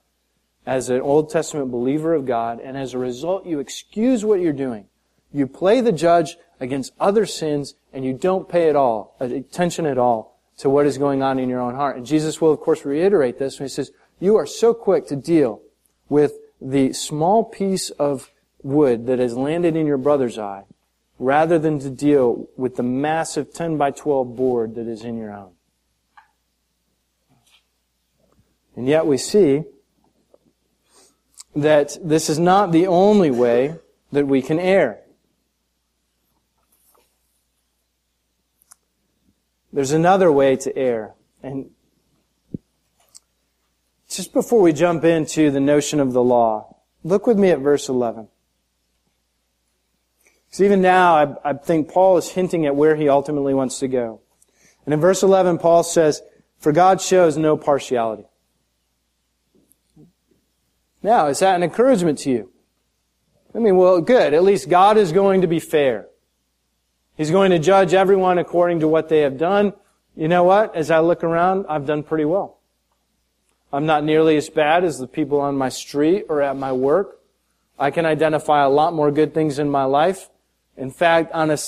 as 0.67 0.89
an 0.89 1.01
Old 1.01 1.31
Testament 1.31 1.71
believer 1.71 2.15
of 2.15 2.25
God, 2.25 2.61
and 2.61 2.77
as 2.77 2.95
a 2.95 2.99
result, 2.99 3.47
you 3.47 3.59
excuse 3.59 4.25
what 4.25 4.41
you're 4.41 4.53
doing. 4.53 4.87
You 5.33 5.47
play 5.47 5.81
the 5.81 5.93
judge 5.93 6.37
against 6.61 6.93
other 6.99 7.27
sins, 7.27 7.75
and 7.93 8.05
you 8.05 8.15
don't 8.15 8.49
pay 8.49 8.69
at 8.69 8.77
all, 8.77 9.17
uh, 9.21 9.25
attention 9.25 9.85
at 9.85 9.99
all, 9.99 10.41
to 10.59 10.71
what 10.71 10.87
is 10.87 10.97
going 10.97 11.23
on 11.23 11.39
in 11.39 11.49
your 11.49 11.61
own 11.61 11.75
heart. 11.75 11.97
And 11.97 12.07
Jesus 12.07 12.41
will, 12.41 12.53
of 12.53 12.61
course, 12.61 12.85
reiterate 12.85 13.39
this 13.39 13.59
when 13.59 13.69
he 13.69 13.73
says, 13.73 13.91
you 14.21 14.37
are 14.37 14.47
so 14.47 14.73
quick 14.73 15.07
to 15.09 15.17
deal 15.17 15.61
with 16.09 16.35
the 16.61 16.93
small 16.93 17.45
piece 17.45 17.91
of 17.91 18.31
wood 18.63 19.07
that 19.07 19.19
has 19.19 19.37
landed 19.37 19.77
in 19.77 19.87
your 19.87 19.99
brother's 19.99 20.39
eye, 20.39 20.65
rather 21.19 21.59
than 21.59 21.79
to 21.81 21.91
deal 21.91 22.49
with 22.57 22.77
the 22.77 22.83
massive 22.83 23.53
10 23.53 23.77
by 23.77 23.91
12 23.91 24.35
board 24.35 24.77
that 24.77 24.87
is 24.87 25.05
in 25.05 25.19
your 25.19 25.33
own. 25.33 25.51
And 28.77 28.89
yet 28.89 29.07
we 29.07 29.19
see 29.19 29.65
that 31.55 31.97
this 32.03 32.29
is 32.29 32.39
not 32.39 32.73
the 32.73 32.87
only 32.87 33.31
way 33.31 33.77
that 34.13 34.27
we 34.27 34.43
can 34.43 34.59
err. 34.59 35.01
There's 39.73 39.93
another 39.93 40.31
way 40.31 40.57
to 40.57 40.77
err. 40.77 41.15
And 41.43 41.71
just 44.09 44.33
before 44.33 44.61
we 44.61 44.73
jump 44.73 45.05
into 45.05 45.51
the 45.51 45.61
notion 45.61 45.99
of 45.99 46.13
the 46.13 46.23
law, 46.23 46.77
look 47.03 47.27
with 47.27 47.39
me 47.39 47.51
at 47.51 47.59
verse 47.59 47.89
11. 47.89 48.29
Because 50.47 50.63
even 50.63 50.81
now, 50.81 51.17
I, 51.17 51.51
I, 51.51 51.53
think 51.55 51.91
Paul 51.91 52.17
is 52.17 52.31
hinting 52.31 52.65
at 52.67 52.77
where 52.77 52.95
he 52.95 53.09
ultimately 53.09 53.55
wants 53.55 53.81
to 53.81 53.89
go. 53.89 54.21
And 54.85 54.95
in 54.95 55.01
verse 55.01 55.25
11, 55.25 55.59
Paul 55.59 55.83
says, 55.83 56.23
For 56.61 56.71
God 56.71 57.01
shows 57.01 57.37
no 57.37 57.57
partiality. 57.57 58.27
Now, 61.05 61.27
is 61.27 61.41
that 61.41 61.55
an 61.55 61.63
encouragement 61.63 62.19
to 62.21 62.31
you? 62.31 62.51
I 63.55 63.59
mean, 63.59 63.77
well, 63.77 64.01
good. 64.01 64.33
At 64.33 64.43
least 64.43 64.71
God 64.71 64.97
is 64.97 65.13
going 65.13 65.43
to 65.43 65.47
be 65.47 65.61
fair. 65.61 66.07
He's 67.15 67.31
going 67.31 67.51
to 67.51 67.59
judge 67.59 67.93
everyone 67.93 68.39
according 68.39 68.81
to 68.81 68.89
what 68.89 69.11
they 69.11 69.21
have 69.21 69.37
done. 69.37 69.75
You 70.17 70.29
know 70.29 70.45
what? 70.45 70.75
As 70.75 70.91
I 70.91 71.01
look 71.01 71.23
around, 71.23 71.67
I've 71.69 71.85
done 71.85 72.05
pretty 72.05 72.25
well. 72.25 72.59
I'm 73.71 73.85
not 73.85 74.03
nearly 74.03 74.39
as 74.39 74.49
bad 74.49 74.83
as 74.83 74.99
the 74.99 75.07
people 75.07 75.43
on 75.43 75.59
my 75.59 75.69
street 75.69 76.25
or 76.31 76.41
at 76.41 76.57
my 76.57 76.73
work. 76.73 77.21
I 77.79 77.91
can 77.91 78.07
identify 78.07 78.65
a 78.65 78.71
lot 78.71 78.95
more 78.95 79.11
good 79.11 79.35
things 79.35 79.59
in 79.59 79.69
my 79.69 79.85
life. 79.85 80.31
In 80.79 80.91
fact, 80.91 81.33
on 81.33 81.51
a, 81.51 81.59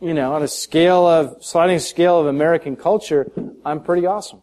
you 0.00 0.14
know, 0.14 0.32
on 0.32 0.42
a 0.42 0.48
scale 0.48 1.06
of, 1.06 1.44
sliding 1.44 1.80
scale 1.80 2.18
of 2.18 2.28
American 2.28 2.76
culture, 2.76 3.30
I'm 3.62 3.82
pretty 3.82 4.06
awesome. 4.06 4.40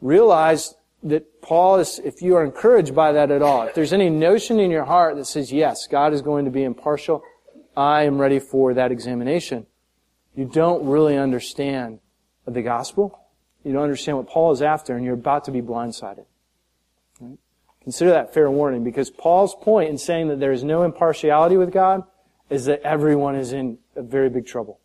Realize 0.00 0.74
that 1.02 1.40
Paul 1.42 1.76
is, 1.76 2.00
if 2.04 2.22
you 2.22 2.36
are 2.36 2.44
encouraged 2.44 2.94
by 2.94 3.12
that 3.12 3.30
at 3.30 3.42
all, 3.42 3.62
if 3.62 3.74
there's 3.74 3.92
any 3.92 4.10
notion 4.10 4.58
in 4.58 4.70
your 4.70 4.84
heart 4.84 5.16
that 5.16 5.26
says, 5.26 5.52
yes, 5.52 5.86
God 5.86 6.12
is 6.12 6.22
going 6.22 6.44
to 6.44 6.50
be 6.50 6.64
impartial, 6.64 7.22
I 7.76 8.02
am 8.02 8.20
ready 8.20 8.40
for 8.40 8.74
that 8.74 8.90
examination, 8.90 9.66
you 10.34 10.44
don't 10.44 10.86
really 10.86 11.16
understand 11.16 12.00
the 12.46 12.62
gospel. 12.62 13.20
You 13.64 13.72
don't 13.72 13.82
understand 13.82 14.16
what 14.16 14.28
Paul 14.28 14.52
is 14.52 14.62
after, 14.62 14.96
and 14.96 15.04
you're 15.04 15.14
about 15.14 15.44
to 15.44 15.50
be 15.50 15.60
blindsided. 15.60 16.24
Right? 17.20 17.38
Consider 17.82 18.10
that 18.10 18.32
fair 18.32 18.50
warning, 18.50 18.84
because 18.84 19.10
Paul's 19.10 19.54
point 19.54 19.90
in 19.90 19.98
saying 19.98 20.28
that 20.28 20.40
there 20.40 20.52
is 20.52 20.64
no 20.64 20.82
impartiality 20.82 21.56
with 21.56 21.72
God 21.72 22.04
is 22.50 22.64
that 22.64 22.80
everyone 22.82 23.34
is 23.34 23.52
in 23.52 23.78
very 23.96 24.30
big 24.30 24.46
trouble. 24.46 24.80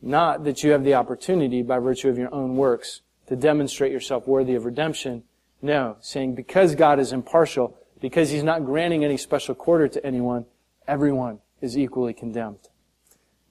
Not 0.00 0.44
that 0.44 0.62
you 0.64 0.72
have 0.72 0.82
the 0.82 0.94
opportunity 0.94 1.62
by 1.62 1.78
virtue 1.78 2.08
of 2.08 2.18
your 2.18 2.32
own 2.34 2.56
works 2.56 3.02
to 3.32 3.36
demonstrate 3.36 3.90
yourself 3.92 4.26
worthy 4.26 4.54
of 4.54 4.66
redemption. 4.66 5.24
No, 5.62 5.96
saying 6.00 6.34
because 6.34 6.74
God 6.74 7.00
is 7.00 7.12
impartial, 7.12 7.78
because 8.00 8.30
He's 8.30 8.42
not 8.42 8.66
granting 8.66 9.04
any 9.04 9.16
special 9.16 9.54
quarter 9.54 9.88
to 9.88 10.04
anyone, 10.04 10.44
everyone 10.86 11.38
is 11.62 11.78
equally 11.78 12.12
condemned. 12.12 12.68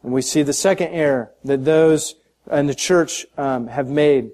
And 0.04 0.13
we 0.13 0.22
see 0.22 0.44
the 0.44 0.54
second 0.54 0.89
error 0.89 1.32
that 1.44 1.65
those 1.65 2.15
in 2.52 2.67
the 2.67 2.76
church 2.76 3.26
um, 3.38 3.67
have 3.67 3.88
made. 3.88 4.32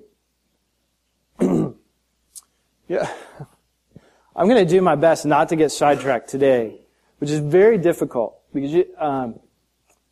yeah. 1.39 3.09
I'm 4.35 4.49
going 4.49 4.65
to 4.65 4.69
do 4.69 4.81
my 4.81 4.95
best 4.95 5.25
not 5.25 5.49
to 5.49 5.55
get 5.55 5.71
sidetracked 5.71 6.29
today, 6.29 6.81
which 7.19 7.29
is 7.29 7.39
very 7.39 7.77
difficult 7.77 8.37
because 8.53 8.73
you, 8.73 8.85
um, 8.97 9.39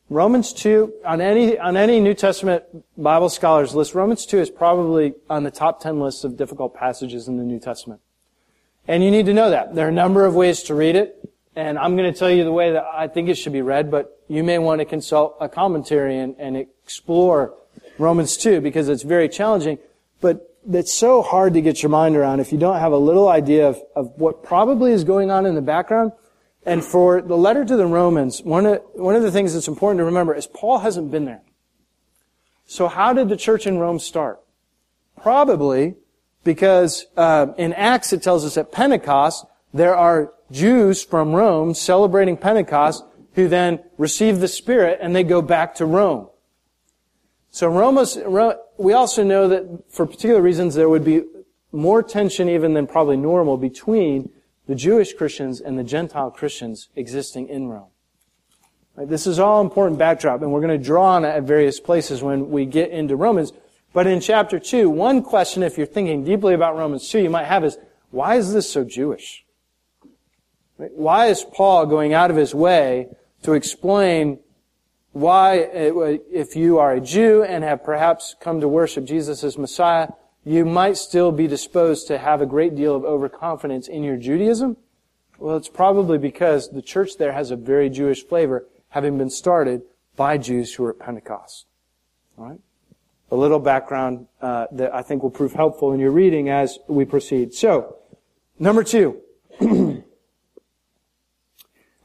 Romans 0.10 0.54
2, 0.54 0.94
on 1.04 1.20
any, 1.20 1.58
on 1.58 1.76
any 1.76 2.00
New 2.00 2.14
Testament 2.14 2.64
Bible 2.96 3.30
scholars 3.30 3.74
list, 3.74 3.96
Romans 3.96 4.26
2 4.28 4.40
is 4.40 4.50
probably 4.52 5.16
on 5.30 5.44
the 5.44 5.50
top 5.50 5.80
10 5.80 6.00
lists 6.00 6.24
of 6.24 6.38
difficult 6.38 6.76
passages 6.76 7.28
in 7.28 7.38
the 7.38 7.44
New 7.44 7.60
Testament. 7.60 8.02
And 8.88 9.04
you 9.04 9.10
need 9.10 9.26
to 9.26 9.34
know 9.34 9.50
that. 9.50 9.74
There 9.74 9.88
are 9.88 9.90
a 9.90 9.94
number 9.94 10.26
of 10.26 10.36
ways 10.36 10.62
to 10.64 10.76
read 10.76 10.96
it, 10.96 11.28
and 11.56 11.80
I'm 11.80 11.98
going 11.98 12.12
to 12.12 12.18
tell 12.18 12.30
you 12.30 12.44
the 12.44 12.52
way 12.52 12.72
that 12.74 12.84
I 12.84 13.08
think 13.08 13.30
it 13.30 13.36
should 13.36 13.54
be 13.54 13.64
read, 13.64 13.90
but 13.90 14.22
you 14.28 14.44
may 14.44 14.60
want 14.60 14.80
to 14.80 14.86
consult 14.86 15.38
a 15.42 15.50
commentary 15.50 16.20
and, 16.20 16.36
and 16.38 16.56
explore 16.56 17.56
Romans 17.98 18.38
2 18.38 18.62
because 18.62 18.90
it's 18.90 19.04
very 19.04 19.28
challenging, 19.28 19.80
but 20.22 20.56
it's 20.72 20.94
so 20.94 21.24
hard 21.24 21.56
to 21.56 21.62
get 21.62 21.82
your 21.82 21.90
mind 21.90 22.16
around 22.16 22.42
if 22.42 22.52
you 22.52 22.60
don't 22.60 22.80
have 22.80 22.92
a 22.92 22.98
little 22.98 23.28
idea 23.28 23.68
of, 23.68 23.82
of 23.96 24.12
what 24.18 24.44
probably 24.44 24.92
is 24.92 25.04
going 25.04 25.32
on 25.32 25.48
in 25.48 25.56
the 25.56 25.62
background 25.62 26.12
and 26.66 26.84
for 26.84 27.22
the 27.22 27.38
letter 27.38 27.64
to 27.64 27.78
the 27.78 27.86
Romans, 27.86 28.42
one 28.42 28.66
of, 28.66 28.82
one 28.94 29.16
of 29.16 29.22
the 29.22 29.32
things 29.32 29.54
that's 29.54 29.68
important 29.68 30.00
to 30.00 30.06
remember 30.06 30.34
is 30.34 30.48
Paul 30.48 30.80
hasn't 30.80 31.12
been 31.12 31.26
there. 31.26 31.44
So 32.66 32.88
how 32.88 33.14
did 33.14 33.30
the 33.30 33.38
church 33.38 33.68
in 33.68 33.78
Rome 33.78 34.00
start? 34.00 34.40
Probably 35.22 35.96
because 36.44 37.06
uh, 37.16 37.48
in 37.58 37.74
Acts 37.74 38.14
it 38.14 38.24
tells 38.24 38.44
us 38.44 38.58
at 38.58 38.72
Pentecost 38.72 39.46
there 39.74 39.96
are 39.96 40.34
Jews 40.52 41.04
from 41.04 41.34
Rome 41.34 41.74
celebrating 41.74 42.38
Pentecost 42.38 43.04
who 43.34 43.48
then 43.48 43.84
receive 43.98 44.40
the 44.40 44.48
Spirit 44.48 45.00
and 45.02 45.16
they 45.16 45.24
go 45.24 45.42
back 45.42 45.76
to 45.76 45.86
Rome. 45.86 46.30
So 47.52 47.68
Rome 47.68 48.54
we 48.78 48.94
also 48.94 49.24
know 49.24 49.48
that 49.50 49.84
for 49.90 50.06
particular 50.06 50.42
reasons 50.42 50.76
there 50.76 50.90
would 50.90 51.06
be 51.06 51.24
more 51.72 52.02
tension 52.02 52.50
even 52.50 52.74
than 52.74 52.88
probably 52.88 53.18
normal 53.18 53.58
between 53.58 54.30
the 54.68 54.76
Jewish 54.76 55.14
Christians 55.14 55.62
and 55.62 55.78
the 55.78 55.84
Gentile 55.84 56.32
Christians 56.32 56.90
existing 56.96 57.50
in 57.50 57.68
Rome. 57.68 57.90
Right? 58.96 59.08
This 59.08 59.28
is 59.28 59.40
all 59.40 59.62
important 59.62 60.00
backdrop, 60.00 60.42
and 60.42 60.52
we're 60.52 60.62
going 60.62 60.78
to 60.80 60.84
draw 60.84 61.16
on 61.16 61.26
it 61.26 61.30
at 61.30 61.44
various 61.44 61.80
places 61.80 62.24
when 62.24 62.50
we 62.50 62.66
get 62.66 62.90
into 62.92 63.16
Romans. 63.16 63.52
But 63.94 64.08
in 64.08 64.20
chapter 64.20 64.60
2, 64.60 64.90
one 64.90 65.22
question, 65.22 65.64
if 65.64 65.78
you're 65.78 65.88
thinking 65.88 66.24
deeply 66.24 66.54
about 66.54 66.76
Romans 66.76 67.10
2, 67.10 67.20
you 67.20 67.30
might 67.30 67.46
have 67.46 67.64
is, 67.64 67.78
why 68.12 68.36
is 68.36 68.54
this 68.54 68.70
so 68.70 68.84
Jewish? 68.84 69.46
Right? 70.78 70.92
Why 70.94 71.28
is 71.28 71.44
Paul 71.44 71.86
going 71.86 72.14
out 72.14 72.32
of 72.32 72.38
his 72.38 72.54
way 72.56 73.10
to 73.44 73.54
explain 73.54 74.40
why, 75.12 75.62
uh, 75.62 76.18
if 76.30 76.58
you 76.58 76.80
are 76.80 76.92
a 76.92 77.00
Jew 77.00 77.44
and 77.44 77.64
have 77.64 77.84
perhaps 77.84 78.36
come 78.42 78.60
to 78.60 78.68
worship 78.68 79.06
Jesus 79.06 79.46
as 79.46 79.58
Messiah, 79.58 80.10
you 80.46 80.64
might 80.64 80.96
still 80.96 81.32
be 81.32 81.48
disposed 81.48 82.08
to 82.08 82.20
have 82.20 82.40
a 82.42 82.46
great 82.46 82.76
deal 82.76 82.96
of 82.96 83.04
overconfidence 83.04 83.88
in 83.88 84.04
your 84.04 84.16
Judaism? 84.16 84.78
Well, 85.40 85.58
it's 85.58 85.68
probably 85.68 86.20
because 86.20 86.70
the 86.70 86.84
church 86.84 87.18
there 87.18 87.34
has 87.34 87.52
a 87.52 87.56
very 87.56 87.90
Jewish 87.90 88.24
flavor, 88.24 88.66
having 88.90 89.18
been 89.18 89.32
started 89.32 89.82
by 90.16 90.38
Jews 90.38 90.74
who 90.74 90.84
were 90.84 90.92
at 90.92 91.00
Pentecost. 91.00 91.66
All 92.38 92.46
right? 92.46 92.60
A 93.32 93.36
little 93.36 93.60
background 93.60 94.28
uh, 94.40 94.68
that 94.72 94.94
I 94.94 95.02
think 95.02 95.24
will 95.24 95.32
prove 95.32 95.54
helpful 95.54 95.92
in 95.92 96.00
your 96.00 96.12
reading 96.12 96.50
as 96.50 96.78
we 96.88 97.06
proceed. 97.06 97.54
So, 97.54 97.98
number 98.60 98.84
two, 98.84 99.20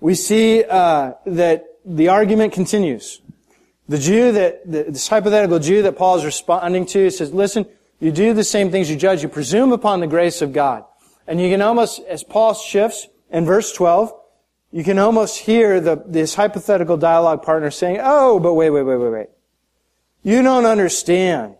we 0.00 0.14
see 0.14 0.64
uh, 0.64 1.12
that 1.26 1.66
the 1.84 2.08
argument 2.08 2.54
continues. 2.54 3.20
The 3.88 3.98
Jew 3.98 4.32
that, 4.32 4.62
this 4.70 5.08
hypothetical 5.08 5.58
Jew 5.58 5.82
that 5.82 5.98
Paul 5.98 6.16
is 6.16 6.24
responding 6.24 6.86
to 6.86 7.10
says, 7.10 7.34
listen, 7.34 7.66
you 8.00 8.10
do 8.10 8.34
the 8.34 8.44
same 8.44 8.70
things 8.70 8.90
you 8.90 8.96
judge. 8.96 9.22
You 9.22 9.28
presume 9.28 9.72
upon 9.72 10.00
the 10.00 10.06
grace 10.06 10.42
of 10.42 10.52
God. 10.52 10.84
And 11.26 11.40
you 11.40 11.50
can 11.50 11.62
almost, 11.62 12.00
as 12.08 12.24
Paul 12.24 12.54
shifts 12.54 13.06
in 13.30 13.44
verse 13.44 13.72
12, 13.72 14.12
you 14.72 14.84
can 14.84 14.98
almost 14.98 15.38
hear 15.38 15.80
the, 15.80 16.02
this 16.06 16.34
hypothetical 16.34 16.96
dialogue 16.96 17.42
partner 17.42 17.70
saying, 17.70 17.98
oh, 18.00 18.40
but 18.40 18.54
wait, 18.54 18.70
wait, 18.70 18.82
wait, 18.82 18.96
wait, 18.96 19.12
wait. 19.12 19.26
You 20.22 20.42
don't 20.42 20.66
understand. 20.66 21.56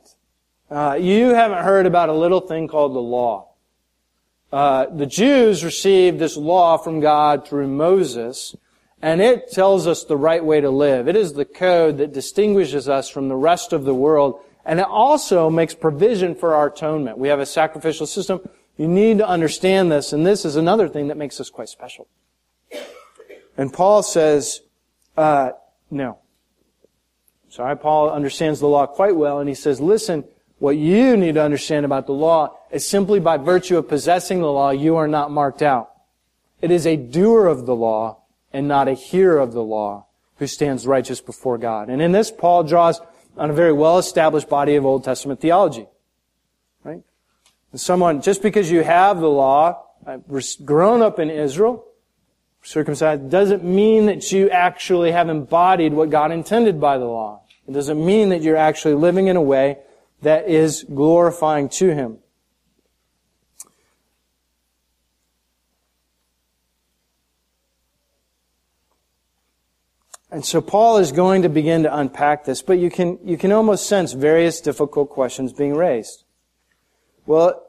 Uh, 0.71 0.97
you 1.01 1.35
haven't 1.35 1.65
heard 1.65 1.87
about 1.87 2.09
a 2.09 2.15
little 2.15 2.41
thing 2.41 2.69
called 2.69 2.95
the 2.95 3.01
law. 3.01 3.49
Uh, 4.53 4.87
the 4.87 5.07
Jews 5.07 5.65
received 5.65 6.19
this 6.19 6.37
law 6.37 6.77
from 6.77 7.01
God 7.01 7.47
through 7.47 7.69
Moses, 7.69 8.57
and 9.01 9.21
it 9.21 9.51
tells 9.53 9.87
us 9.87 10.05
the 10.05 10.17
right 10.17 10.45
way 10.45 10.61
to 10.61 10.71
live. 10.71 11.09
It 11.09 11.17
is 11.17 11.33
the 11.33 11.45
code 11.45 11.99
that 11.99 12.13
distinguishes 12.13 12.89
us 12.89 13.09
from 13.09 13.29
the 13.29 13.37
rest 13.37 13.73
of 13.73 13.85
the 13.85 13.95
world, 13.95 14.41
and 14.65 14.81
it 14.81 14.87
also 14.87 15.51
makes 15.51 15.75
provision 15.75 16.35
for 16.35 16.55
our 16.55 16.69
atonement. 16.69 17.19
We 17.19 17.29
have 17.29 17.41
a 17.41 17.47
sacrificial 17.47 18.07
system. 18.07 18.41
You 18.77 18.89
need 18.89 19.19
to 19.19 19.29
understand 19.29 19.91
this, 19.91 20.13
and 20.13 20.27
this 20.27 20.45
is 20.45 20.57
another 20.57 20.89
thing 20.89 21.09
that 21.09 21.17
makes 21.17 21.41
us 21.41 21.51
quite 21.51 21.69
special. 21.69 22.09
And 23.57 23.73
Paul 23.73 24.03
says, 24.03 24.61
uh, 25.17 25.51
no. 25.91 26.19
Sorry, 27.49 27.77
Paul 27.77 28.11
understands 28.11 28.61
the 28.61 28.69
law 28.69 28.87
quite 28.87 29.17
well, 29.17 29.41
and 29.41 29.49
he 29.49 29.55
says, 29.55 29.81
listen, 29.81 30.25
what 30.61 30.77
you 30.77 31.17
need 31.17 31.35
to 31.35 31.43
understand 31.43 31.85
about 31.85 32.07
the 32.07 32.13
law 32.13 32.57
is 32.71 32.87
simply 32.87 33.19
by 33.19 33.39
virtue 33.39 33.77
of 33.77 33.89
possessing 33.89 34.41
the 34.41 34.53
law, 34.53 34.71
you 34.71 34.97
are 34.97 35.09
not 35.09 35.31
marked 35.31 35.63
out. 35.63 35.91
It 36.63 36.71
is 36.71 36.87
a 36.87 36.97
doer 36.97 37.47
of 37.47 37.67
the 37.67 37.75
law 37.75 38.19
and 38.53 38.69
not 38.69 38.89
a 38.89 38.93
hearer 38.93 39.39
of 39.39 39.53
the 39.53 39.63
law 39.63 40.07
who 40.37 40.47
stands 40.47 40.87
righteous 40.87 41.21
before 41.21 41.59
God. 41.59 41.89
And 41.89 42.01
in 42.01 42.13
this, 42.13 42.31
Paul 42.31 42.65
draws 42.65 43.01
on 43.37 43.51
a 43.51 43.53
very 43.53 43.73
well-established 43.73 44.49
body 44.49 44.77
of 44.77 44.85
Old 44.85 45.05
Testament 45.05 45.41
theology. 45.41 45.87
Right? 46.85 47.03
Someone, 47.75 48.23
just 48.23 48.43
because 48.43 48.71
you 48.71 48.83
have 48.83 49.21
the 49.21 49.29
law, 49.29 49.85
uh, 50.07 50.19
grown 50.65 51.03
up 51.03 51.19
in 51.19 51.31
Israel, 51.31 51.85
circumcised, 52.63 53.31
doesn't 53.31 53.65
mean 53.65 54.07
that 54.07 54.33
you 54.33 54.51
actually 54.51 55.13
have 55.13 55.29
embodied 55.29 55.93
what 55.93 56.11
God 56.11 56.33
intended 56.33 56.81
by 56.81 56.99
the 56.99 57.05
law. 57.05 57.43
It 57.67 57.73
doesn't 57.73 58.05
mean 58.05 58.31
that 58.31 58.43
you're 58.43 58.57
actually 58.57 58.95
living 58.95 59.29
in 59.29 59.37
a 59.37 59.43
way 59.43 59.79
that 60.23 60.49
is 60.49 60.85
glorifying 60.85 61.69
to 61.71 61.95
Him. 61.95 62.19
And 70.33 70.45
so 70.45 70.61
Paul 70.61 70.99
is 70.99 71.11
going 71.11 71.43
to 71.43 71.49
begin 71.49 71.83
to 71.83 71.97
unpack 71.97 72.45
this, 72.45 72.63
but 72.63 72.79
you 72.79 72.89
can, 72.89 73.19
you 73.25 73.37
can 73.37 73.51
almost 73.51 73.87
sense 73.87 74.13
various 74.13 74.61
difficult 74.61 75.11
questions 75.11 75.53
being 75.53 75.75
raised. 75.75 76.23
Well, 77.27 77.67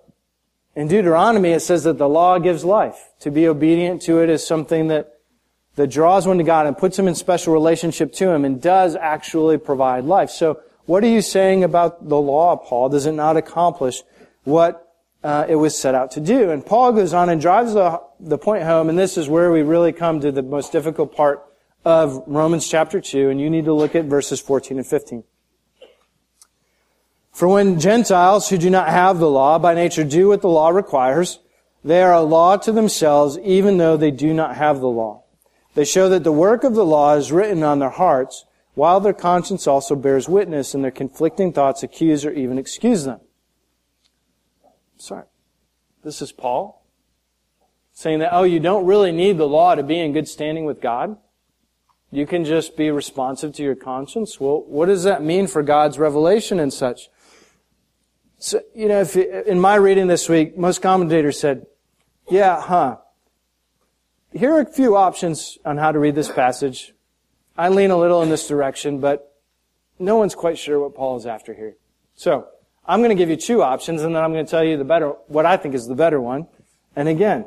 in 0.75 0.87
Deuteronomy 0.87 1.51
it 1.51 1.61
says 1.61 1.83
that 1.85 1.97
the 1.97 2.07
law 2.07 2.37
gives 2.37 2.63
life. 2.63 3.09
To 3.21 3.31
be 3.31 3.47
obedient 3.47 4.03
to 4.03 4.21
it 4.21 4.29
is 4.29 4.45
something 4.45 4.89
that, 4.89 5.11
that 5.75 5.87
draws 5.87 6.27
one 6.27 6.37
to 6.37 6.43
God 6.43 6.67
and 6.67 6.77
puts 6.77 6.99
him 6.99 7.07
in 7.07 7.15
special 7.15 7.51
relationship 7.51 8.13
to 8.13 8.29
him 8.29 8.45
and 8.45 8.61
does 8.61 8.95
actually 8.95 9.57
provide 9.57 10.05
life. 10.05 10.29
So 10.29 10.61
what 10.85 11.03
are 11.03 11.09
you 11.09 11.21
saying 11.21 11.63
about 11.63 12.09
the 12.09 12.19
law, 12.19 12.55
Paul? 12.57 12.89
Does 12.89 13.07
it 13.07 13.13
not 13.13 13.37
accomplish 13.37 14.03
what 14.43 14.87
uh, 15.23 15.45
it 15.49 15.55
was 15.55 15.77
set 15.77 15.95
out 15.95 16.11
to 16.11 16.19
do? 16.19 16.51
And 16.51 16.63
Paul 16.63 16.91
goes 16.93 17.13
on 17.13 17.29
and 17.29 17.41
drives 17.41 17.73
the, 17.73 18.01
the 18.19 18.37
point 18.37 18.63
home, 18.63 18.87
and 18.87 18.99
this 18.99 19.17
is 19.17 19.27
where 19.27 19.51
we 19.51 19.63
really 19.63 19.93
come 19.93 20.19
to 20.21 20.31
the 20.31 20.43
most 20.43 20.71
difficult 20.71 21.15
part 21.15 21.43
of 21.83 22.23
Romans 22.27 22.67
chapter 22.67 23.01
2, 23.01 23.29
and 23.29 23.41
you 23.41 23.49
need 23.49 23.65
to 23.65 23.73
look 23.73 23.95
at 23.95 24.05
verses 24.05 24.39
14 24.39 24.77
and 24.77 24.87
15. 24.87 25.23
For 27.31 27.47
when 27.47 27.79
Gentiles 27.79 28.49
who 28.49 28.57
do 28.57 28.69
not 28.69 28.89
have 28.89 29.19
the 29.19 29.29
law 29.29 29.57
by 29.57 29.73
nature 29.73 30.03
do 30.03 30.27
what 30.27 30.41
the 30.41 30.49
law 30.49 30.69
requires, 30.69 31.39
they 31.83 32.03
are 32.03 32.13
a 32.13 32.21
law 32.21 32.57
to 32.57 32.71
themselves 32.71 33.39
even 33.39 33.77
though 33.77 33.97
they 33.97 34.11
do 34.11 34.33
not 34.33 34.57
have 34.57 34.79
the 34.79 34.89
law. 34.89 35.23
They 35.73 35.85
show 35.85 36.09
that 36.09 36.23
the 36.23 36.31
work 36.31 36.63
of 36.63 36.75
the 36.75 36.85
law 36.85 37.15
is 37.15 37.31
written 37.31 37.63
on 37.63 37.79
their 37.79 37.89
hearts, 37.89 38.45
while 38.73 38.99
their 38.99 39.13
conscience 39.13 39.65
also 39.65 39.95
bears 39.95 40.29
witness 40.29 40.73
and 40.73 40.83
their 40.83 40.91
conflicting 40.91 41.53
thoughts 41.53 41.83
accuse 41.83 42.25
or 42.25 42.31
even 42.31 42.57
excuse 42.57 43.05
them. 43.05 43.21
Sorry. 44.97 45.25
This 46.03 46.21
is 46.21 46.31
Paul 46.31 46.85
saying 47.93 48.19
that, 48.19 48.33
oh, 48.33 48.43
you 48.43 48.59
don't 48.59 48.85
really 48.85 49.11
need 49.11 49.37
the 49.37 49.47
law 49.47 49.75
to 49.75 49.83
be 49.83 49.99
in 49.99 50.13
good 50.13 50.27
standing 50.27 50.65
with 50.65 50.81
God. 50.81 51.17
You 52.11 52.27
can 52.27 52.43
just 52.43 52.75
be 52.75 52.91
responsive 52.91 53.53
to 53.55 53.63
your 53.63 53.75
conscience. 53.75 54.39
Well, 54.39 54.63
what 54.67 54.87
does 54.87 55.03
that 55.03 55.23
mean 55.23 55.47
for 55.47 55.63
God's 55.63 55.97
revelation 55.97 56.59
and 56.59 56.73
such? 56.73 57.09
So, 58.37 58.61
you 58.75 58.87
know, 58.89 59.01
if, 59.01 59.15
in 59.15 59.59
my 59.59 59.75
reading 59.75 60.07
this 60.07 60.27
week, 60.27 60.57
most 60.57 60.81
commentators 60.81 61.39
said, 61.39 61.65
yeah, 62.29 62.61
huh. 62.61 62.97
Here 64.33 64.51
are 64.51 64.61
a 64.61 64.65
few 64.65 64.97
options 64.97 65.57
on 65.63 65.77
how 65.77 65.91
to 65.91 65.99
read 65.99 66.15
this 66.15 66.31
passage. 66.31 66.93
I 67.57 67.69
lean 67.69 67.91
a 67.91 67.97
little 67.97 68.21
in 68.21 68.29
this 68.29 68.47
direction, 68.47 68.99
but 68.99 69.35
no 69.99 70.17
one's 70.17 70.35
quite 70.35 70.57
sure 70.57 70.79
what 70.79 70.95
Paul 70.95 71.17
is 71.17 71.25
after 71.25 71.53
here. 71.53 71.75
So, 72.15 72.47
I'm 72.85 72.99
going 72.99 73.09
to 73.09 73.15
give 73.15 73.29
you 73.29 73.37
two 73.37 73.61
options, 73.61 74.01
and 74.01 74.15
then 74.15 74.23
I'm 74.23 74.33
going 74.33 74.45
to 74.45 74.49
tell 74.49 74.63
you 74.63 74.75
the 74.75 74.83
better, 74.83 75.09
what 75.27 75.45
I 75.45 75.55
think 75.55 75.75
is 75.75 75.87
the 75.87 75.95
better 75.95 76.19
one. 76.19 76.47
And 76.95 77.07
again, 77.07 77.45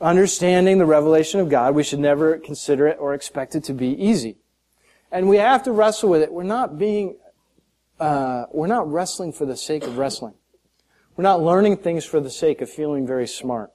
understanding 0.00 0.78
the 0.78 0.86
revelation 0.86 1.40
of 1.40 1.48
God, 1.48 1.74
we 1.74 1.82
should 1.82 1.98
never 1.98 2.38
consider 2.38 2.86
it 2.86 2.98
or 3.00 3.14
expect 3.14 3.54
it 3.54 3.64
to 3.64 3.72
be 3.72 3.88
easy. 3.88 4.36
And 5.10 5.28
we 5.28 5.38
have 5.38 5.62
to 5.64 5.72
wrestle 5.72 6.10
with 6.10 6.22
it. 6.22 6.32
We're 6.32 6.42
not 6.42 6.78
being, 6.78 7.16
uh, 7.98 8.44
we're 8.52 8.66
not 8.66 8.90
wrestling 8.90 9.32
for 9.32 9.46
the 9.46 9.56
sake 9.56 9.84
of 9.84 9.96
wrestling. 9.96 10.34
We're 11.16 11.22
not 11.22 11.42
learning 11.42 11.78
things 11.78 12.04
for 12.04 12.20
the 12.20 12.30
sake 12.30 12.60
of 12.60 12.70
feeling 12.70 13.06
very 13.06 13.26
smart. 13.26 13.72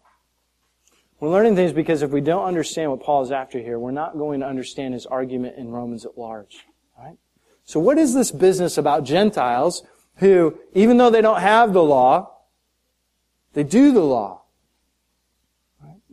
We're 1.19 1.29
learning 1.29 1.55
things 1.55 1.73
because 1.73 2.01
if 2.01 2.11
we 2.11 2.21
don't 2.21 2.45
understand 2.45 2.91
what 2.91 3.01
Paul 3.01 3.23
is 3.23 3.31
after 3.31 3.59
here, 3.59 3.79
we're 3.79 3.91
not 3.91 4.17
going 4.17 4.41
to 4.41 4.45
understand 4.45 4.93
his 4.93 5.05
argument 5.05 5.57
in 5.57 5.69
Romans 5.69 6.05
at 6.05 6.17
large. 6.17 6.65
Right? 6.97 7.17
So 7.65 7.79
what 7.79 7.97
is 7.97 8.13
this 8.13 8.31
business 8.31 8.77
about 8.77 9.03
Gentiles 9.03 9.83
who, 10.17 10.57
even 10.73 10.97
though 10.97 11.09
they 11.09 11.21
don't 11.21 11.41
have 11.41 11.73
the 11.73 11.83
law, 11.83 12.29
they 13.53 13.63
do 13.63 13.91
the 13.91 14.03
law? 14.03 14.42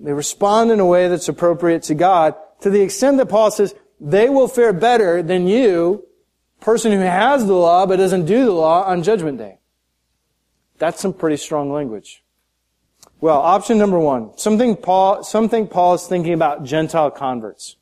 They 0.01 0.13
respond 0.13 0.71
in 0.71 0.81
a 0.81 0.87
way 0.87 1.09
that's 1.09 1.29
appropriate 1.29 1.83
to 1.85 1.95
God 1.95 2.35
to 2.63 2.71
the 2.71 2.81
extent 2.81 3.19
that 3.19 3.27
Paul 3.27 3.51
says 3.51 3.75
they 4.01 4.31
will 4.31 4.49
fare 4.49 4.73
better 4.73 5.23
than 5.23 5.47
you, 5.47 6.07
person 6.61 6.93
who 6.93 6.99
has 6.99 7.47
the 7.47 7.55
law 7.55 7.85
but 7.87 7.97
doesn't 7.97 8.25
do 8.25 8.47
the 8.47 8.53
law 8.53 8.85
on 8.85 9.03
judgment 9.03 9.39
day. 9.39 9.59
That's 10.79 11.01
some 11.01 11.13
pretty 11.13 11.37
strong 11.37 11.71
language. 11.71 12.23
Well, 13.21 13.39
option 13.39 13.77
number 13.77 13.99
one. 13.99 14.37
Something 14.39 14.77
Paul, 14.77 15.23
something 15.23 15.69
Paul 15.69 15.95
is 15.95 16.07
thinking 16.07 16.33
about 16.33 16.65
Gentile 16.65 17.11
converts. 17.11 17.77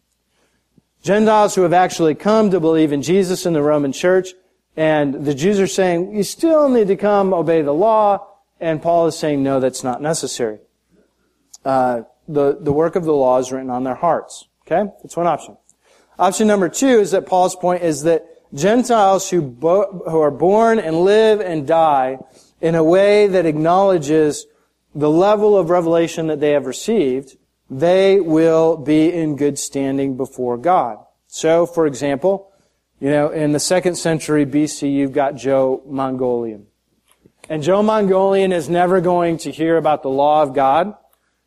Gentiles 1.03 1.55
who 1.55 1.63
have 1.63 1.73
actually 1.73 2.17
come 2.17 2.51
to 2.51 2.59
believe 2.59 2.93
in 2.93 3.03
Jesus 3.03 3.47
in 3.47 3.53
the 3.53 3.63
Roman 3.63 3.93
church, 3.93 4.31
and 4.77 5.25
the 5.25 5.35
Jews 5.35 5.61
are 5.61 5.69
saying, 5.69 6.17
you 6.17 6.25
still 6.25 6.69
need 6.69 6.89
to 6.89 6.97
come 6.97 7.33
obey 7.33 7.63
the 7.63 7.73
law, 7.73 8.27
and 8.59 8.83
Paul 8.83 9.07
is 9.07 9.17
saying, 9.17 9.43
no, 9.45 9.61
that's 9.61 9.85
not 9.85 10.03
necessary. 10.03 10.59
Uh, 11.69 12.03
the, 12.27 12.57
the 12.59 12.73
work 12.73 12.97
of 12.97 13.05
the 13.05 13.13
law 13.13 13.39
is 13.39 13.53
written 13.53 13.69
on 13.69 13.85
their 13.85 13.95
hearts. 13.95 14.49
Okay? 14.67 14.91
That's 15.03 15.19
one 15.19 15.27
option. 15.27 15.59
Option 16.19 16.47
number 16.47 16.71
two 16.71 16.87
is 16.99 17.11
that 17.11 17.27
Paul's 17.27 17.55
point 17.55 17.83
is 17.83 18.05
that 18.05 18.25
Gentiles 18.55 19.29
who, 19.29 19.43
bo- 19.43 20.03
who 20.09 20.19
are 20.19 20.31
born 20.31 20.79
and 20.79 21.05
live 21.05 21.43
and 21.43 21.67
die 21.67 22.21
in 22.63 22.75
a 22.75 22.83
way 22.83 23.27
that 23.27 23.45
acknowledges 23.45 24.47
the 24.95 25.11
level 25.11 25.59
of 25.59 25.69
revelation 25.69 26.29
that 26.29 26.41
they 26.41 26.53
have 26.53 26.65
received, 26.65 27.37
they 27.69 28.19
will 28.19 28.79
be 28.79 29.13
in 29.13 29.37
good 29.37 29.59
standing 29.59 30.17
before 30.17 30.57
God. 30.57 30.97
So, 31.27 31.67
for 31.67 31.87
example, 31.87 32.51
you 32.99 33.11
know, 33.11 33.29
in 33.29 33.53
the 33.53 33.61
second 33.61 33.97
century 33.97 34.47
BC, 34.47 34.91
you've 34.91 35.13
got 35.13 35.37
Joe 35.37 35.83
Mongolian. 35.87 36.67
And 37.51 37.63
Joe 37.63 37.83
Mongolian 37.83 38.53
is 38.53 38.71
never 38.71 39.03
going 39.03 39.37
to 39.39 39.53
hear 39.53 39.77
about 39.77 40.03
the 40.03 40.09
law 40.09 40.43
of 40.43 40.55
God. 40.55 40.95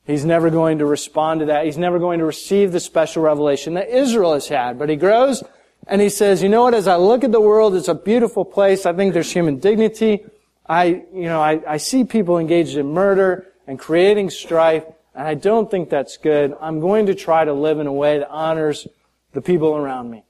He's 0.05 0.25
never 0.25 0.49
going 0.49 0.79
to 0.79 0.85
respond 0.85 1.41
to 1.41 1.45
that. 1.47 1.65
He's 1.65 1.77
never 1.77 1.99
going 1.99 2.19
to 2.19 2.25
receive 2.25 2.71
the 2.71 2.79
special 2.79 3.23
revelation 3.23 3.75
that 3.75 3.89
Israel 3.89 4.33
has 4.33 4.47
had. 4.47 4.79
But 4.79 4.89
he 4.89 4.95
grows 4.95 5.43
and 5.87 6.01
he 6.01 6.09
says, 6.09 6.41
you 6.41 6.49
know 6.49 6.63
what, 6.63 6.73
as 6.73 6.87
I 6.87 6.95
look 6.95 7.23
at 7.23 7.31
the 7.31 7.41
world, 7.41 7.75
it's 7.75 7.87
a 7.87 7.95
beautiful 7.95 8.45
place. 8.45 8.85
I 8.85 8.93
think 8.93 9.13
there's 9.13 9.31
human 9.31 9.59
dignity. 9.59 10.25
I, 10.67 11.03
you 11.13 11.23
know, 11.23 11.41
I, 11.41 11.61
I 11.67 11.77
see 11.77 12.03
people 12.03 12.37
engaged 12.37 12.77
in 12.77 12.93
murder 12.93 13.47
and 13.67 13.77
creating 13.77 14.29
strife, 14.29 14.85
and 15.15 15.27
I 15.27 15.33
don't 15.33 15.69
think 15.69 15.89
that's 15.89 16.17
good. 16.17 16.55
I'm 16.61 16.79
going 16.79 17.07
to 17.07 17.15
try 17.15 17.45
to 17.45 17.53
live 17.53 17.79
in 17.79 17.87
a 17.87 17.93
way 17.93 18.19
that 18.19 18.29
honors 18.29 18.87
the 19.33 19.41
people 19.41 19.75
around 19.75 20.09
me. 20.09 20.23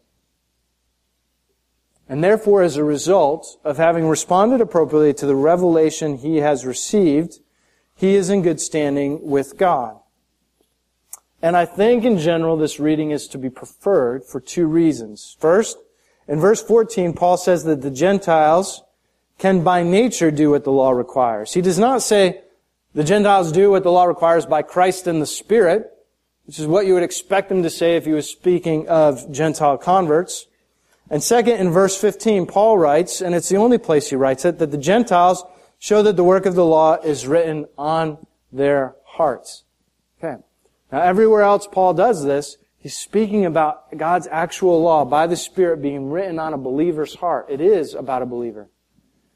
And 2.09 2.23
therefore, 2.23 2.61
as 2.61 2.75
a 2.75 2.83
result 2.83 3.57
of 3.63 3.77
having 3.77 4.07
responded 4.07 4.59
appropriately 4.59 5.13
to 5.15 5.25
the 5.25 5.35
revelation 5.35 6.17
he 6.17 6.37
has 6.37 6.65
received, 6.65 7.39
he 8.01 8.15
is 8.15 8.31
in 8.31 8.41
good 8.41 8.59
standing 8.59 9.29
with 9.29 9.57
God. 9.57 9.99
And 11.39 11.55
I 11.55 11.65
think 11.65 12.03
in 12.03 12.17
general 12.17 12.57
this 12.57 12.79
reading 12.79 13.11
is 13.11 13.27
to 13.27 13.37
be 13.37 13.51
preferred 13.51 14.25
for 14.25 14.39
two 14.41 14.65
reasons. 14.65 15.37
First, 15.39 15.77
in 16.27 16.39
verse 16.39 16.63
14, 16.63 17.13
Paul 17.13 17.37
says 17.37 17.63
that 17.65 17.83
the 17.83 17.91
Gentiles 17.91 18.81
can 19.37 19.63
by 19.63 19.83
nature 19.83 20.31
do 20.31 20.49
what 20.49 20.63
the 20.63 20.71
law 20.71 20.89
requires. 20.89 21.53
He 21.53 21.61
does 21.61 21.77
not 21.77 22.01
say 22.01 22.41
the 22.95 23.03
Gentiles 23.03 23.51
do 23.51 23.69
what 23.69 23.83
the 23.83 23.91
law 23.91 24.05
requires 24.05 24.47
by 24.47 24.63
Christ 24.63 25.05
and 25.05 25.21
the 25.21 25.27
Spirit, 25.27 25.91
which 26.47 26.57
is 26.57 26.65
what 26.65 26.87
you 26.87 26.95
would 26.95 27.03
expect 27.03 27.51
him 27.51 27.61
to 27.61 27.69
say 27.69 27.97
if 27.97 28.05
he 28.05 28.13
was 28.13 28.27
speaking 28.27 28.89
of 28.89 29.31
Gentile 29.31 29.77
converts. 29.77 30.47
And 31.11 31.21
second, 31.21 31.57
in 31.57 31.69
verse 31.69 31.95
15, 32.01 32.47
Paul 32.47 32.79
writes, 32.79 33.21
and 33.21 33.35
it's 33.35 33.49
the 33.49 33.57
only 33.57 33.77
place 33.77 34.09
he 34.09 34.15
writes 34.15 34.43
it, 34.43 34.57
that 34.57 34.71
the 34.71 34.77
Gentiles 34.79 35.43
show 35.81 36.03
that 36.03 36.15
the 36.15 36.23
work 36.23 36.45
of 36.45 36.53
the 36.53 36.63
law 36.63 36.93
is 36.93 37.25
written 37.25 37.65
on 37.75 38.19
their 38.51 38.95
hearts. 39.03 39.63
Okay. 40.23 40.39
Now 40.91 41.01
everywhere 41.01 41.41
else 41.41 41.67
Paul 41.67 41.95
does 41.95 42.23
this, 42.23 42.57
he's 42.77 42.95
speaking 42.95 43.45
about 43.47 43.97
God's 43.97 44.27
actual 44.27 44.79
law 44.79 45.05
by 45.05 45.25
the 45.25 45.35
Spirit 45.35 45.81
being 45.81 46.11
written 46.11 46.37
on 46.37 46.53
a 46.53 46.57
believer's 46.57 47.15
heart. 47.15 47.47
It 47.49 47.61
is 47.61 47.95
about 47.95 48.21
a 48.21 48.27
believer. 48.27 48.69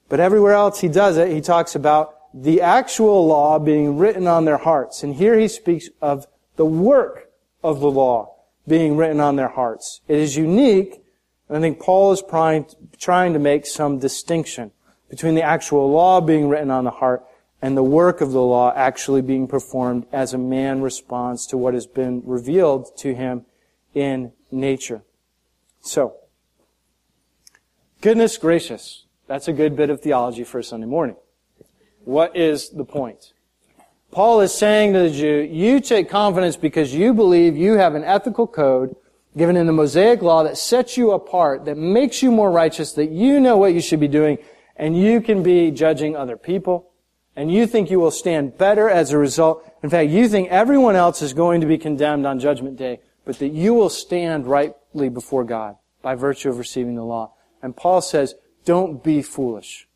But 0.08 0.20
everywhere 0.20 0.54
else 0.54 0.82
he 0.82 0.88
does 0.88 1.18
it, 1.18 1.32
he 1.32 1.42
talks 1.42 1.74
about 1.74 2.14
the 2.32 2.62
actual 2.62 3.26
law 3.26 3.58
being 3.58 3.98
written 3.98 4.28
on 4.28 4.46
their 4.46 4.58
hearts. 4.58 5.02
And 5.02 5.16
here 5.16 5.40
he 5.40 5.48
speaks 5.48 5.90
of 6.00 6.28
the 6.58 6.66
work 6.66 7.32
of 7.64 7.80
the 7.80 7.90
law 7.90 8.36
being 8.68 8.98
written 8.98 9.20
on 9.20 9.36
their 9.36 9.48
hearts. 9.48 10.02
It 10.08 10.20
is 10.20 10.38
unique, 10.38 11.02
and 11.50 11.58
I 11.58 11.62
think 11.62 11.80
Paul 11.80 12.12
is 12.12 12.22
trying, 12.30 12.68
trying 13.00 13.34
to 13.34 13.40
make 13.40 13.66
some 13.66 13.98
distinction 13.98 14.72
between 15.10 15.36
the 15.36 15.44
actual 15.44 15.92
law 15.92 16.22
being 16.22 16.50
written 16.50 16.72
on 16.72 16.84
the 16.84 16.92
heart 16.92 17.24
and 17.62 17.76
the 17.76 17.84
work 17.84 18.22
of 18.22 18.32
the 18.32 18.42
law 18.42 18.72
actually 18.76 19.22
being 19.22 19.48
performed 19.48 20.06
as 20.12 20.34
a 20.34 20.38
man 20.38 20.82
responds 20.82 21.48
to 21.48 21.58
what 21.58 21.74
has 21.74 21.88
been 21.88 22.22
revealed 22.26 22.96
to 22.98 23.14
him 23.14 23.46
in 23.94 24.32
nature. 24.52 25.04
So, 25.82 26.16
goodness 28.02 28.38
gracious, 28.38 29.06
that's 29.28 29.48
a 29.48 29.54
good 29.54 29.76
bit 29.76 29.90
of 29.90 30.02
theology 30.02 30.44
for 30.44 30.60
a 30.60 30.64
Sunday 30.64 30.88
morning. 30.88 31.16
What 32.04 32.36
is 32.36 32.70
the 32.70 32.86
point? 32.86 33.34
Paul 34.12 34.42
is 34.42 34.54
saying 34.54 34.94
to 34.94 35.00
the 35.00 35.10
Jew, 35.10 35.42
you 35.52 35.80
take 35.80 36.10
confidence 36.10 36.56
because 36.56 36.94
you 36.94 37.14
believe 37.14 37.58
you 37.58 37.74
have 37.74 37.96
an 37.96 38.04
ethical 38.04 38.48
code 38.48 38.96
given 39.36 39.58
in 39.58 39.66
the 39.68 39.74
Mosaic 39.74 40.22
law 40.22 40.44
that 40.44 40.58
sets 40.58 40.98
you 40.98 41.12
apart, 41.12 41.66
that 41.66 41.78
makes 41.78 42.24
you 42.24 42.32
more 42.32 42.52
righteous, 42.52 42.94
that 42.94 43.10
you 43.10 43.40
know 43.40 43.58
what 43.58 43.74
you 43.74 43.82
should 43.82 44.00
be 44.00 44.08
doing, 44.08 44.38
and 44.76 44.98
you 44.98 45.22
can 45.22 45.44
be 45.44 45.72
judging 45.72 46.16
other 46.16 46.38
people, 46.38 46.92
and 47.36 47.52
you 47.52 47.68
think 47.68 47.90
you 47.90 48.00
will 48.00 48.12
stand 48.12 48.58
better 48.58 48.90
as 48.90 49.12
a 49.12 49.18
result. 49.18 49.70
In 49.84 49.90
fact, 49.90 50.10
you 50.10 50.28
think 50.30 50.50
everyone 50.50 50.96
else 50.96 51.22
is 51.22 51.34
going 51.34 51.62
to 51.62 51.68
be 51.68 51.78
condemned 51.78 52.26
on 52.26 52.40
judgment 52.40 52.78
day, 52.78 53.00
but 53.26 53.40
that 53.40 53.50
you 53.50 53.74
will 53.74 53.90
stand 53.90 54.48
rightly 54.48 55.10
before 55.10 55.44
God 55.44 55.76
by 56.02 56.16
virtue 56.16 56.50
of 56.50 56.58
receiving 56.58 56.96
the 56.96 57.04
law. 57.04 57.34
And 57.62 57.76
Paul 57.76 58.02
says, 58.02 58.36
don't 58.64 59.04
be 59.04 59.22
foolish. 59.22 59.88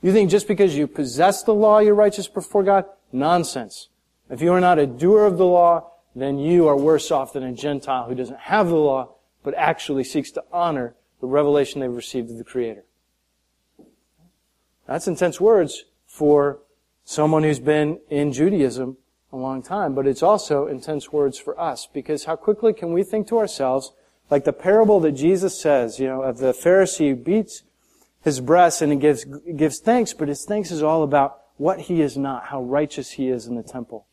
You 0.00 0.12
think 0.12 0.30
just 0.30 0.48
because 0.48 0.76
you 0.76 0.86
possess 0.86 1.42
the 1.42 1.54
law, 1.54 1.78
you're 1.78 1.94
righteous 1.94 2.28
before 2.28 2.62
God? 2.62 2.84
Nonsense. 3.12 3.88
If 4.30 4.40
you 4.40 4.52
are 4.52 4.60
not 4.60 4.78
a 4.78 4.86
doer 4.86 5.26
of 5.26 5.38
the 5.38 5.46
law, 5.46 5.92
then 6.14 6.38
you 6.38 6.68
are 6.68 6.76
worse 6.76 7.10
off 7.10 7.32
than 7.32 7.42
a 7.42 7.52
Gentile 7.52 8.08
who 8.08 8.14
doesn't 8.14 8.40
have 8.40 8.68
the 8.68 8.76
law, 8.76 9.14
but 9.42 9.54
actually 9.54 10.04
seeks 10.04 10.30
to 10.32 10.44
honor 10.52 10.94
the 11.20 11.26
revelation 11.26 11.80
they've 11.80 11.90
received 11.90 12.30
of 12.30 12.38
the 12.38 12.44
Creator. 12.44 12.84
That's 14.86 15.06
intense 15.06 15.40
words 15.40 15.84
for 16.06 16.60
someone 17.04 17.42
who's 17.42 17.60
been 17.60 18.00
in 18.10 18.32
Judaism 18.32 18.96
a 19.32 19.36
long 19.36 19.62
time, 19.62 19.94
but 19.94 20.06
it's 20.06 20.22
also 20.22 20.66
intense 20.66 21.12
words 21.12 21.38
for 21.38 21.58
us 21.58 21.88
because 21.92 22.24
how 22.24 22.36
quickly 22.36 22.72
can 22.72 22.92
we 22.92 23.02
think 23.02 23.26
to 23.28 23.38
ourselves, 23.38 23.92
like 24.30 24.44
the 24.44 24.52
parable 24.52 25.00
that 25.00 25.12
Jesus 25.12 25.58
says, 25.58 25.98
you 25.98 26.06
know, 26.06 26.22
of 26.22 26.38
the 26.38 26.52
Pharisee 26.52 27.10
who 27.10 27.16
beats 27.16 27.62
his 28.22 28.40
breast 28.40 28.82
and 28.82 28.92
he 28.92 28.98
gives, 28.98 29.24
gives 29.24 29.78
thanks, 29.78 30.12
but 30.12 30.28
his 30.28 30.44
thanks 30.44 30.70
is 30.70 30.82
all 30.82 31.02
about 31.02 31.38
what 31.56 31.80
he 31.80 32.02
is 32.02 32.16
not, 32.16 32.46
how 32.46 32.62
righteous 32.62 33.12
he 33.12 33.28
is 33.28 33.46
in 33.46 33.54
the 33.54 33.62
temple. 33.62 34.06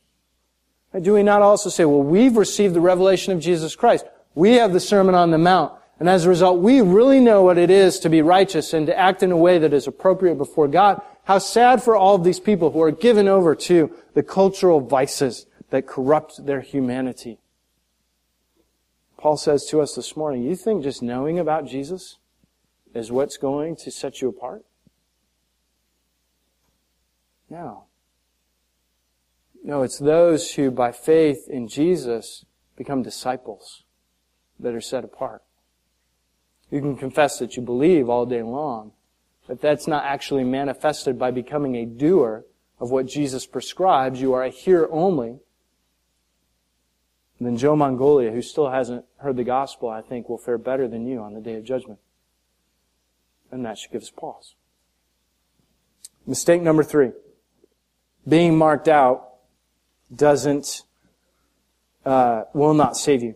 Do 0.99 1.13
we 1.13 1.23
not 1.23 1.41
also 1.41 1.69
say, 1.69 1.85
well, 1.85 2.01
we've 2.01 2.37
received 2.37 2.73
the 2.73 2.81
revelation 2.81 3.33
of 3.33 3.39
Jesus 3.39 3.75
Christ. 3.75 4.05
We 4.33 4.53
have 4.53 4.73
the 4.73 4.79
Sermon 4.79 5.15
on 5.15 5.31
the 5.31 5.37
Mount. 5.37 5.73
And 5.99 6.07
as 6.07 6.25
a 6.25 6.29
result, 6.29 6.61
we 6.61 6.79
really 6.79 7.19
know 7.19 7.43
what 7.43 7.57
it 7.57 7.69
is 7.69 7.99
to 7.99 8.09
be 8.09 8.21
righteous 8.21 8.73
and 8.73 8.87
to 8.87 8.97
act 8.97 9.21
in 9.21 9.31
a 9.31 9.37
way 9.37 9.59
that 9.59 9.73
is 9.73 9.85
appropriate 9.85 10.37
before 10.37 10.69
God. 10.69 11.01
How 11.25 11.39
sad 11.39 11.83
for 11.83 11.95
all 11.95 12.15
of 12.15 12.23
these 12.23 12.39
people 12.39 12.71
who 12.71 12.81
are 12.81 12.91
given 12.91 13.27
over 13.27 13.53
to 13.55 13.93
the 14.13 14.23
cultural 14.23 14.79
vices 14.79 15.45
that 15.71 15.87
corrupt 15.87 16.45
their 16.45 16.61
humanity. 16.61 17.39
Paul 19.17 19.35
says 19.35 19.65
to 19.65 19.81
us 19.81 19.95
this 19.95 20.15
morning, 20.15 20.43
you 20.43 20.55
think 20.55 20.83
just 20.83 21.03
knowing 21.03 21.37
about 21.37 21.67
Jesus 21.67 22.17
is 22.93 23.11
what's 23.11 23.37
going 23.37 23.75
to 23.77 23.91
set 23.91 24.21
you 24.21 24.29
apart? 24.29 24.63
No. 27.49 27.83
No, 29.61 29.83
it's 29.83 29.99
those 29.99 30.53
who 30.53 30.71
by 30.71 30.93
faith 30.93 31.47
in 31.49 31.67
Jesus 31.67 32.45
become 32.77 33.03
disciples 33.03 33.83
that 34.57 34.73
are 34.73 34.81
set 34.81 35.03
apart. 35.03 35.43
You 36.71 36.81
can 36.81 36.95
confess 36.95 37.39
that 37.39 37.55
you 37.55 37.63
believe 37.63 38.09
all 38.09 38.25
day 38.25 38.43
long, 38.43 38.91
but 39.47 39.61
that's 39.61 39.87
not 39.87 40.05
actually 40.05 40.43
manifested 40.43 41.17
by 41.17 41.31
becoming 41.31 41.75
a 41.75 41.85
doer 41.85 42.45
of 42.79 42.91
what 42.91 43.07
Jesus 43.07 43.45
prescribes. 43.45 44.21
You 44.21 44.33
are 44.33 44.43
a 44.43 44.49
hearer 44.49 44.89
only. 44.91 45.39
And 47.39 47.47
then 47.47 47.57
Joe 47.57 47.75
Mongolia, 47.75 48.31
who 48.31 48.41
still 48.41 48.69
hasn't 48.69 49.05
heard 49.17 49.37
the 49.37 49.43
gospel, 49.43 49.89
I 49.89 50.01
think 50.01 50.29
will 50.29 50.37
fare 50.37 50.57
better 50.57 50.87
than 50.87 51.07
you 51.07 51.19
on 51.19 51.33
the 51.33 51.41
day 51.41 51.55
of 51.55 51.63
judgment. 51.63 51.99
And 53.51 53.65
that 53.65 53.77
should 53.77 53.91
give 53.91 54.03
us 54.03 54.11
pause. 54.11 54.55
Mistake 56.27 56.61
number 56.61 56.83
three. 56.83 57.11
Being 58.27 58.57
marked 58.57 58.87
out 58.87 59.29
doesn't, 60.13 60.83
uh, 62.05 62.43
will 62.53 62.73
not 62.73 62.97
save 62.97 63.23
you. 63.23 63.35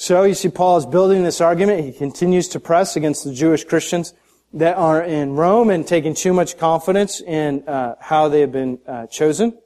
So 0.00 0.22
you 0.22 0.34
see 0.34 0.48
Paul 0.48 0.76
is 0.76 0.86
building 0.86 1.24
this 1.24 1.40
argument. 1.40 1.84
He 1.84 1.90
continues 1.90 2.46
to 2.50 2.60
press 2.60 2.94
against 2.94 3.24
the 3.24 3.34
Jewish 3.34 3.64
Christians 3.64 4.14
that 4.52 4.76
are 4.76 5.02
in 5.02 5.32
Rome 5.32 5.70
and 5.70 5.84
taking 5.84 6.14
too 6.14 6.32
much 6.32 6.56
confidence 6.56 7.20
in 7.20 7.66
uh, 7.66 7.96
how 7.98 8.28
they 8.28 8.42
have 8.42 8.52
been 8.52 8.78
uh, 8.86 9.08
chosen. 9.08 9.58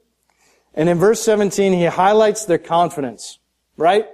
And 0.73 0.89
in 0.89 0.97
verse 0.97 1.21
17, 1.21 1.73
he 1.73 1.85
highlights 1.85 2.45
their 2.45 2.57
confidence, 2.57 3.37
right? 3.77 4.07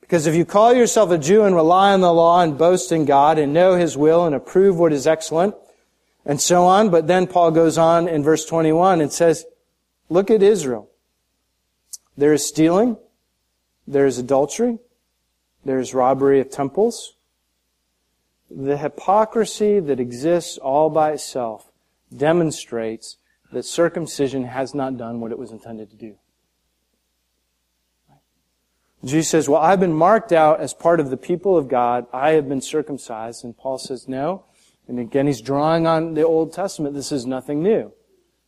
Because 0.00 0.28
if 0.28 0.36
you 0.36 0.44
call 0.44 0.72
yourself 0.72 1.10
a 1.10 1.18
Jew 1.18 1.42
and 1.42 1.56
rely 1.56 1.92
on 1.92 2.00
the 2.00 2.14
law 2.14 2.40
and 2.40 2.56
boast 2.56 2.92
in 2.92 3.04
God 3.04 3.36
and 3.36 3.52
know 3.52 3.74
His 3.74 3.96
will 3.96 4.26
and 4.26 4.36
approve 4.36 4.78
what 4.78 4.92
is 4.92 5.04
excellent, 5.04 5.56
and 6.24 6.40
so 6.40 6.64
on, 6.64 6.90
but 6.90 7.08
then 7.08 7.26
Paul 7.26 7.50
goes 7.50 7.76
on 7.76 8.06
in 8.06 8.22
verse 8.22 8.44
21 8.46 9.00
and 9.00 9.12
says, 9.12 9.46
look 10.08 10.30
at 10.30 10.44
Israel. 10.44 10.88
There 12.16 12.32
is 12.32 12.46
stealing, 12.46 12.98
there 13.84 14.06
is 14.06 14.16
adultery, 14.16 14.78
there's 15.64 15.94
robbery 15.94 16.40
of 16.40 16.50
temples. 16.50 17.14
The 18.50 18.76
hypocrisy 18.76 19.80
that 19.80 19.98
exists 19.98 20.58
all 20.58 20.90
by 20.90 21.12
itself 21.12 21.72
demonstrates 22.14 23.16
that 23.52 23.64
circumcision 23.64 24.44
has 24.44 24.74
not 24.74 24.96
done 24.96 25.20
what 25.20 25.32
it 25.32 25.38
was 25.38 25.50
intended 25.50 25.90
to 25.90 25.96
do. 25.96 26.16
Jesus 29.04 29.28
says, 29.28 29.48
well, 29.48 29.60
I've 29.60 29.80
been 29.80 29.94
marked 29.94 30.32
out 30.32 30.60
as 30.60 30.72
part 30.72 30.98
of 30.98 31.10
the 31.10 31.16
people 31.16 31.56
of 31.58 31.68
God. 31.68 32.06
I 32.12 32.30
have 32.32 32.48
been 32.48 32.62
circumcised. 32.62 33.44
And 33.44 33.56
Paul 33.56 33.78
says, 33.78 34.08
no. 34.08 34.44
And 34.88 34.98
again, 34.98 35.26
he's 35.26 35.40
drawing 35.40 35.86
on 35.86 36.14
the 36.14 36.22
Old 36.22 36.52
Testament. 36.52 36.94
This 36.94 37.12
is 37.12 37.26
nothing 37.26 37.62
new. 37.62 37.92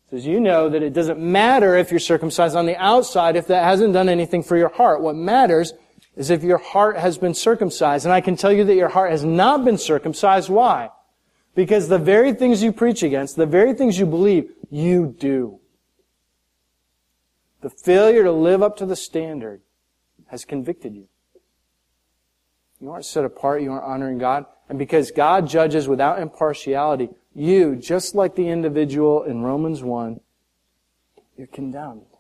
He 0.05 0.17
says, 0.17 0.27
you 0.27 0.41
know 0.41 0.69
that 0.69 0.83
it 0.83 0.93
doesn't 0.93 1.19
matter 1.19 1.77
if 1.77 1.91
you're 1.91 2.01
circumcised 2.01 2.57
on 2.57 2.67
the 2.67 2.77
outside 2.77 3.37
if 3.37 3.49
that 3.49 3.65
hasn't 3.65 3.93
done 3.93 4.09
anything 4.09 4.43
for 4.43 4.57
your 4.57 4.69
heart. 4.71 5.03
What 5.03 5.15
matters 5.15 5.73
is 6.17 6.31
if 6.31 6.43
your 6.43 6.59
heart 6.59 6.97
has 6.97 7.19
been 7.19 7.35
circumcised. 7.35 8.07
And 8.07 8.13
I 8.13 8.21
can 8.21 8.37
tell 8.37 8.53
you 8.53 8.65
that 8.65 8.75
your 8.75 8.89
heart 8.89 9.11
has 9.11 9.25
not 9.25 9.65
been 9.65 9.79
circumcised. 9.79 10.49
Why? 10.49 10.91
Because 11.55 11.89
the 11.89 11.99
very 11.99 12.33
things 12.33 12.63
you 12.63 12.73
preach 12.73 13.03
against, 13.03 13.37
the 13.37 13.47
very 13.47 13.75
things 13.75 13.99
you 13.99 14.07
believe, 14.07 14.51
you 14.71 15.15
do. 15.19 15.61
The 17.61 17.71
failure 17.71 18.25
to 18.25 18.33
live 18.33 18.63
up 18.63 18.77
to 18.79 18.87
the 18.87 18.97
standard 18.97 19.61
has 20.27 20.45
convicted 20.45 20.95
you. 20.95 21.09
You 22.81 22.91
aren't 22.91 23.07
set 23.07 23.25
apart, 23.25 23.63
you 23.63 23.73
aren't 23.73 23.85
honoring 23.85 24.19
God. 24.19 24.47
And 24.69 24.79
because 24.79 25.11
God 25.11 25.49
judges 25.49 25.89
without 25.89 26.21
impartiality, 26.21 27.09
you, 27.35 27.77
just 27.77 28.15
like 28.15 28.35
the 28.35 28.49
individual 28.49 29.23
in 29.23 29.43
Romans 29.43 29.83
1, 29.83 30.21
you're 31.37 31.47
condemned. 31.47 32.16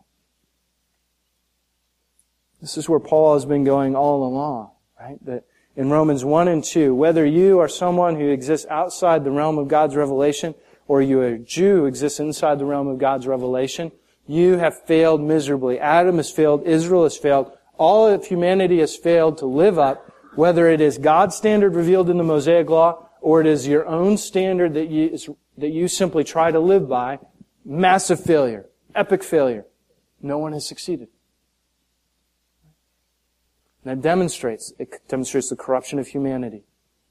This 2.66 2.78
is 2.78 2.88
where 2.88 2.98
Paul 2.98 3.34
has 3.34 3.44
been 3.44 3.62
going 3.62 3.94
all 3.94 4.24
along, 4.24 4.72
right? 4.98 5.24
That 5.24 5.44
in 5.76 5.88
Romans 5.88 6.24
1 6.24 6.48
and 6.48 6.64
2, 6.64 6.92
whether 6.96 7.24
you 7.24 7.60
are 7.60 7.68
someone 7.68 8.16
who 8.16 8.28
exists 8.28 8.66
outside 8.68 9.22
the 9.22 9.30
realm 9.30 9.56
of 9.56 9.68
God's 9.68 9.94
revelation, 9.94 10.52
or 10.88 11.00
you 11.00 11.22
a 11.22 11.38
Jew 11.38 11.76
who 11.76 11.86
exists 11.86 12.18
inside 12.18 12.58
the 12.58 12.64
realm 12.64 12.88
of 12.88 12.98
God's 12.98 13.28
revelation, 13.28 13.92
you 14.26 14.58
have 14.58 14.82
failed 14.82 15.20
miserably. 15.20 15.78
Adam 15.78 16.16
has 16.16 16.32
failed. 16.32 16.64
Israel 16.64 17.04
has 17.04 17.16
failed. 17.16 17.56
All 17.78 18.08
of 18.08 18.26
humanity 18.26 18.80
has 18.80 18.96
failed 18.96 19.38
to 19.38 19.46
live 19.46 19.78
up, 19.78 20.12
whether 20.34 20.66
it 20.66 20.80
is 20.80 20.98
God's 20.98 21.36
standard 21.36 21.76
revealed 21.76 22.10
in 22.10 22.18
the 22.18 22.24
Mosaic 22.24 22.68
Law 22.68 23.08
or 23.20 23.40
it 23.40 23.46
is 23.46 23.68
your 23.68 23.86
own 23.86 24.16
standard 24.16 24.74
that 24.74 24.90
you, 24.90 25.16
that 25.56 25.70
you 25.70 25.86
simply 25.86 26.24
try 26.24 26.50
to 26.50 26.58
live 26.58 26.88
by. 26.88 27.20
Massive 27.64 28.18
failure. 28.18 28.66
Epic 28.92 29.22
failure. 29.22 29.66
No 30.20 30.38
one 30.38 30.52
has 30.52 30.66
succeeded. 30.66 31.06
That 33.86 34.02
demonstrates, 34.02 34.72
it 34.80 34.90
demonstrates 35.06 35.48
the 35.48 35.54
corruption 35.54 36.00
of 36.00 36.08
humanity. 36.08 36.64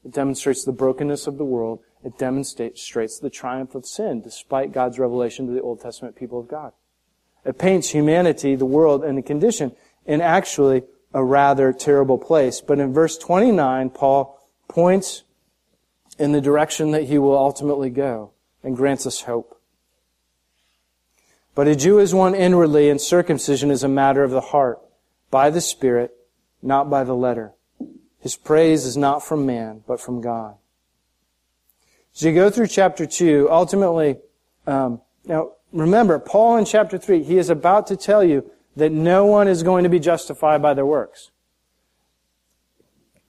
It 0.04 0.12
demonstrates 0.12 0.62
the 0.62 0.72
brokenness 0.72 1.26
of 1.26 1.38
the 1.38 1.44
world. 1.44 1.80
It 2.04 2.18
demonstrates 2.18 3.18
the 3.18 3.30
triumph 3.30 3.74
of 3.74 3.86
sin 3.86 4.20
despite 4.20 4.72
God's 4.72 4.98
revelation 4.98 5.46
to 5.46 5.54
the 5.54 5.62
Old 5.62 5.80
Testament 5.80 6.16
people 6.16 6.38
of 6.38 6.48
God. 6.48 6.74
It 7.46 7.58
paints 7.58 7.88
humanity, 7.88 8.56
the 8.56 8.66
world, 8.66 9.04
and 9.04 9.16
the 9.16 9.22
condition 9.22 9.74
in 10.04 10.20
actually 10.20 10.82
a 11.14 11.24
rather 11.24 11.72
terrible 11.72 12.18
place. 12.18 12.60
But 12.60 12.78
in 12.78 12.92
verse 12.92 13.16
29, 13.16 13.88
Paul 13.88 14.38
points 14.68 15.22
in 16.18 16.32
the 16.32 16.42
direction 16.42 16.90
that 16.90 17.04
he 17.04 17.16
will 17.16 17.38
ultimately 17.38 17.88
go 17.88 18.32
and 18.62 18.76
grants 18.76 19.06
us 19.06 19.22
hope. 19.22 19.58
But 21.54 21.68
a 21.68 21.74
Jew 21.74 22.00
is 22.00 22.12
one 22.12 22.34
inwardly, 22.34 22.90
and 22.90 23.00
circumcision 23.00 23.70
is 23.70 23.82
a 23.82 23.88
matter 23.88 24.22
of 24.22 24.30
the 24.30 24.42
heart, 24.42 24.78
by 25.30 25.48
the 25.48 25.62
Spirit, 25.62 26.12
not 26.62 26.90
by 26.90 27.04
the 27.04 27.14
letter. 27.14 27.52
His 28.20 28.36
praise 28.36 28.84
is 28.84 28.96
not 28.96 29.24
from 29.24 29.46
man, 29.46 29.82
but 29.86 30.00
from 30.00 30.20
God. 30.20 30.56
As 32.14 32.22
you 32.22 32.34
go 32.34 32.50
through 32.50 32.68
chapter 32.68 33.06
2, 33.06 33.48
ultimately, 33.50 34.16
um, 34.66 35.00
now 35.26 35.52
remember, 35.72 36.18
Paul 36.18 36.56
in 36.56 36.64
chapter 36.64 36.98
3, 36.98 37.22
he 37.22 37.38
is 37.38 37.50
about 37.50 37.86
to 37.88 37.96
tell 37.96 38.24
you 38.24 38.50
that 38.74 38.90
no 38.90 39.26
one 39.26 39.48
is 39.48 39.62
going 39.62 39.84
to 39.84 39.90
be 39.90 39.98
justified 39.98 40.62
by 40.62 40.74
their 40.74 40.86
works. 40.86 41.30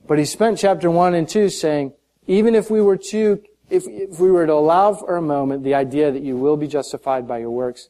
But 0.08 0.20
he 0.20 0.26
spent 0.26 0.58
chapter 0.58 0.90
1 0.90 1.14
and 1.14 1.28
2 1.28 1.50
saying, 1.50 1.94
even 2.28 2.56
if 2.56 2.72
we 2.72 2.82
were 2.82 2.98
to, 2.98 3.44
if, 3.70 3.84
if 3.88 4.20
we 4.20 4.32
were 4.32 4.46
to 4.46 4.54
allow 4.54 4.94
for 4.94 5.18
a 5.18 5.22
moment 5.22 5.64
the 5.64 5.76
idea 5.76 6.12
that 6.12 6.24
you 6.24 6.38
will 6.38 6.58
be 6.58 6.68
justified 6.68 7.28
by 7.28 7.40
your 7.40 7.52
works, 7.52 7.90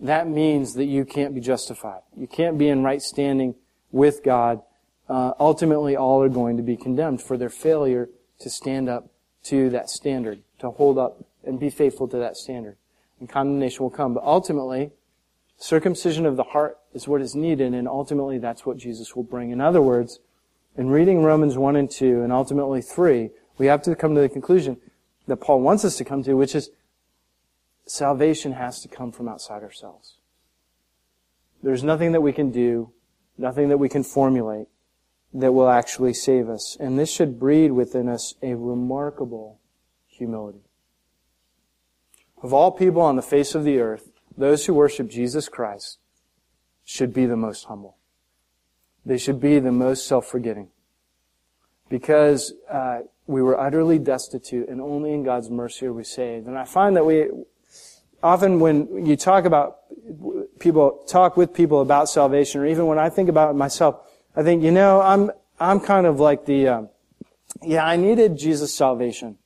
that 0.00 0.26
means 0.26 0.74
that 0.74 0.86
you 0.86 1.04
can't 1.04 1.34
be 1.34 1.40
justified. 1.40 2.00
You 2.16 2.26
can't 2.26 2.56
be 2.56 2.68
in 2.68 2.82
right 2.82 3.02
standing 3.02 3.54
with 3.92 4.22
God. 4.22 4.62
Uh, 5.10 5.34
ultimately, 5.38 5.96
all 5.96 6.22
are 6.22 6.28
going 6.30 6.56
to 6.56 6.62
be 6.62 6.76
condemned 6.76 7.20
for 7.20 7.36
their 7.36 7.50
failure 7.50 8.08
to 8.38 8.48
stand 8.48 8.88
up 8.88 9.10
to 9.42 9.68
that 9.68 9.90
standard, 9.90 10.40
to 10.60 10.70
hold 10.70 10.96
up 10.96 11.24
and 11.44 11.58
be 11.58 11.68
faithful 11.68 12.08
to 12.08 12.16
that 12.16 12.36
standard 12.36 12.76
and 13.20 13.28
condemnation 13.28 13.82
will 13.82 13.90
come. 13.90 14.14
But 14.14 14.24
ultimately, 14.24 14.90
circumcision 15.58 16.26
of 16.26 16.36
the 16.36 16.42
heart 16.42 16.78
is 16.94 17.06
what 17.06 17.20
is 17.20 17.36
needed, 17.36 17.74
and 17.74 17.86
ultimately 17.86 18.38
that's 18.38 18.66
what 18.66 18.78
Jesus 18.78 19.14
will 19.14 19.22
bring. 19.22 19.50
In 19.50 19.60
other 19.60 19.82
words, 19.82 20.18
in 20.76 20.88
reading 20.88 21.22
Romans 21.22 21.56
1 21.56 21.76
and 21.76 21.90
2, 21.90 22.22
and 22.22 22.32
ultimately 22.32 22.80
3, 22.80 23.30
we 23.58 23.66
have 23.66 23.82
to 23.82 23.94
come 23.94 24.14
to 24.14 24.20
the 24.22 24.28
conclusion 24.28 24.78
that 25.26 25.36
Paul 25.36 25.60
wants 25.60 25.84
us 25.84 25.96
to 25.98 26.04
come 26.04 26.24
to, 26.24 26.34
which 26.34 26.54
is 26.54 26.70
salvation 27.86 28.52
has 28.52 28.80
to 28.80 28.88
come 28.88 29.12
from 29.12 29.28
outside 29.28 29.62
ourselves. 29.62 30.16
There's 31.62 31.84
nothing 31.84 32.12
that 32.12 32.22
we 32.22 32.32
can 32.32 32.50
do, 32.50 32.90
nothing 33.36 33.68
that 33.68 33.76
we 33.76 33.90
can 33.90 34.02
formulate 34.02 34.68
that 35.32 35.52
will 35.52 35.68
actually 35.68 36.14
save 36.14 36.48
us. 36.48 36.76
And 36.80 36.98
this 36.98 37.10
should 37.10 37.38
breed 37.38 37.72
within 37.72 38.08
us 38.08 38.34
a 38.42 38.54
remarkable 38.54 39.60
humility. 40.06 40.64
Of 42.42 42.52
all 42.52 42.70
people 42.70 43.02
on 43.02 43.16
the 43.16 43.22
face 43.22 43.54
of 43.54 43.64
the 43.64 43.78
earth, 43.78 44.10
those 44.36 44.66
who 44.66 44.74
worship 44.74 45.08
Jesus 45.08 45.48
Christ 45.48 45.98
should 46.84 47.12
be 47.12 47.26
the 47.26 47.36
most 47.36 47.66
humble. 47.66 47.96
They 49.06 49.18
should 49.18 49.40
be 49.40 49.58
the 49.58 49.72
most 49.72 50.06
self-forgetting. 50.06 50.68
Because 51.88 52.52
uh, 52.70 53.00
we 53.26 53.42
were 53.42 53.58
utterly 53.58 53.98
destitute, 53.98 54.68
and 54.68 54.80
only 54.80 55.12
in 55.12 55.22
God's 55.22 55.50
mercy 55.50 55.86
are 55.86 55.92
we 55.92 56.04
saved. 56.04 56.46
And 56.46 56.58
I 56.58 56.64
find 56.64 56.96
that 56.96 57.04
we 57.04 57.28
often, 58.22 58.58
when 58.58 59.06
you 59.06 59.16
talk 59.16 59.44
about 59.44 59.78
people, 60.58 61.04
talk 61.06 61.36
with 61.36 61.54
people 61.54 61.80
about 61.80 62.08
salvation, 62.08 62.60
or 62.60 62.66
even 62.66 62.86
when 62.86 62.98
I 62.98 63.08
think 63.08 63.28
about 63.28 63.54
myself, 63.54 64.06
I 64.36 64.42
think, 64.42 64.62
you 64.62 64.70
know, 64.70 65.00
I'm 65.00 65.30
I'm 65.58 65.80
kind 65.80 66.06
of 66.06 66.18
like 66.18 66.46
the, 66.46 66.68
uh, 66.68 66.82
yeah, 67.62 67.84
I 67.84 67.96
needed 67.96 68.38
Jesus' 68.38 68.74
salvation. 68.74 69.36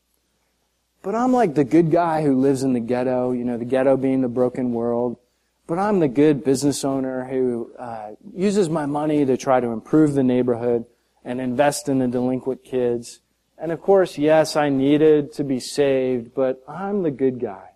But 1.03 1.15
I'm 1.15 1.33
like 1.33 1.55
the 1.55 1.65
good 1.65 1.91
guy 1.91 2.23
who 2.23 2.41
lives 2.41 2.63
in 2.63 2.73
the 2.73 2.81
ghetto, 2.81 3.33
you 3.33 3.45
know, 3.45 3.59
the 3.59 3.65
ghetto 3.65 3.97
being 3.97 4.21
the 4.21 4.29
broken 4.29 4.73
world. 4.73 5.19
But 5.67 5.79
I'm 5.79 5.99
the 5.99 6.09
good 6.09 6.45
business 6.45 6.85
owner 6.85 7.25
who 7.25 7.73
uh, 7.79 8.13
uses 8.33 8.69
my 8.69 8.87
money 8.87 9.25
to 9.25 9.37
try 9.37 9.61
to 9.61 9.69
improve 9.69 10.15
the 10.15 10.23
neighborhood 10.23 10.85
and 11.25 11.41
invest 11.41 11.89
in 11.89 11.99
the 11.99 12.07
delinquent 12.07 12.63
kids. 12.63 13.21
And 13.59 13.73
of 13.73 13.81
course, 13.81 14.19
yes, 14.19 14.57
I 14.57 14.69
needed 14.69 15.33
to 15.35 15.45
be 15.45 15.59
saved, 15.59 16.35
but 16.35 16.63
I'm 16.69 17.03
the 17.03 17.11
good 17.11 17.41
guy. 17.41 17.71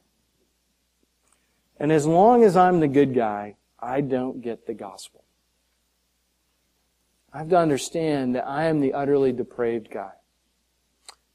And 1.81 1.91
as 1.91 2.07
long 2.07 2.45
as 2.45 2.57
I'm 2.57 2.81
the 2.81 2.89
good 2.89 3.15
guy, 3.15 3.57
I 3.81 4.01
don't 4.01 4.43
get 4.43 4.67
the 4.67 4.75
gospel. 4.75 5.25
I 7.33 7.39
have 7.39 7.51
to 7.51 7.59
understand 7.59 8.35
that 8.35 8.47
I 8.47 8.65
am 8.65 8.81
the 8.81 8.95
utterly 8.95 9.33
depraved 9.33 9.91
guy 9.91 10.13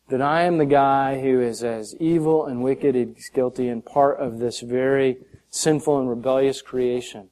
that 0.10 0.22
I 0.22 0.44
am 0.44 0.58
the 0.58 0.66
guy 0.66 1.22
who 1.22 1.42
is 1.42 1.64
as 1.64 1.96
evil 2.00 2.46
and 2.46 2.62
wicked 2.62 2.96
as 2.96 3.30
guilty 3.30 3.68
and 3.68 3.84
part 3.84 4.20
of 4.20 4.40
this 4.40 4.60
very 4.60 5.18
sinful 5.50 6.00
and 6.00 6.10
rebellious 6.10 6.62
creation. 6.62 7.30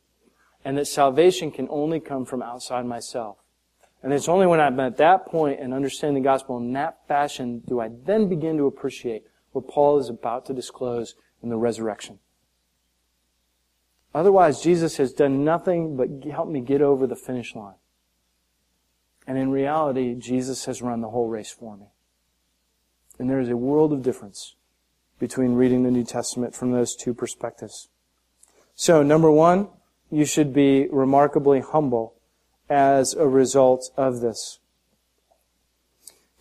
And 0.64 0.78
that 0.78 0.88
salvation 0.88 1.52
can 1.52 1.68
only 1.70 2.00
come 2.00 2.26
from 2.26 2.42
outside 2.42 2.86
myself. 2.86 3.38
And 4.04 4.14
it's 4.14 4.30
only 4.30 4.48
when 4.48 4.60
I'm 4.60 4.80
at 4.80 4.98
that 4.98 5.28
point 5.28 5.60
and 5.60 5.74
understand 5.74 6.16
the 6.16 6.22
gospel 6.22 6.58
in 6.58 6.74
that 6.74 7.08
fashion 7.08 7.62
do 7.68 7.80
I 7.80 7.90
then 8.06 8.30
begin 8.30 8.58
to 8.58 8.66
appreciate 8.66 9.26
what 9.52 9.68
Paul 9.68 10.00
is 10.00 10.10
about 10.10 10.46
to 10.48 10.54
disclose 10.54 11.16
in 11.44 11.50
the 11.50 11.58
resurrection. 11.58 12.20
Otherwise, 14.14 14.62
Jesus 14.62 14.98
has 14.98 15.14
done 15.14 15.46
nothing 15.46 15.96
but 15.96 16.32
help 16.32 16.50
me 16.50 16.62
get 16.62 16.82
over 16.82 17.06
the 17.06 17.16
finish 17.16 17.56
line. 17.56 17.76
And 19.28 19.38
in 19.38 19.52
reality, 19.52 20.16
Jesus 20.16 20.66
has 20.66 20.82
run 20.82 21.02
the 21.02 21.10
whole 21.10 21.28
race 21.28 21.52
for 21.52 21.78
me. 21.78 21.88
And 23.20 23.30
there 23.30 23.40
is 23.40 23.50
a 23.50 23.58
world 23.58 23.94
of 23.94 24.02
difference 24.02 24.56
between 25.20 25.54
reading 25.54 25.84
the 25.84 25.92
New 25.92 26.04
Testament 26.04 26.56
from 26.56 26.72
those 26.72 26.96
two 26.96 27.14
perspectives. 27.14 27.90
So, 28.74 29.04
number 29.04 29.30
one, 29.30 29.68
you 30.10 30.26
should 30.26 30.54
be 30.54 30.88
remarkably 30.92 31.60
humble 31.62 32.16
as 32.70 33.14
a 33.14 33.28
result 33.28 33.92
of 33.96 34.22
this. 34.22 34.60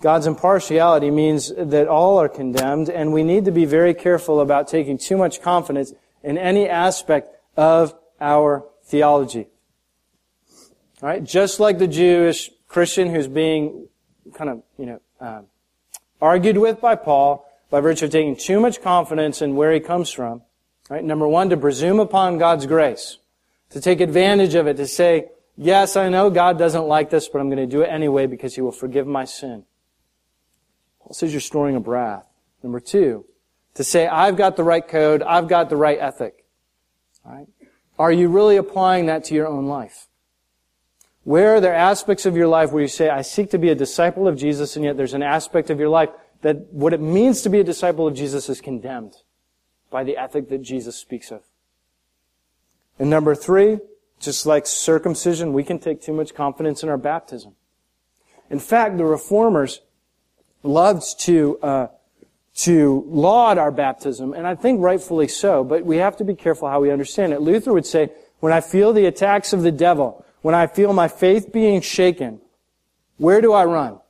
God's 0.00 0.26
impartiality 0.26 1.10
means 1.10 1.52
that 1.54 1.86
all 1.86 2.18
are 2.18 2.28
condemned, 2.28 2.88
and 2.88 3.12
we 3.12 3.22
need 3.22 3.44
to 3.44 3.50
be 3.50 3.66
very 3.66 3.92
careful 3.92 4.40
about 4.40 4.66
taking 4.66 4.96
too 4.96 5.18
much 5.18 5.42
confidence 5.42 5.92
in 6.22 6.38
any 6.38 6.66
aspect 6.66 7.36
of 7.56 7.94
our 8.20 8.66
theology. 8.84 9.48
All 11.02 11.08
right? 11.08 11.22
Just 11.22 11.60
like 11.60 11.78
the 11.78 11.86
Jewish 11.86 12.50
Christian 12.70 13.12
who's 13.12 13.26
being 13.26 13.88
kind 14.32 14.48
of, 14.48 14.62
you 14.78 14.86
know, 14.86 15.00
um, 15.20 15.46
argued 16.20 16.56
with 16.56 16.80
by 16.80 16.94
Paul 16.94 17.44
by 17.68 17.80
virtue 17.80 18.04
of 18.04 18.12
taking 18.12 18.36
too 18.36 18.60
much 18.60 18.80
confidence 18.80 19.42
in 19.42 19.56
where 19.56 19.72
he 19.72 19.80
comes 19.80 20.10
from. 20.10 20.42
Right? 20.88 21.02
Number 21.04 21.26
one, 21.26 21.50
to 21.50 21.56
presume 21.56 21.98
upon 21.98 22.38
God's 22.38 22.66
grace. 22.66 23.18
To 23.70 23.80
take 23.80 24.00
advantage 24.00 24.54
of 24.54 24.68
it, 24.68 24.76
to 24.76 24.86
say, 24.86 25.30
yes, 25.56 25.96
I 25.96 26.08
know 26.08 26.30
God 26.30 26.58
doesn't 26.58 26.86
like 26.86 27.10
this, 27.10 27.28
but 27.28 27.40
I'm 27.40 27.48
going 27.48 27.58
to 27.58 27.66
do 27.66 27.82
it 27.82 27.88
anyway 27.88 28.26
because 28.26 28.54
he 28.54 28.60
will 28.60 28.72
forgive 28.72 29.06
my 29.06 29.24
sin. 29.24 29.64
Paul 31.00 31.12
says 31.12 31.32
you're 31.32 31.40
storing 31.40 31.76
up 31.76 31.86
wrath. 31.88 32.24
Number 32.62 32.80
two, 32.80 33.24
to 33.74 33.84
say, 33.84 34.06
I've 34.06 34.36
got 34.36 34.56
the 34.56 34.64
right 34.64 34.86
code, 34.86 35.22
I've 35.22 35.48
got 35.48 35.70
the 35.70 35.76
right 35.76 35.98
ethic. 35.98 36.44
Right? 37.24 37.46
Are 37.98 38.12
you 38.12 38.28
really 38.28 38.56
applying 38.56 39.06
that 39.06 39.24
to 39.24 39.34
your 39.34 39.46
own 39.46 39.66
life? 39.66 40.06
Where 41.24 41.54
are 41.54 41.60
there 41.60 41.74
aspects 41.74 42.24
of 42.26 42.36
your 42.36 42.48
life 42.48 42.72
where 42.72 42.82
you 42.82 42.88
say, 42.88 43.08
I 43.08 43.22
seek 43.22 43.50
to 43.50 43.58
be 43.58 43.68
a 43.68 43.74
disciple 43.74 44.26
of 44.26 44.36
Jesus, 44.36 44.76
and 44.76 44.84
yet 44.84 44.96
there's 44.96 45.14
an 45.14 45.22
aspect 45.22 45.70
of 45.70 45.78
your 45.78 45.90
life 45.90 46.08
that 46.42 46.72
what 46.72 46.94
it 46.94 47.00
means 47.00 47.42
to 47.42 47.50
be 47.50 47.60
a 47.60 47.64
disciple 47.64 48.06
of 48.06 48.14
Jesus 48.14 48.48
is 48.48 48.60
condemned 48.60 49.14
by 49.90 50.04
the 50.04 50.16
ethic 50.16 50.48
that 50.48 50.62
Jesus 50.62 50.96
speaks 50.96 51.30
of? 51.30 51.42
And 52.98 53.10
number 53.10 53.34
three, 53.34 53.78
just 54.18 54.46
like 54.46 54.66
circumcision, 54.66 55.52
we 55.52 55.64
can 55.64 55.78
take 55.78 56.00
too 56.00 56.12
much 56.12 56.34
confidence 56.34 56.82
in 56.82 56.88
our 56.88 56.98
baptism. 56.98 57.54
In 58.48 58.58
fact, 58.58 58.98
the 58.98 59.04
reformers 59.04 59.80
loved 60.62 61.20
to 61.20 61.58
uh, 61.62 61.86
to 62.52 63.04
laud 63.08 63.56
our 63.56 63.70
baptism, 63.70 64.34
and 64.34 64.46
I 64.46 64.54
think 64.54 64.82
rightfully 64.82 65.28
so. 65.28 65.64
But 65.64 65.84
we 65.84 65.98
have 65.98 66.16
to 66.18 66.24
be 66.24 66.34
careful 66.34 66.68
how 66.68 66.80
we 66.80 66.90
understand 66.90 67.32
it. 67.32 67.40
Luther 67.40 67.72
would 67.72 67.86
say, 67.86 68.10
"When 68.40 68.52
I 68.52 68.60
feel 68.60 68.92
the 68.92 69.06
attacks 69.06 69.52
of 69.52 69.62
the 69.62 69.70
devil, 69.72 70.24
when 70.42 70.54
I 70.54 70.66
feel 70.66 70.92
my 70.92 71.08
faith 71.08 71.52
being 71.52 71.80
shaken, 71.80 72.40
where 73.16 73.40
do 73.40 73.52
I 73.52 73.64
run? 73.64 74.00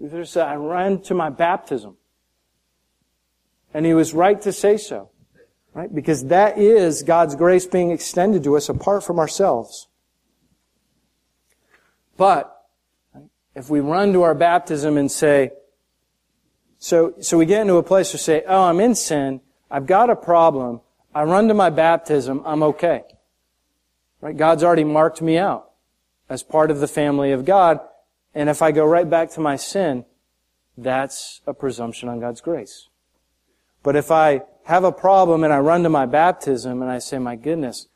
Luther 0.00 0.24
said, 0.24 0.46
I 0.46 0.56
run 0.56 1.00
to 1.02 1.14
my 1.14 1.30
baptism. 1.30 1.96
And 3.72 3.84
he 3.84 3.94
was 3.94 4.14
right 4.14 4.40
to 4.42 4.52
say 4.52 4.76
so. 4.76 5.10
Right? 5.72 5.92
Because 5.92 6.26
that 6.26 6.56
is 6.56 7.02
God's 7.02 7.34
grace 7.34 7.66
being 7.66 7.90
extended 7.90 8.44
to 8.44 8.56
us 8.56 8.68
apart 8.68 9.02
from 9.02 9.18
ourselves. 9.18 9.88
But, 12.16 12.50
if 13.54 13.68
we 13.68 13.80
run 13.80 14.12
to 14.12 14.22
our 14.22 14.34
baptism 14.34 14.96
and 14.96 15.10
say, 15.10 15.50
so, 16.78 17.14
so 17.20 17.38
we 17.38 17.46
get 17.46 17.62
into 17.62 17.76
a 17.76 17.82
place 17.82 18.12
to 18.12 18.18
say, 18.18 18.44
oh, 18.46 18.64
I'm 18.64 18.78
in 18.78 18.94
sin, 18.94 19.40
I've 19.70 19.86
got 19.86 20.10
a 20.10 20.16
problem, 20.16 20.80
I 21.14 21.24
run 21.24 21.48
to 21.48 21.54
my 21.54 21.70
baptism, 21.70 22.42
I'm 22.44 22.62
okay. 22.62 23.02
Right? 24.24 24.34
God's 24.34 24.64
already 24.64 24.84
marked 24.84 25.20
me 25.20 25.36
out 25.36 25.70
as 26.30 26.42
part 26.42 26.70
of 26.70 26.80
the 26.80 26.88
family 26.88 27.30
of 27.30 27.44
God, 27.44 27.78
and 28.34 28.48
if 28.48 28.62
I 28.62 28.72
go 28.72 28.86
right 28.86 29.08
back 29.08 29.28
to 29.32 29.40
my 29.40 29.56
sin, 29.56 30.06
that's 30.78 31.42
a 31.46 31.52
presumption 31.52 32.08
on 32.08 32.20
God's 32.20 32.40
grace. 32.40 32.88
But 33.82 33.96
if 33.96 34.10
I 34.10 34.40
have 34.64 34.82
a 34.82 34.90
problem 34.90 35.44
and 35.44 35.52
I 35.52 35.58
run 35.58 35.82
to 35.82 35.90
my 35.90 36.06
baptism 36.06 36.80
and 36.80 36.90
I 36.90 37.00
say, 37.00 37.18
my 37.18 37.36
goodness, 37.36 37.88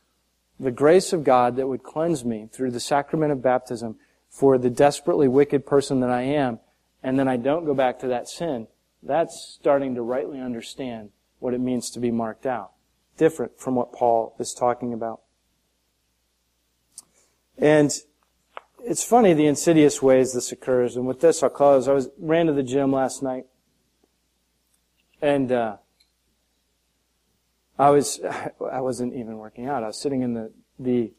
the 0.60 0.70
grace 0.70 1.14
of 1.14 1.24
God 1.24 1.56
that 1.56 1.66
would 1.66 1.82
cleanse 1.82 2.26
me 2.26 2.50
through 2.52 2.72
the 2.72 2.78
sacrament 2.78 3.32
of 3.32 3.40
baptism 3.40 3.96
for 4.28 4.58
the 4.58 4.68
desperately 4.68 5.28
wicked 5.28 5.64
person 5.64 6.00
that 6.00 6.10
I 6.10 6.24
am, 6.24 6.60
and 7.02 7.18
then 7.18 7.26
I 7.26 7.38
don't 7.38 7.64
go 7.64 7.72
back 7.72 8.00
to 8.00 8.06
that 8.08 8.28
sin, 8.28 8.66
that's 9.02 9.56
starting 9.58 9.94
to 9.94 10.02
rightly 10.02 10.40
understand 10.40 11.08
what 11.38 11.54
it 11.54 11.60
means 11.60 11.88
to 11.92 12.00
be 12.00 12.10
marked 12.10 12.44
out. 12.44 12.72
Different 13.16 13.58
from 13.58 13.76
what 13.76 13.94
Paul 13.94 14.36
is 14.38 14.52
talking 14.52 14.92
about. 14.92 15.22
And 17.58 17.92
it's 18.84 19.04
funny 19.04 19.34
the 19.34 19.46
insidious 19.46 20.00
ways 20.00 20.32
this 20.32 20.52
occurs. 20.52 20.96
And 20.96 21.06
with 21.06 21.20
this, 21.20 21.42
I'll 21.42 21.50
close. 21.50 21.88
I 21.88 21.92
was 21.92 22.08
ran 22.18 22.46
to 22.46 22.52
the 22.52 22.62
gym 22.62 22.92
last 22.92 23.22
night, 23.22 23.46
and 25.20 25.50
uh, 25.50 25.76
I 27.78 27.90
was 27.90 28.20
I 28.72 28.80
wasn't 28.80 29.14
even 29.14 29.38
working 29.38 29.66
out. 29.66 29.82
I 29.82 29.88
was 29.88 30.00
sitting 30.00 30.22
in 30.22 30.34
the 30.34 30.52
the 30.78 31.12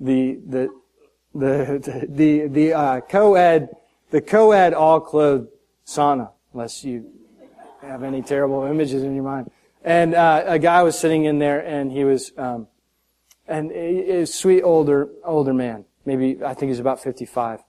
the 0.00 0.40
the 0.44 0.70
the 1.34 2.06
the, 2.08 2.48
the 2.48 2.72
uh, 2.72 3.00
co-ed 3.02 3.68
the 4.10 4.20
co-ed 4.20 4.74
all 4.74 5.00
clothed 5.00 5.48
sauna, 5.86 6.30
unless 6.52 6.84
you 6.84 7.10
have 7.82 8.02
any 8.02 8.22
terrible 8.22 8.64
images 8.64 9.02
in 9.02 9.14
your 9.14 9.24
mind. 9.24 9.50
And 9.82 10.14
uh, 10.14 10.44
a 10.46 10.58
guy 10.58 10.82
was 10.82 10.98
sitting 10.98 11.26
in 11.26 11.38
there, 11.38 11.60
and 11.60 11.92
he 11.92 12.04
was 12.04 12.32
um, 12.38 12.68
and 13.46 13.70
a, 13.72 14.26
sweet 14.26 14.62
older 14.62 15.08
older 15.24 15.54
man 15.54 15.84
maybe 16.04 16.42
I 16.44 16.54
think 16.54 16.70
he's 16.70 16.80
about 16.80 17.02
55, 17.02 17.62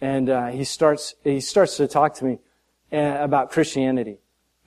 and 0.00 0.28
uh, 0.28 0.46
he 0.48 0.64
starts 0.64 1.14
he 1.24 1.40
starts 1.40 1.76
to 1.76 1.86
talk 1.86 2.14
to 2.14 2.24
me 2.24 2.38
uh, 2.92 3.18
about 3.20 3.50
Christianity, 3.50 4.18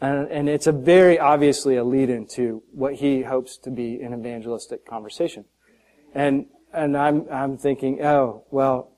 and, 0.01 0.29
and 0.29 0.49
it's 0.49 0.67
a 0.67 0.71
very 0.71 1.19
obviously 1.19 1.75
a 1.75 1.83
lead 1.83 2.09
into 2.09 2.63
what 2.71 2.95
he 2.95 3.23
hopes 3.23 3.57
to 3.57 3.71
be 3.71 4.01
an 4.01 4.13
evangelistic 4.13 4.85
conversation, 4.85 5.45
and 6.13 6.47
and 6.73 6.97
I'm 6.97 7.27
I'm 7.31 7.57
thinking, 7.57 8.01
oh 8.03 8.43
well, 8.51 8.91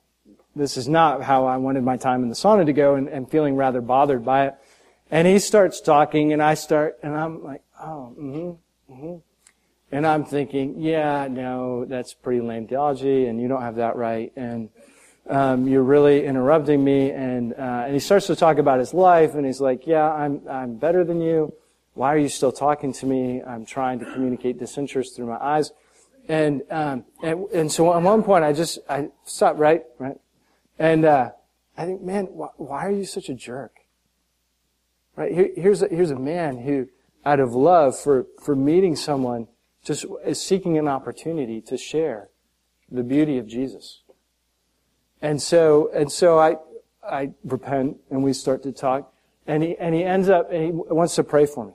this 0.56 0.78
is 0.78 0.88
not 0.88 1.24
how 1.24 1.46
I 1.46 1.58
wanted 1.58 1.84
my 1.84 1.98
time 1.98 2.24
in 2.24 2.30
the 2.30 2.36
sauna 2.36 2.66
to 2.66 2.74
go, 2.74 2.96
and, 2.96 3.08
and 3.08 3.30
feeling 3.30 3.56
rather 3.56 3.82
bothered 3.82 4.26
by 4.26 4.48
it. 4.48 4.56
And 5.10 5.26
he 5.26 5.40
starts 5.40 5.80
talking, 5.80 6.34
and 6.34 6.44
I 6.44 6.56
start, 6.56 7.00
and 7.02 7.16
I'm 7.16 7.42
like, 7.42 7.62
oh, 7.82 8.14
mm-hmm, 8.20 8.94
mm-hmm. 8.94 9.16
And 9.98 10.06
I'm 10.06 10.26
thinking, 10.26 10.80
yeah, 10.80 11.28
no, 11.28 11.84
that's 11.84 12.14
pretty 12.14 12.40
lame 12.40 12.68
theology, 12.68 13.26
and 13.26 13.42
you 13.42 13.48
don't 13.48 13.64
have 13.64 13.78
that 13.78 13.96
right, 13.96 14.32
and 14.36 14.70
um, 15.28 15.68
you're 15.68 15.82
really 15.82 16.24
interrupting 16.24 16.84
me. 16.84 17.10
And 17.10 17.56
uh, 17.56 17.86
and 17.86 17.94
he 17.96 18.00
starts 18.00 18.28
to 18.28 18.36
talk 18.36 18.60
about 18.60 18.78
his 18.78 18.94
life, 18.94 19.34
and 19.34 19.44
he's 19.44 19.60
like, 19.60 19.88
yeah, 19.88 20.08
I'm 20.08 20.42
I'm 20.48 20.76
better 20.76 21.04
than 21.04 21.20
you. 21.20 21.52
Why 21.96 22.14
are 22.14 22.18
you 22.20 22.30
still 22.30 22.52
talking 22.52 22.94
to 22.94 23.08
me? 23.08 23.42
I'm 23.42 23.66
trying 23.66 23.98
to 23.98 24.06
communicate 24.06 24.60
disinterest 24.60 25.16
through 25.16 25.26
my 25.26 25.44
eyes. 25.44 25.72
And 26.30 26.62
um, 26.70 27.04
and 27.24 27.48
and 27.52 27.72
so 27.72 27.92
at 27.92 28.00
one 28.04 28.22
point, 28.22 28.44
I 28.44 28.54
just 28.54 28.78
I 28.88 29.10
stopped 29.26 29.58
right, 29.58 29.82
right, 29.98 30.20
and 30.78 31.06
uh, 31.06 31.32
I 31.76 31.86
think, 31.86 32.04
man, 32.04 32.26
wh- 32.26 32.54
why 32.60 32.86
are 32.86 32.92
you 32.92 33.06
such 33.06 33.30
a 33.30 33.34
jerk? 33.34 33.74
Right 35.16 35.34
Here, 35.34 35.50
here's 35.56 35.82
a, 35.82 35.88
here's 35.88 36.12
a 36.12 36.20
man 36.20 36.60
who, 36.60 36.88
out 37.26 37.40
of 37.40 37.56
love 37.56 37.98
for 37.98 38.28
for 38.44 38.56
meeting 38.56 38.96
someone 38.96 39.48
just 39.88 40.06
is 40.26 40.42
seeking 40.42 40.78
an 40.78 40.88
opportunity 40.88 41.62
to 41.62 41.78
share 41.78 42.30
the 42.92 43.04
beauty 43.04 43.38
of 43.38 43.48
Jesus. 43.48 44.02
And 45.22 45.42
so, 45.42 45.90
and 45.94 46.12
so 46.12 46.38
I, 46.38 46.58
I 47.10 47.32
repent 47.46 47.98
and 48.12 48.22
we 48.22 48.34
start 48.34 48.64
to 48.64 48.74
talk 48.74 49.14
and 49.48 49.64
he, 49.64 49.78
and 49.78 49.96
he 49.96 50.04
ends 50.04 50.28
up, 50.28 50.52
and 50.52 50.62
he 50.62 50.72
wants 50.72 51.16
to 51.16 51.24
pray 51.24 51.46
for 51.46 51.66
me. 51.66 51.74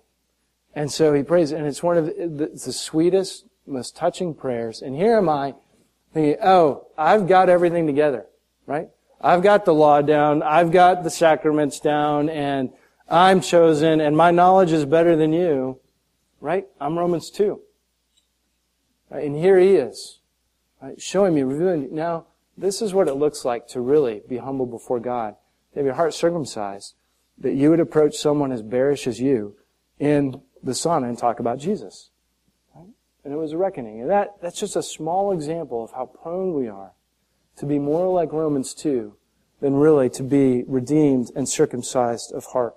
And 0.75 0.93
so 0.93 1.15
he 1.15 1.23
prays 1.23 1.53
and 1.53 1.67
it's 1.67 1.83
one 1.83 1.97
of 1.97 2.07
the, 2.07 2.51
the 2.53 2.73
sweetest, 2.73 3.47
most 3.67 3.97
touching 3.97 4.35
prayers. 4.35 4.83
And 4.83 4.95
here 4.95 5.17
am 5.17 5.31
I 5.31 5.55
thinking, 6.13 6.37
oh, 6.43 6.89
I've 6.99 7.27
got 7.27 7.49
everything 7.49 7.87
together, 7.87 8.27
right? 8.67 8.89
I've 9.23 9.43
got 9.43 9.65
the 9.65 9.73
law 9.73 10.03
down, 10.03 10.43
I've 10.43 10.71
got 10.71 11.03
the 11.03 11.11
sacraments 11.11 11.81
down, 11.81 12.29
and 12.29 12.71
I'm 13.09 13.41
chosen, 13.41 14.01
and 14.01 14.17
my 14.17 14.33
knowledge 14.33 14.73
is 14.73 14.85
better 14.85 15.17
than 15.17 15.33
you, 15.33 15.79
right? 16.41 16.67
I'm 16.81 16.99
Romans 16.99 17.31
2. 17.31 17.61
Right? 19.13 19.27
And 19.27 19.37
here 19.37 19.59
he 19.59 19.75
is, 19.75 20.21
right? 20.81 21.01
showing 21.01 21.35
me, 21.35 21.43
revealing. 21.43 21.95
Now, 21.95 22.27
this 22.57 22.81
is 22.81 22.95
what 22.95 23.09
it 23.09 23.15
looks 23.15 23.45
like 23.45 23.69
to 23.69 23.81
really 23.81 24.23
be 24.29 24.39
humble 24.39 24.67
before 24.67 25.01
God, 25.01 25.37
to 25.73 25.81
have 25.81 25.85
your 25.85 25.95
heart 25.95 26.15
circumcised, 26.15 26.95
that 27.39 27.55
you 27.55 27.71
would 27.71 27.81
approach 27.81 28.17
someone 28.17 28.53
as 28.53 28.63
bearish 28.63 29.07
as 29.07 29.21
you 29.21 29.57
in 29.99 30.41
the 30.63 30.73
sauna 30.73 31.09
and 31.09 31.19
talk 31.19 31.41
about 31.41 31.59
Jesus. 31.59 32.11
Right? 32.75 32.89
And 33.25 33.35
it 33.35 33.37
was 33.37 33.53
a 33.53 33.59
reckoning. 33.59 34.01
And 34.01 34.11
that, 34.11 34.41
that's 34.41 34.59
just 34.59 34.77
a 34.77 34.83
small 34.83 35.33
example 35.33 35.85
of 35.85 35.93
how 35.93 36.07
prone 36.07 36.55
we 36.55 36.69
are 36.69 36.93
to 37.57 37.67
be 37.67 37.79
more 37.79 38.13
like 38.13 38.33
Romans 38.33 38.73
2 38.73 39.15
than 39.61 39.75
really 39.75 40.09
to 40.11 40.23
be 40.23 40.65
redeemed 40.67 41.31
and 41.37 41.49
circumcised 41.49 42.33
of 42.33 42.47
heart. 42.47 42.75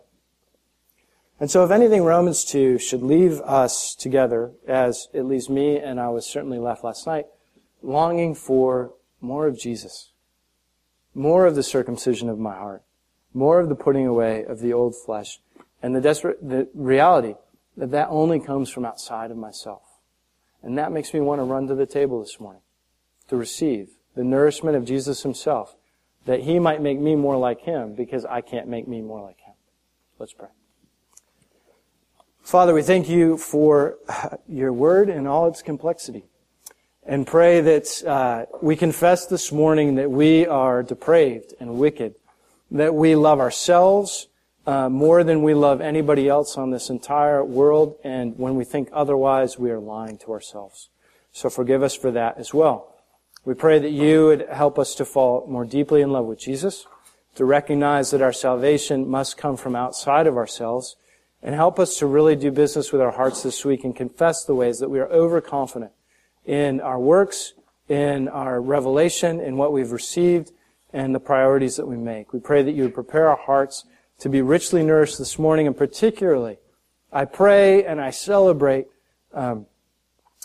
And 1.40 1.52
so 1.52 1.66
if 1.66 1.72
anything, 1.72 2.04
Romans 2.04 2.46
2 2.46 2.78
should 2.78 3.04
leave 3.04 3.42
us 3.42 3.94
together, 3.94 4.52
as 4.68 5.10
it 5.14 5.24
leaves 5.24 5.50
me, 5.50 5.78
and 5.78 6.00
I 6.00 6.10
was 6.10 6.26
certainly 6.26 6.60
left 6.60 6.84
last 6.84 7.06
night, 7.06 7.26
longing 7.82 8.36
for 8.36 8.94
more 9.20 9.48
of 9.48 9.60
Jesus, 9.60 10.12
more 11.14 11.46
of 11.46 11.56
the 11.56 11.64
circumcision 11.64 12.30
of 12.30 12.40
my 12.40 12.56
heart, 12.56 12.84
more 13.34 13.60
of 13.60 13.68
the 13.68 13.76
putting 13.76 14.08
away 14.08 14.46
of 14.46 14.60
the 14.60 14.72
old 14.72 14.96
flesh, 14.96 15.42
and 15.84 15.94
the 15.94 16.02
desperate, 16.02 16.38
the 16.42 16.70
reality 16.74 17.36
that 17.76 17.92
that 17.92 18.08
only 18.10 18.40
comes 18.40 18.70
from 18.70 18.86
outside 18.86 19.30
of 19.30 19.38
myself. 19.38 19.82
And 20.64 20.78
that 20.78 20.92
makes 20.92 21.14
me 21.14 21.20
want 21.20 21.40
to 21.40 21.44
run 21.44 21.68
to 21.68 21.76
the 21.76 21.86
table 21.86 22.22
this 22.22 22.40
morning 22.40 22.62
to 23.28 23.36
receive 23.36 23.90
the 24.16 24.24
nourishment 24.24 24.78
of 24.78 24.86
Jesus 24.86 25.24
himself, 25.24 25.76
that 26.26 26.42
he 26.42 26.60
might 26.60 26.82
make 26.82 27.00
me 27.00 27.16
more 27.16 27.38
like 27.38 27.62
him 27.62 27.94
because 27.94 28.24
I 28.24 28.40
can't 28.40 28.68
make 28.68 28.88
me 28.88 29.02
more 29.02 29.22
like 29.22 29.42
him. 29.42 29.54
Let's 30.18 30.34
pray. 30.34 30.55
Father, 32.46 32.76
we 32.76 32.84
thank 32.84 33.10
you 33.10 33.38
for 33.38 33.98
your 34.48 34.72
word 34.72 35.10
and 35.10 35.28
all 35.28 35.48
its 35.48 35.64
complexity. 35.64 36.26
And 37.04 37.26
pray 37.26 37.60
that 37.60 38.04
uh, 38.06 38.46
we 38.62 38.76
confess 38.76 39.26
this 39.26 39.52
morning 39.52 39.96
that 39.96 40.12
we 40.12 40.46
are 40.46 40.84
depraved 40.84 41.56
and 41.60 41.80
wicked, 41.80 42.14
that 42.70 42.94
we 42.94 43.16
love 43.16 43.40
ourselves 43.40 44.28
uh, 44.68 44.90
more 44.90 45.24
than 45.24 45.42
we 45.42 45.56
love 45.56 45.82
anybody 45.82 46.30
else 46.30 46.56
on 46.56 46.70
this 46.70 46.92
entire 46.92 47.44
world, 47.44 47.98
and 48.04 48.38
when 48.38 48.56
we 48.56 48.64
think 48.64 48.90
otherwise, 48.94 49.58
we 49.58 49.72
are 49.72 49.80
lying 49.80 50.20
to 50.20 50.32
ourselves. 50.32 50.90
So 51.32 51.50
forgive 51.50 51.82
us 51.82 51.96
for 51.96 52.12
that 52.12 52.38
as 52.38 52.54
well. 52.54 52.94
We 53.44 53.56
pray 53.56 53.80
that 53.80 53.90
you 53.90 54.26
would 54.26 54.48
help 54.52 54.78
us 54.78 54.94
to 54.96 55.06
fall 55.06 55.48
more 55.48 55.66
deeply 55.66 56.02
in 56.02 56.12
love 56.12 56.26
with 56.26 56.38
Jesus, 56.38 56.86
to 57.34 57.44
recognize 57.44 58.12
that 58.12 58.22
our 58.22 58.34
salvation 58.34 59.10
must 59.10 59.36
come 59.36 59.58
from 59.58 59.76
outside 59.76 60.28
of 60.28 60.38
ourselves, 60.38 60.96
and 61.46 61.54
help 61.54 61.78
us 61.78 61.98
to 61.98 62.08
really 62.08 62.36
do 62.36 62.50
business 62.50 62.92
with 62.92 63.00
our 63.00 63.12
hearts 63.12 63.44
this 63.44 63.64
week 63.64 63.84
and 63.84 63.96
confess 63.96 64.44
the 64.44 64.56
ways 64.56 64.80
that 64.80 64.90
we 64.90 65.00
are 65.00 65.08
overconfident 65.12 65.92
in 66.44 66.82
our 66.82 67.00
works, 67.00 67.54
in 67.88 68.28
our 68.28 68.60
revelation, 68.60 69.40
in 69.40 69.56
what 69.56 69.72
we've 69.72 69.92
received, 69.92 70.52
and 70.92 71.14
the 71.14 71.20
priorities 71.20 71.76
that 71.76 71.86
we 71.86 71.98
make. 71.98 72.34
We 72.34 72.40
pray 72.40 72.64
that 72.64 72.72
you 72.72 72.82
would 72.82 72.96
prepare 72.96 73.30
our 73.30 73.38
hearts 73.38 73.86
to 74.20 74.30
be 74.30 74.42
richly 74.42 74.82
nourished 74.82 75.20
this 75.20 75.38
morning, 75.38 75.68
and 75.68 75.78
particularly, 75.78 76.58
I 77.14 77.26
pray 77.26 77.86
and 77.86 78.02
I 78.02 78.10
celebrate 78.10 78.88
um, 79.32 79.68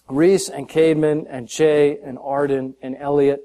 Reese 0.06 0.50
and 0.50 0.68
Cademan 0.68 1.26
and 1.30 1.48
Jay 1.48 1.98
and 2.04 2.18
Arden 2.18 2.74
and 2.82 2.94
Elliot, 2.94 3.42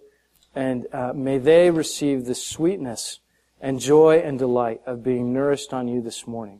and 0.55 0.87
uh, 0.91 1.13
may 1.13 1.37
they 1.37 1.71
receive 1.71 2.25
the 2.25 2.35
sweetness 2.35 3.19
and 3.61 3.79
joy 3.79 4.17
and 4.17 4.37
delight 4.37 4.81
of 4.85 5.03
being 5.03 5.31
nourished 5.31 5.73
on 5.73 5.87
you 5.87 6.01
this 6.01 6.27
morning. 6.27 6.59